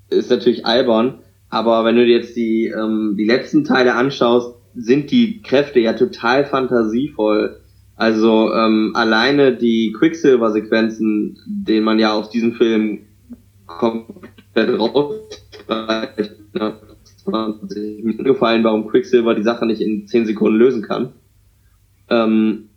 [0.10, 1.20] ist natürlich albern.
[1.50, 5.94] Aber wenn du dir jetzt die, ähm, die letzten Teile anschaust, sind die Kräfte ja
[5.94, 7.62] total fantasievoll.
[7.96, 13.00] Also ähm, alleine die Quicksilver-Sequenzen, denen man ja aus diesem Film
[13.66, 16.76] komplett rausstreicht, ne?
[17.28, 21.14] mir gefallen, warum Quicksilver die Sache nicht in 10 Sekunden lösen kann.
[22.10, 22.70] Ähm,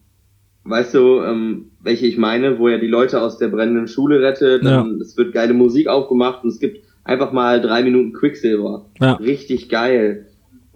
[0.64, 4.64] weißt du, ähm, welche ich meine, wo er die Leute aus der brennenden Schule rettet,
[4.64, 4.86] ja.
[5.00, 8.86] es wird geile Musik aufgemacht und es gibt einfach mal drei Minuten Quicksilver.
[9.00, 9.14] Ja.
[9.14, 10.27] Richtig geil.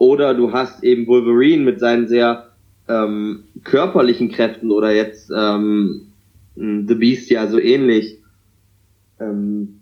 [0.02, 2.48] Oder du hast eben Wolverine mit seinen sehr
[2.88, 6.08] ähm, körperlichen Kräften oder jetzt ähm,
[6.56, 8.18] The Beast ja so ähnlich.
[9.20, 9.78] Ähm,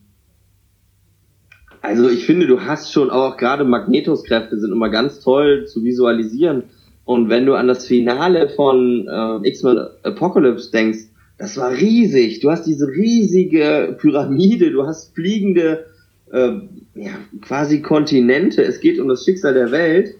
[1.80, 5.84] also ich finde, du hast schon auch gerade Magnetos Kräfte sind immer ganz toll zu
[5.84, 6.64] visualisieren.
[7.06, 11.06] Und wenn du an das Finale von äh, X-Men Apocalypse denkst,
[11.38, 12.40] das war riesig.
[12.40, 15.86] Du hast diese riesige Pyramide, du hast fliegende
[16.30, 16.60] äh,
[16.94, 18.62] ja, quasi Kontinente.
[18.62, 20.14] Es geht um das Schicksal der Welt.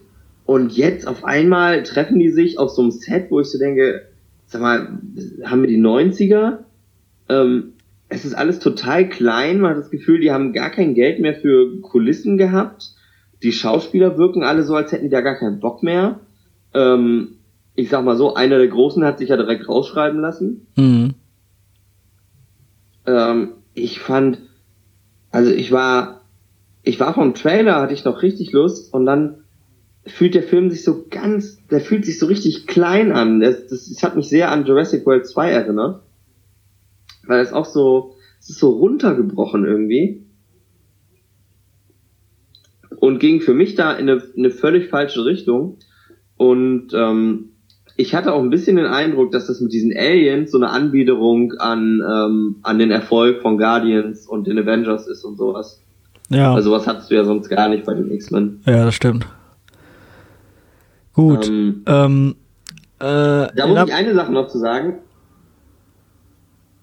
[0.45, 4.07] Und jetzt auf einmal treffen die sich auf so einem Set, wo ich so denke,
[4.45, 4.99] sag mal,
[5.43, 6.59] haben wir die 90er?
[7.29, 7.73] Ähm,
[8.09, 9.61] es ist alles total klein.
[9.61, 12.91] Man hat das Gefühl, die haben gar kein Geld mehr für Kulissen gehabt.
[13.43, 16.19] Die Schauspieler wirken alle so, als hätten die da gar keinen Bock mehr.
[16.73, 17.37] Ähm,
[17.75, 20.67] ich sag mal so, einer der Großen hat sich ja direkt rausschreiben lassen.
[20.75, 21.13] Mhm.
[23.05, 24.39] Ähm, ich fand,
[25.31, 26.20] also ich war,
[26.83, 29.43] ich war vom Trailer, hatte ich noch richtig Lust und dann
[30.05, 33.39] fühlt der Film sich so ganz, der fühlt sich so richtig klein an.
[33.39, 36.01] Das, das, das hat mich sehr an Jurassic World 2 erinnert.
[37.27, 40.25] Weil es auch so, es ist so runtergebrochen irgendwie.
[42.97, 45.77] Und ging für mich da in eine, in eine völlig falsche Richtung.
[46.35, 47.51] Und ähm,
[47.95, 51.53] ich hatte auch ein bisschen den Eindruck, dass das mit diesen Aliens so eine Anbiederung
[51.59, 55.83] an, ähm, an den Erfolg von Guardians und den Avengers ist und sowas.
[56.31, 56.53] Ja.
[56.53, 58.61] Also was hattest du ja sonst gar nicht bei den X-Men.
[58.65, 59.27] Ja, das stimmt.
[61.13, 61.47] Gut.
[61.47, 62.35] Ähm, ähm,
[62.99, 63.03] äh,
[63.53, 64.99] da muss ich eine Sache noch zu sagen.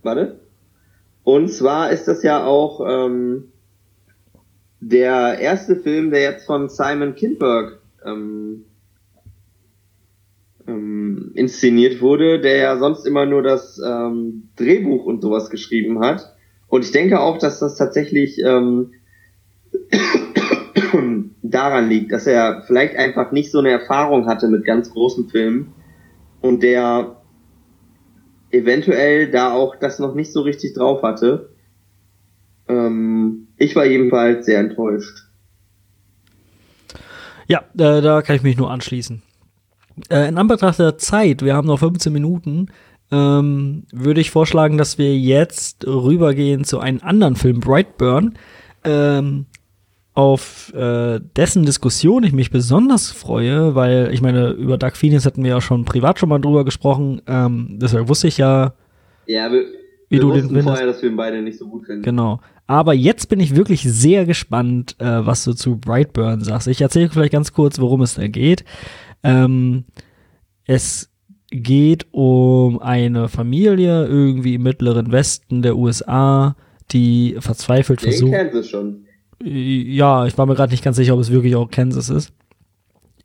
[0.02, 0.40] Warte.
[1.24, 3.44] Und zwar ist das ja auch ähm,
[4.80, 8.64] der erste Film, der jetzt von Simon Kinberg ähm,
[10.66, 16.34] ähm, inszeniert wurde, der ja sonst immer nur das ähm, Drehbuch und sowas geschrieben hat.
[16.68, 18.92] Und ich denke auch, dass das tatsächlich ähm,
[21.50, 25.72] daran liegt, dass er vielleicht einfach nicht so eine Erfahrung hatte mit ganz großen Filmen
[26.40, 27.16] und der
[28.50, 31.50] eventuell da auch das noch nicht so richtig drauf hatte.
[32.68, 35.28] Ähm, ich war jedenfalls sehr enttäuscht.
[37.46, 39.22] Ja, äh, da kann ich mich nur anschließen.
[40.10, 42.68] Äh, in Anbetracht der Zeit, wir haben noch 15 Minuten,
[43.10, 48.38] ähm, würde ich vorschlagen, dass wir jetzt rübergehen zu einem anderen Film, Brightburn,
[48.84, 49.46] ähm,
[50.18, 55.44] auf äh, dessen Diskussion ich mich besonders freue, weil ich meine, über Dark Phoenix hatten
[55.44, 58.74] wir ja schon privat schon mal drüber gesprochen, ähm, deshalb wusste ich ja,
[59.26, 59.60] ja wir,
[60.08, 60.66] wie wir du den findest.
[60.66, 62.02] vorher, dass wir ihn beide nicht so gut finden.
[62.02, 62.40] Genau.
[62.66, 66.66] Aber jetzt bin ich wirklich sehr gespannt, äh, was du zu Brightburn sagst.
[66.66, 68.64] Ich erzähle vielleicht ganz kurz, worum es da geht.
[69.22, 69.84] Ähm,
[70.64, 71.12] es
[71.52, 76.56] geht um eine Familie irgendwie im mittleren Westen der USA,
[76.90, 78.32] die verzweifelt Den versucht.
[78.32, 79.04] Kansas schon.
[79.42, 82.32] Ja, ich war mir gerade nicht ganz sicher, ob es wirklich auch Kansas ist.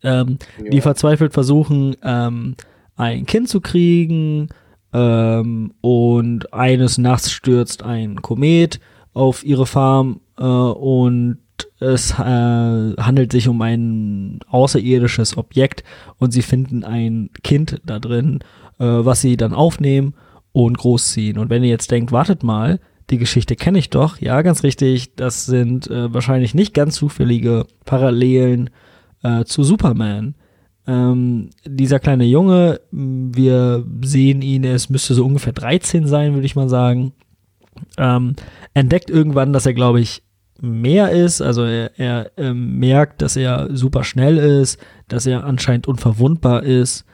[0.03, 0.69] Ähm, ja.
[0.69, 2.55] Die verzweifelt versuchen, ähm,
[2.95, 4.49] ein Kind zu kriegen
[4.93, 8.79] ähm, und eines Nachts stürzt ein Komet
[9.13, 11.37] auf ihre Farm äh, und
[11.79, 15.83] es äh, handelt sich um ein außerirdisches Objekt
[16.17, 18.39] und sie finden ein Kind da drin,
[18.79, 20.13] äh, was sie dann aufnehmen
[20.51, 21.37] und großziehen.
[21.37, 22.79] Und wenn ihr jetzt denkt, wartet mal,
[23.09, 27.65] die Geschichte kenne ich doch, ja, ganz richtig, das sind äh, wahrscheinlich nicht ganz zufällige
[27.85, 28.69] Parallelen
[29.23, 30.35] äh, zu Superman.
[30.85, 36.55] Ähm, dieser kleine Junge, wir sehen ihn, es müsste so ungefähr 13 sein, würde ich
[36.55, 37.13] mal sagen,
[37.97, 38.35] ähm,
[38.73, 40.23] entdeckt irgendwann, dass er, glaube ich,
[40.61, 41.41] mehr ist.
[41.41, 47.05] Also er, er äh, merkt, dass er super schnell ist, dass er anscheinend unverwundbar ist.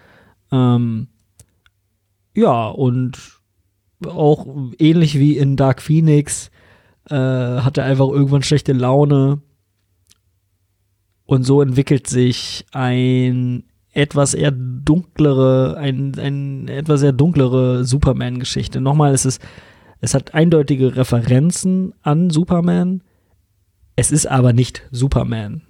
[0.51, 1.07] Ähm,
[2.35, 3.38] ja, und
[4.05, 4.47] auch
[4.77, 6.51] ähnlich wie in Dark Phoenix
[7.09, 9.41] äh, hat er einfach irgendwann schlechte Laune.
[11.25, 18.81] Und so entwickelt sich ein etwas eher dunklere, ein, ein etwas sehr dunklere Superman-Geschichte.
[18.81, 19.41] Nochmal, es ist,
[20.01, 23.03] es hat eindeutige Referenzen an Superman,
[23.95, 25.61] es ist aber nicht Superman.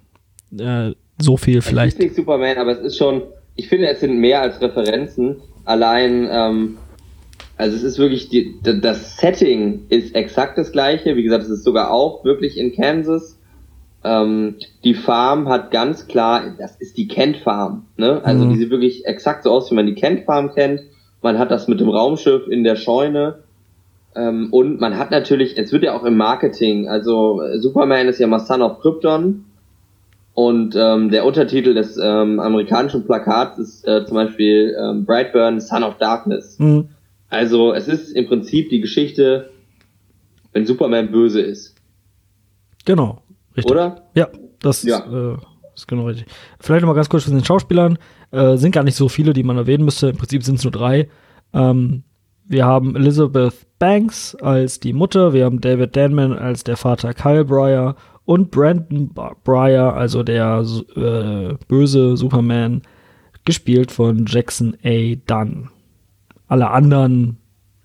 [0.56, 1.94] Äh, so viel vielleicht.
[1.94, 3.22] Es ist nicht Superman, aber es ist schon,
[3.56, 5.36] ich finde, es sind mehr als Referenzen.
[5.64, 6.78] Allein, ähm,
[7.60, 11.16] also es ist wirklich, die, das Setting ist exakt das gleiche.
[11.16, 13.38] Wie gesagt, es ist sogar auch wirklich in Kansas.
[14.02, 17.84] Ähm, die Farm hat ganz klar, das ist die Kent Farm.
[17.98, 18.22] Ne?
[18.24, 18.50] Also mhm.
[18.50, 20.80] die sieht wirklich exakt so aus, wie man die Kent Farm kennt.
[21.20, 23.40] Man hat das mit dem Raumschiff in der Scheune.
[24.16, 28.26] Ähm, und man hat natürlich, es wird ja auch im Marketing, also Superman ist ja
[28.26, 29.44] mal Son of Krypton
[30.32, 35.84] und ähm, der Untertitel des ähm, amerikanischen Plakats ist äh, zum Beispiel ähm, Brightburn, Son
[35.84, 36.58] of Darkness.
[36.58, 36.88] Mhm.
[37.30, 39.50] Also es ist im Prinzip die Geschichte,
[40.52, 41.76] wenn Superman böse ist.
[42.84, 43.22] Genau,
[43.56, 43.70] richtig.
[43.70, 44.10] Oder?
[44.14, 44.28] Ja,
[44.60, 44.98] das ja.
[44.98, 45.38] Äh,
[45.74, 46.26] ist genau richtig.
[46.58, 47.98] Vielleicht nochmal ganz kurz zu den Schauspielern.
[48.32, 50.08] Äh, sind gar nicht so viele, die man erwähnen müsste.
[50.08, 51.08] Im Prinzip sind es nur drei.
[51.52, 52.02] Ähm,
[52.46, 57.44] wir haben Elizabeth Banks als die Mutter, wir haben David Denman als der Vater Kyle
[57.44, 57.94] Breyer
[58.24, 59.10] und Brandon
[59.44, 60.64] Breyer, also der
[60.96, 62.82] äh, böse Superman,
[63.44, 65.14] gespielt von Jackson A.
[65.26, 65.70] Dunn.
[66.50, 67.36] Alle anderen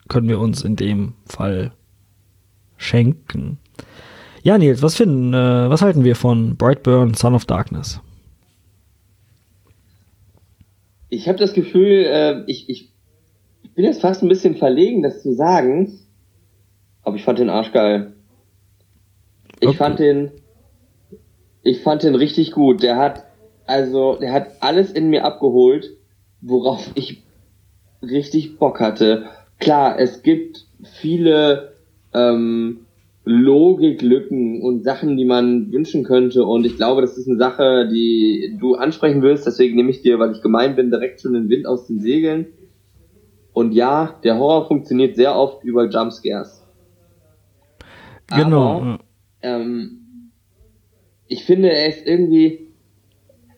[0.07, 1.71] können wir uns in dem Fall
[2.77, 3.59] schenken.
[4.41, 8.01] Ja, Nils, was finden, äh, was halten wir von Brightburn, Son of Darkness?
[11.09, 12.91] Ich habe das Gefühl, äh, ich, ich
[13.75, 15.99] bin jetzt fast ein bisschen verlegen, das zu sagen,
[17.03, 18.13] aber ich fand den Arsch geil.
[19.59, 19.77] Ich okay.
[19.77, 20.31] fand den,
[21.61, 22.81] ich fand den richtig gut.
[22.81, 23.25] Der hat,
[23.67, 25.91] also, der hat alles in mir abgeholt,
[26.41, 27.24] worauf ich
[28.09, 29.25] richtig Bock hatte.
[29.59, 30.65] Klar, es gibt
[30.99, 31.73] viele
[32.13, 32.85] ähm,
[33.25, 36.45] Logiklücken und Sachen, die man wünschen könnte.
[36.45, 39.47] Und ich glaube, das ist eine Sache, die du ansprechen willst.
[39.47, 42.47] Deswegen nehme ich dir, weil ich gemein bin, direkt schon den Wind aus den Segeln.
[43.53, 46.67] Und ja, der Horror funktioniert sehr oft über Jumpscares.
[48.27, 48.81] Genau.
[48.81, 48.99] Aber,
[49.41, 50.31] ähm,
[51.27, 52.67] ich finde, er ist irgendwie,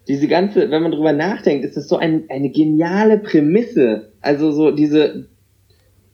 [0.07, 4.14] diese ganze, wenn man drüber nachdenkt, ist das so ein, eine geniale Prämisse.
[4.28, 5.24] Also so diese,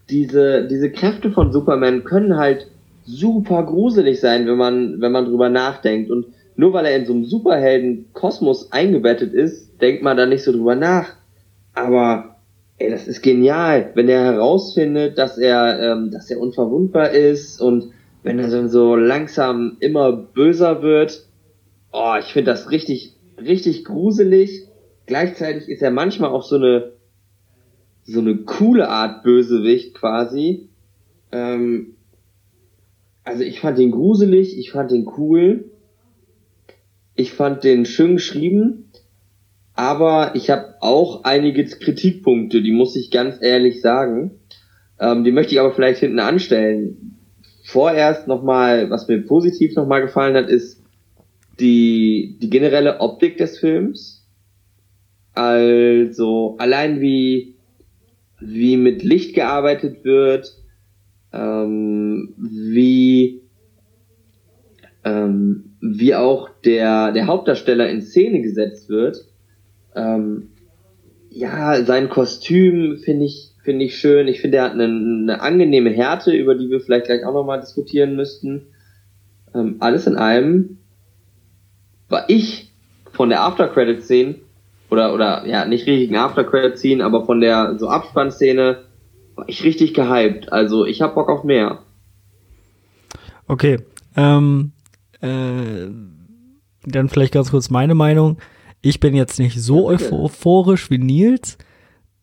[0.07, 2.68] diese, diese Kräfte von Superman können halt
[3.06, 6.11] super gruselig sein, wenn man, wenn man drüber nachdenkt.
[6.11, 10.52] Und nur weil er in so einem Superhelden-Kosmos eingebettet ist, denkt man da nicht so
[10.52, 11.15] drüber nach.
[11.73, 12.35] Aber
[12.77, 17.94] ey, das ist genial, wenn er herausfindet, dass er, ähm, dass er unverwundbar ist und
[18.22, 21.26] wenn er dann so langsam immer böser wird.
[21.91, 24.68] Oh, ich finde das richtig, richtig gruselig.
[25.07, 26.93] Gleichzeitig ist er manchmal auch so eine,
[28.05, 30.69] so eine coole Art Bösewicht quasi.
[31.31, 31.95] Ähm,
[33.23, 35.71] also ich fand den gruselig, ich fand den cool.
[37.15, 38.89] Ich fand den schön geschrieben.
[39.75, 44.39] Aber ich habe auch einige Kritikpunkte, die muss ich ganz ehrlich sagen.
[44.99, 47.17] Ähm, die möchte ich aber vielleicht hinten anstellen.
[47.63, 50.84] Vorerst nochmal, was mir positiv nochmal gefallen hat, ist,
[51.59, 54.27] die, die generelle Optik des Films.
[55.34, 57.52] Also allein wie,
[58.45, 60.53] wie mit Licht gearbeitet wird,
[61.32, 63.41] ähm, wie,
[65.03, 69.26] ähm, wie auch der, der Hauptdarsteller in Szene gesetzt wird.
[69.95, 70.49] Ähm,
[71.30, 74.28] ja, sein Kostüm finde ich, finde ich schön.
[74.28, 77.60] Ich finde, er hat eine, eine angenehme Härte, über die wir vielleicht gleich auch nochmal
[77.60, 78.68] diskutieren müssten.
[79.56, 80.78] Ähm, alles in allem
[82.10, 82.72] war ich
[83.11, 84.36] von der After-Credit-Szene
[84.94, 88.84] oder, oder, ja, nicht richtigen After-Credit-Szene, aber von der so Abspann-Szene
[89.36, 90.53] war ich richtig gehypt.
[90.53, 91.80] Also ich hab Bock auf mehr.
[93.48, 93.80] Okay.
[94.15, 94.72] Ähm,
[95.20, 95.88] äh,
[96.86, 98.38] dann vielleicht ganz kurz meine Meinung.
[98.82, 101.57] Ich bin jetzt nicht so Ja, euphorisch wie Nils.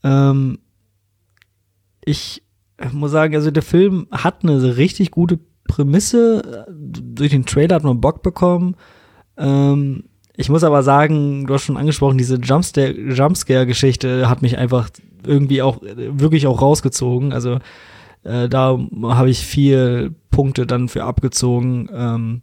[0.04, 0.60] Ähm,
[2.04, 2.44] ich
[2.92, 6.66] muss sagen, also der Film hat eine richtig gute Prämisse.
[6.70, 8.76] Durch den Trailer hat man Bock bekommen.
[9.36, 10.04] Ähm,
[10.36, 14.88] ich muss aber sagen, du hast schon angesprochen, diese Jumpscare- Jumpscare-Geschichte hat mich einfach
[15.26, 17.32] irgendwie auch wirklich auch rausgezogen.
[17.32, 17.58] Also
[18.24, 21.88] äh, da habe ich vier Punkte dann für abgezogen.
[21.92, 22.42] Ähm,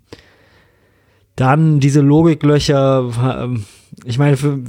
[1.36, 3.64] dann diese Logiklöcher, ähm,
[4.06, 4.60] ich meine, für,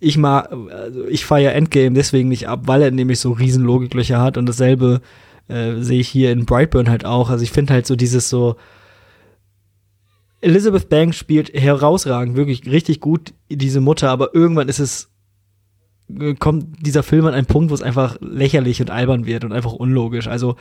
[0.00, 4.20] ich mag, also ich feiere Endgame deswegen nicht ab, weil er nämlich so riesen Logiklöcher
[4.20, 5.00] hat und dasselbe
[5.48, 7.30] äh, sehe ich hier in Brightburn halt auch.
[7.30, 8.56] Also ich finde halt so dieses so
[10.44, 15.10] Elizabeth Banks spielt herausragend, wirklich richtig gut diese Mutter, aber irgendwann ist es
[16.18, 19.52] äh, kommt dieser Film an einen Punkt, wo es einfach lächerlich und albern wird und
[19.52, 20.28] einfach unlogisch.
[20.28, 20.56] Also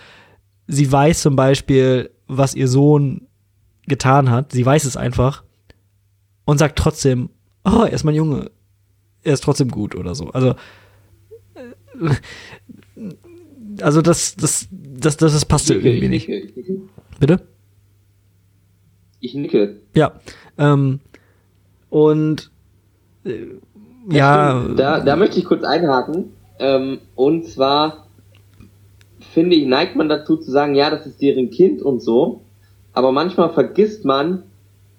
[0.67, 3.27] sie weiß zum Beispiel, was ihr Sohn
[3.85, 4.53] getan hat.
[4.53, 5.43] Sie weiß es einfach
[6.45, 7.29] und sagt trotzdem,
[7.65, 8.51] oh, er ist mein Junge.
[9.21, 10.29] Er ist trotzdem gut oder so.
[10.29, 10.55] Also
[11.55, 12.09] äh,
[13.81, 16.53] also das das das das, das passte irgendwie ich nicht.
[17.19, 17.52] Bitte?
[19.23, 19.77] Ich nicke.
[19.95, 20.11] Ja.
[20.57, 20.99] Ähm,
[21.89, 22.51] und
[23.23, 23.45] äh,
[24.09, 24.65] ja.
[24.75, 26.33] Da, da möchte ich kurz einhaken.
[26.59, 28.07] Ähm, und zwar
[29.33, 32.41] finde ich, neigt man dazu zu sagen, ja, das ist deren Kind und so.
[32.91, 34.43] Aber manchmal vergisst man,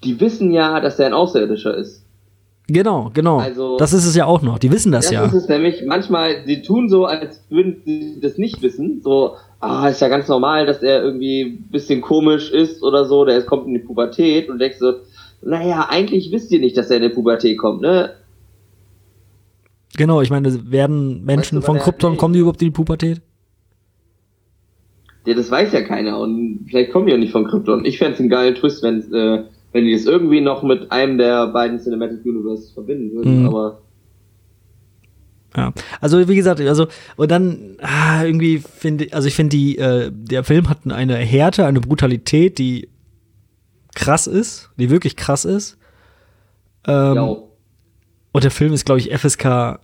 [0.02, 2.02] die wissen ja, dass er ein Außerirdischer ist.
[2.66, 3.40] genau, genau.
[3.40, 4.58] Also- das ist es ja auch noch.
[4.58, 5.24] Die wissen das, Das ja.
[5.26, 5.84] ist es nämlich.
[5.86, 9.02] Manchmal, sie tun so, als würden sie das nicht wissen.
[9.02, 9.34] So,
[9.64, 13.24] ah, ist ja ganz normal, dass er irgendwie ein bisschen komisch ist oder so.
[13.24, 14.94] Der kommt in die Pubertät und denkst so,
[15.42, 18.14] naja, eigentlich wisst ihr nicht, dass er in die Pubertät kommt, ne?
[19.96, 23.20] Genau, ich meine, werden Menschen Weißt du, von Krypton, kommen die überhaupt in die Pubertät?
[25.26, 27.84] Ja, das weiß ja keiner und vielleicht kommen die ja nicht von Krypton.
[27.84, 31.46] Ich fänd's einen geilen Twist, wenn, äh, wenn die das irgendwie noch mit einem der
[31.46, 33.46] beiden Cinematic Universes verbinden würden, Mhm.
[33.48, 33.78] aber
[35.56, 40.10] Ja, also wie gesagt, also und dann ah, irgendwie finde, also ich finde die, äh,
[40.12, 42.88] der Film hat eine Härte, eine Brutalität, die
[43.94, 45.78] krass ist, die wirklich krass ist.
[46.86, 47.36] Ähm, ja,
[48.32, 49.78] Und der Film ist, glaube ich, FSK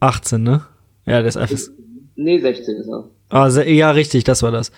[0.00, 0.66] 18, ne?
[1.06, 1.72] Ja, der ist FSK.
[2.16, 3.08] nee, 16 ist er.
[3.28, 4.70] Ah, ja, richtig, das war das.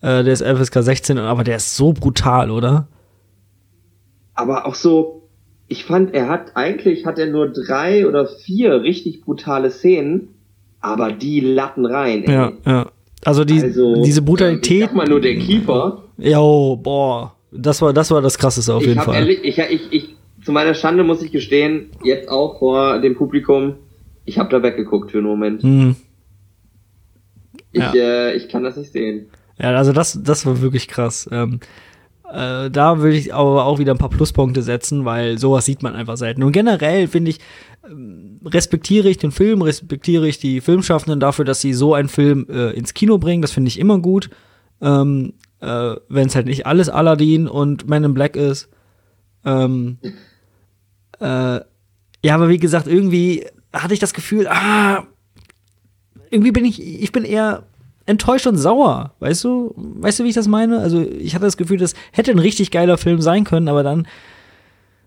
[0.00, 2.88] Äh, der ist FSK 16, aber der ist so brutal, oder?
[4.34, 5.21] aber auch so,
[5.68, 10.28] ich fand, er hat eigentlich hat er nur drei oder vier richtig brutale Szenen,
[10.80, 12.24] aber die latten rein.
[12.24, 12.32] Ey.
[12.32, 12.90] Ja, ja.
[13.24, 14.80] Also, die, Also, diese Ich Brutalität.
[14.82, 16.02] sag mal nur der Kiefer.
[16.18, 17.34] Jo, boah.
[17.52, 19.14] Das war, das war das krasseste auf Ich jeden Fall.
[19.14, 23.74] ehrlich, ich, ich, ich, zu meiner Schande muss ich gestehen, jetzt auch vor dem Publikum,
[24.24, 25.62] ich habe da weggeguckt für einen Moment.
[25.62, 25.94] Hm.
[27.72, 27.92] Ich, Ja.
[27.94, 29.26] äh, ich kann das nicht sehen.
[29.58, 31.28] Ja, also das, das war wirklich krass.
[31.30, 31.60] Ähm,
[32.32, 35.94] äh, da würde ich aber auch wieder ein paar Pluspunkte setzen, weil sowas sieht man
[35.94, 36.42] einfach selten.
[36.42, 37.40] Und generell finde ich,
[37.86, 42.46] ähm, respektiere ich den Film, respektiere ich die Filmschaffenden dafür, dass sie so einen Film
[42.48, 43.42] äh, ins Kino bringen.
[43.42, 44.30] Das finde ich immer gut.
[44.80, 48.70] Ähm, äh, Wenn es halt nicht alles Aladdin und Man in Black ist.
[49.44, 49.98] Ähm,
[51.20, 51.60] äh,
[52.24, 53.44] ja, aber wie gesagt, irgendwie
[53.74, 55.04] hatte ich das Gefühl, ah,
[56.30, 57.64] irgendwie bin ich, ich bin eher
[58.06, 59.74] enttäuscht und sauer, weißt du?
[59.76, 60.78] Weißt du, wie ich das meine?
[60.80, 64.06] Also, ich hatte das Gefühl, das hätte ein richtig geiler Film sein können, aber dann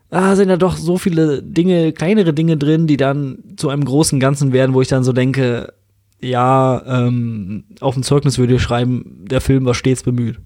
[0.09, 4.19] ah, sind da doch so viele Dinge, kleinere Dinge drin, die dann zu einem großen
[4.19, 5.73] Ganzen werden, wo ich dann so denke,
[6.21, 10.39] ja, ähm, auf dem Zeugnis würde ich schreiben, der Film war stets bemüht.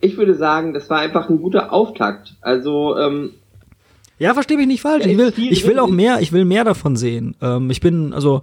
[0.00, 2.36] Ich würde sagen, das war einfach ein guter Auftakt.
[2.40, 3.32] Also, ähm,
[4.18, 5.04] Ja, verstehe mich nicht falsch.
[5.04, 7.36] Ich will, ich will auch mehr, ich will mehr davon sehen.
[7.42, 8.42] Ähm, ich bin, also,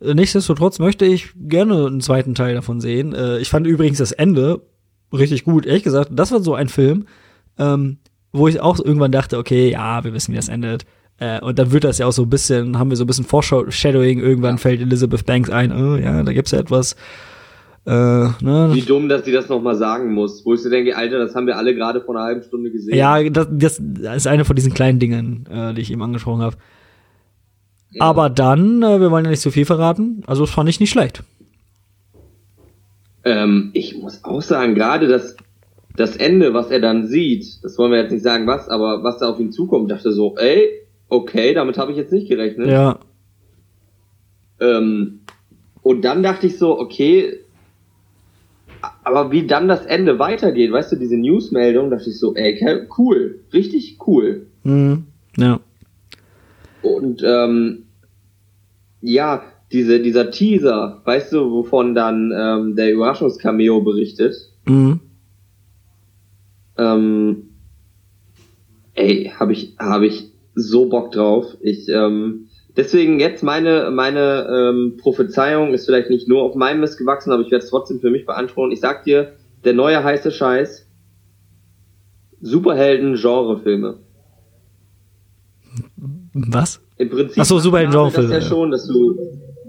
[0.00, 3.14] nichtsdestotrotz möchte ich gerne einen zweiten Teil davon sehen.
[3.14, 4.62] Äh, ich fand übrigens das Ende
[5.12, 5.66] richtig gut.
[5.66, 7.06] Ehrlich gesagt, das war so ein Film,
[7.58, 7.98] ähm,
[8.32, 10.84] wo ich auch irgendwann dachte, okay, ja, wir wissen, wie das endet.
[11.18, 13.24] Äh, und dann wird das ja auch so ein bisschen, haben wir so ein bisschen
[13.24, 14.20] Foreshadowing.
[14.20, 14.58] Irgendwann Ja.
[14.58, 16.94] fällt Elizabeth Banks ein, oh ja, da gibt's ja etwas.
[17.86, 18.70] Äh, ne?
[18.72, 20.44] Wie dumm, dass sie das nochmal sagen muss.
[20.44, 22.94] Wo ich so denke, Alter, das haben wir alle gerade vor einer halben Stunde gesehen.
[22.94, 23.78] Ja, das, das
[24.16, 26.56] ist eine von diesen kleinen Dingen, äh, die ich eben angesprochen habe.
[27.92, 28.04] Ja.
[28.04, 30.90] Aber dann, äh, wir wollen ja nicht zu viel verraten, also das fand ich nicht
[30.90, 31.22] schlecht.
[33.24, 35.36] Ähm, ich muss auch sagen, gerade das,
[35.96, 39.18] das Ende, was er dann sieht, das wollen wir jetzt nicht sagen, was, aber was
[39.18, 40.68] da auf ihn zukommt, dachte so, ey,
[41.08, 42.68] okay, damit habe ich jetzt nicht gerechnet.
[42.68, 43.00] Ja.
[44.60, 45.20] Ähm,
[45.82, 47.40] und dann dachte ich so, okay,
[49.02, 53.40] aber wie dann das Ende weitergeht, weißt du, diese Newsmeldung, dachte ich so, ey, cool,
[53.52, 54.46] richtig cool.
[54.62, 55.06] Mhm.
[55.36, 55.60] Ja.
[56.82, 57.84] Und ähm,
[59.00, 59.42] ja,
[59.72, 64.34] diese, dieser Teaser, weißt du, wovon dann ähm, der Überraschungscameo berichtet?
[64.66, 65.00] Mhm.
[66.76, 67.50] Ähm,
[68.94, 71.56] ey, habe ich, hab ich so Bock drauf.
[71.60, 76.98] Ich, ähm, deswegen jetzt meine, meine ähm, Prophezeiung ist vielleicht nicht nur auf meinem Mist
[76.98, 78.72] gewachsen, aber ich werde es trotzdem für mich beanspruchen.
[78.72, 79.34] Ich sag dir,
[79.64, 80.86] der neue heiße Scheiß,
[82.40, 83.98] Superhelden-Genre-Filme.
[86.34, 86.80] Was?
[86.96, 87.38] Im Prinzip.
[87.40, 88.28] Ach so, Superhelden-Genre-Filme.
[88.28, 89.18] Das ja schon, dass du,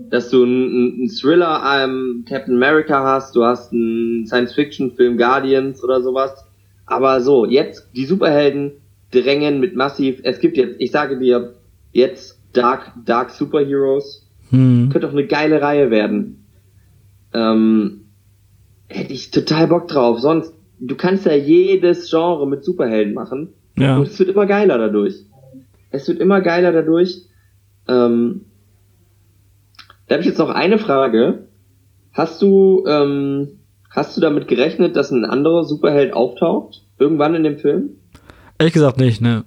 [0.10, 6.46] dass du einen, Thriller, ähm, Captain America hast, du hast einen Science-Fiction-Film Guardians oder sowas.
[6.86, 8.74] Aber so, jetzt die Superhelden
[9.12, 10.20] drängen mit massiv.
[10.24, 11.54] Es gibt jetzt, ich sage dir,
[11.94, 14.28] jetzt Dark, Dark Superheroes.
[14.50, 14.90] Hm.
[14.92, 16.46] Könnte doch eine geile Reihe werden.
[17.34, 18.02] Ähm,
[18.88, 20.20] hätte ich total Bock drauf.
[20.20, 23.54] Sonst, du kannst ja jedes Genre mit Superhelden machen.
[23.78, 23.98] Ja.
[23.98, 25.26] Und es wird immer geiler dadurch.
[25.92, 27.26] Es wird immer geiler dadurch.
[27.88, 28.46] Ähm,
[30.08, 31.48] da habe ich jetzt noch eine Frage.
[32.14, 33.60] Hast du, ähm,
[33.90, 36.84] hast du damit gerechnet, dass ein anderer Superheld auftaucht?
[36.98, 37.92] Irgendwann in dem Film?
[38.58, 39.44] Ehrlich gesagt nicht, ne.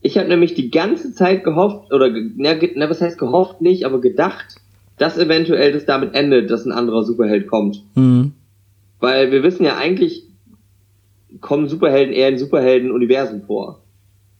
[0.00, 4.00] Ich habe nämlich die ganze Zeit gehofft, oder, na, na, was heißt gehofft nicht, aber
[4.00, 4.56] gedacht,
[4.98, 7.84] dass eventuell das damit endet, dass ein anderer Superheld kommt.
[7.94, 8.32] Mhm.
[9.00, 10.24] Weil wir wissen ja eigentlich,
[11.40, 13.82] kommen Superhelden eher in Superhelden-Universen vor.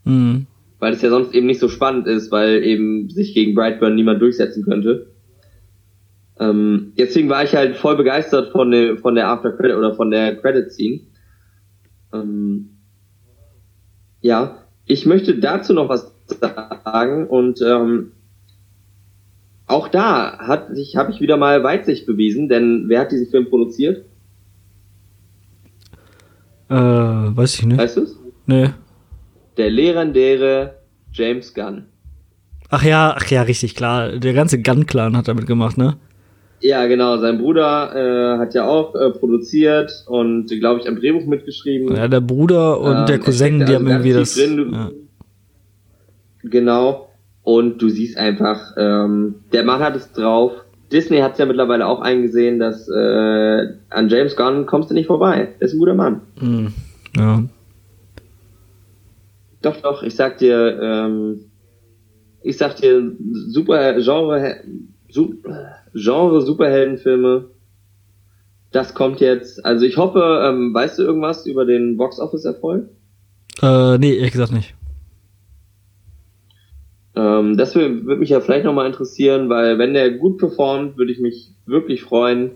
[0.06, 0.46] Mhm.
[0.78, 4.22] Weil es ja sonst eben nicht so spannend ist, weil eben sich gegen Brightburn niemand
[4.22, 5.08] durchsetzen könnte.
[6.38, 10.10] Ähm, deswegen war ich halt voll begeistert von der, von der After Credit oder von
[10.10, 11.00] der Credit Scene.
[12.12, 12.70] Ähm,
[14.20, 16.14] ja, ich möchte dazu noch was
[16.84, 18.12] sagen und ähm,
[19.66, 23.48] auch da hat sich habe ich wieder mal Weitsicht bewiesen, denn wer hat diesen Film
[23.48, 24.04] produziert?
[26.68, 27.78] Äh, weiß ich nicht.
[27.78, 28.18] Weißt du's?
[28.46, 28.70] Nee.
[29.56, 30.74] Der legendäre
[31.12, 31.86] James Gunn.
[32.68, 34.18] Ach ja, ach ja, richtig klar.
[34.18, 35.96] Der ganze Gunn-Clan hat damit gemacht, ne?
[36.60, 37.18] Ja, genau.
[37.18, 41.94] Sein Bruder äh, hat ja auch äh, produziert und, glaube ich, am Drehbuch mitgeschrieben.
[41.94, 44.34] Ja, der Bruder und Ähm, der er Cousin, die also haben irgendwie das.
[44.34, 44.90] drin, ja.
[46.42, 47.08] Genau.
[47.42, 50.52] Und du siehst einfach, ähm, der Mann hat es drauf.
[50.90, 55.06] Disney hat es ja mittlerweile auch eingesehen, dass äh, an James Gunn kommst du nicht
[55.06, 55.48] vorbei.
[55.60, 56.20] Der ist ein guter Mann.
[56.38, 56.72] Hm,
[57.16, 57.42] ja.
[59.66, 61.51] Doch, doch, ich sag dir, ähm,
[62.40, 63.16] ich sag dir,
[63.48, 64.60] super Genre,
[65.09, 65.43] su
[65.93, 67.47] Genre Superheldenfilme,
[68.70, 69.64] das kommt jetzt.
[69.64, 72.90] Also ich hoffe, ähm, weißt du irgendwas über den Box Office Erfolg?
[73.60, 74.76] Äh, nee, ehrlich gesagt nicht.
[77.16, 81.10] Ähm, das würde würd mich ja vielleicht nochmal interessieren, weil wenn der gut performt, würde
[81.10, 82.52] ich mich wirklich freuen,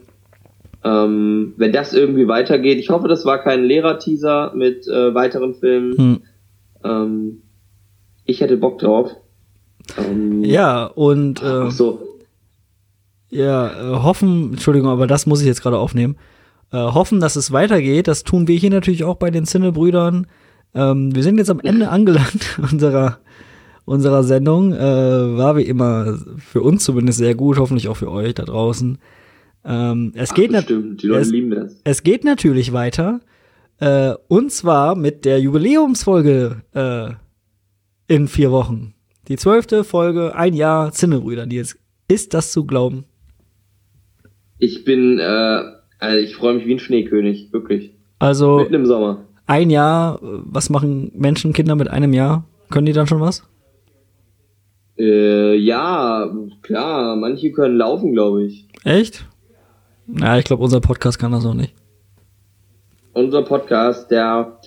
[0.85, 2.79] ähm, wenn das irgendwie weitergeht.
[2.79, 5.97] Ich hoffe, das war kein Lehrer-Teaser mit äh, weiteren Filmen.
[5.99, 6.23] Hm.
[6.85, 7.43] Ähm,
[8.25, 9.11] ich hätte Bock drauf.
[9.99, 12.01] Ähm, Ja, und äh, Ach so.
[13.31, 16.17] ja, äh, hoffen, Entschuldigung, aber das muss ich jetzt gerade aufnehmen.
[16.73, 18.07] Äh, hoffen, dass es weitergeht.
[18.09, 20.27] Das tun wir hier natürlich auch bei den Zinne-Brüdern.
[20.75, 23.19] Ähm, wir sind jetzt am Ende angelangt unserer,
[23.85, 24.73] unserer Sendung.
[24.73, 24.79] Äh,
[25.37, 28.99] war wie immer für uns zumindest sehr gut, hoffentlich auch für euch da draußen.
[29.65, 31.33] Ähm, es, Ach, geht es,
[31.85, 33.21] es geht natürlich weiter.
[33.81, 38.95] Äh, und zwar mit der Jubiläumsfolge äh, in vier Wochen.
[39.29, 41.79] Die zwölfte Folge, ein Jahr Zinnebrüder, Nils.
[42.09, 43.05] Ist das zu glauben?
[44.59, 45.63] Ich bin, äh,
[45.99, 47.95] also ich freue mich wie ein Schneekönig, wirklich.
[48.19, 49.25] Also Mitten im Sommer.
[49.47, 52.45] ein Jahr, äh, was machen Menschen, Kinder mit einem Jahr?
[52.69, 53.45] Können die dann schon was?
[54.99, 56.31] Äh, ja,
[56.63, 58.69] klar, manche können laufen, glaube ich.
[58.85, 59.25] Echt?
[60.07, 61.75] Ja, ich glaube, unser Podcast kann das auch nicht.
[63.21, 64.59] Unser Podcast, der,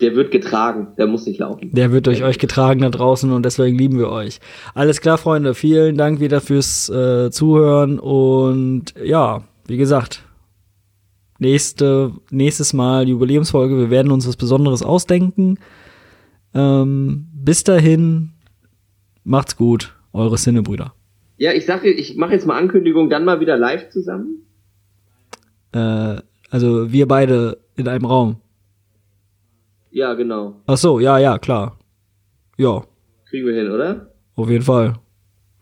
[0.00, 1.70] der wird getragen, der muss nicht laufen.
[1.74, 4.40] Der wird durch euch getragen da draußen und deswegen lieben wir euch.
[4.74, 5.52] Alles klar, Freunde.
[5.52, 10.22] Vielen Dank wieder fürs äh, Zuhören und ja, wie gesagt,
[11.38, 13.76] nächste, nächstes Mal Jubiläumsfolge.
[13.76, 15.58] Wir werden uns was Besonderes ausdenken.
[16.54, 18.30] Ähm, bis dahin,
[19.24, 20.94] macht's gut, eure Sinnebrüder.
[21.36, 24.46] Ja, ich sage, ich mache jetzt mal Ankündigung, dann mal wieder live zusammen.
[25.72, 26.16] Äh,
[26.50, 28.36] also wir beide in einem Raum.
[29.90, 30.54] Ja, genau.
[30.66, 31.76] Ach so, ja, ja, klar.
[32.56, 32.82] Ja,
[33.28, 34.10] Kriegen wir hin, oder?
[34.36, 34.94] auf jeden Fall.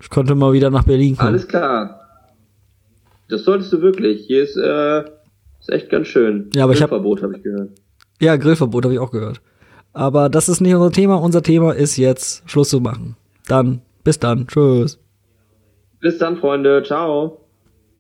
[0.01, 1.29] Ich konnte mal wieder nach Berlin kommen.
[1.31, 2.01] Alles klar.
[3.29, 4.27] Das solltest du wirklich.
[4.27, 5.01] Hier ist, äh,
[5.61, 6.51] ist echt ganz schön.
[6.55, 7.71] Ja, aber ich hab- Verbot habe ich gehört.
[8.21, 9.41] Ja, Grillverbot habe ich auch gehört.
[9.93, 11.17] Aber das ist nicht unser Thema.
[11.17, 13.17] Unser Thema ist jetzt Schluss zu machen.
[13.49, 14.47] Dann, bis dann.
[14.47, 14.99] Tschüss.
[16.01, 16.83] Bis dann, Freunde.
[16.85, 17.38] Ciao.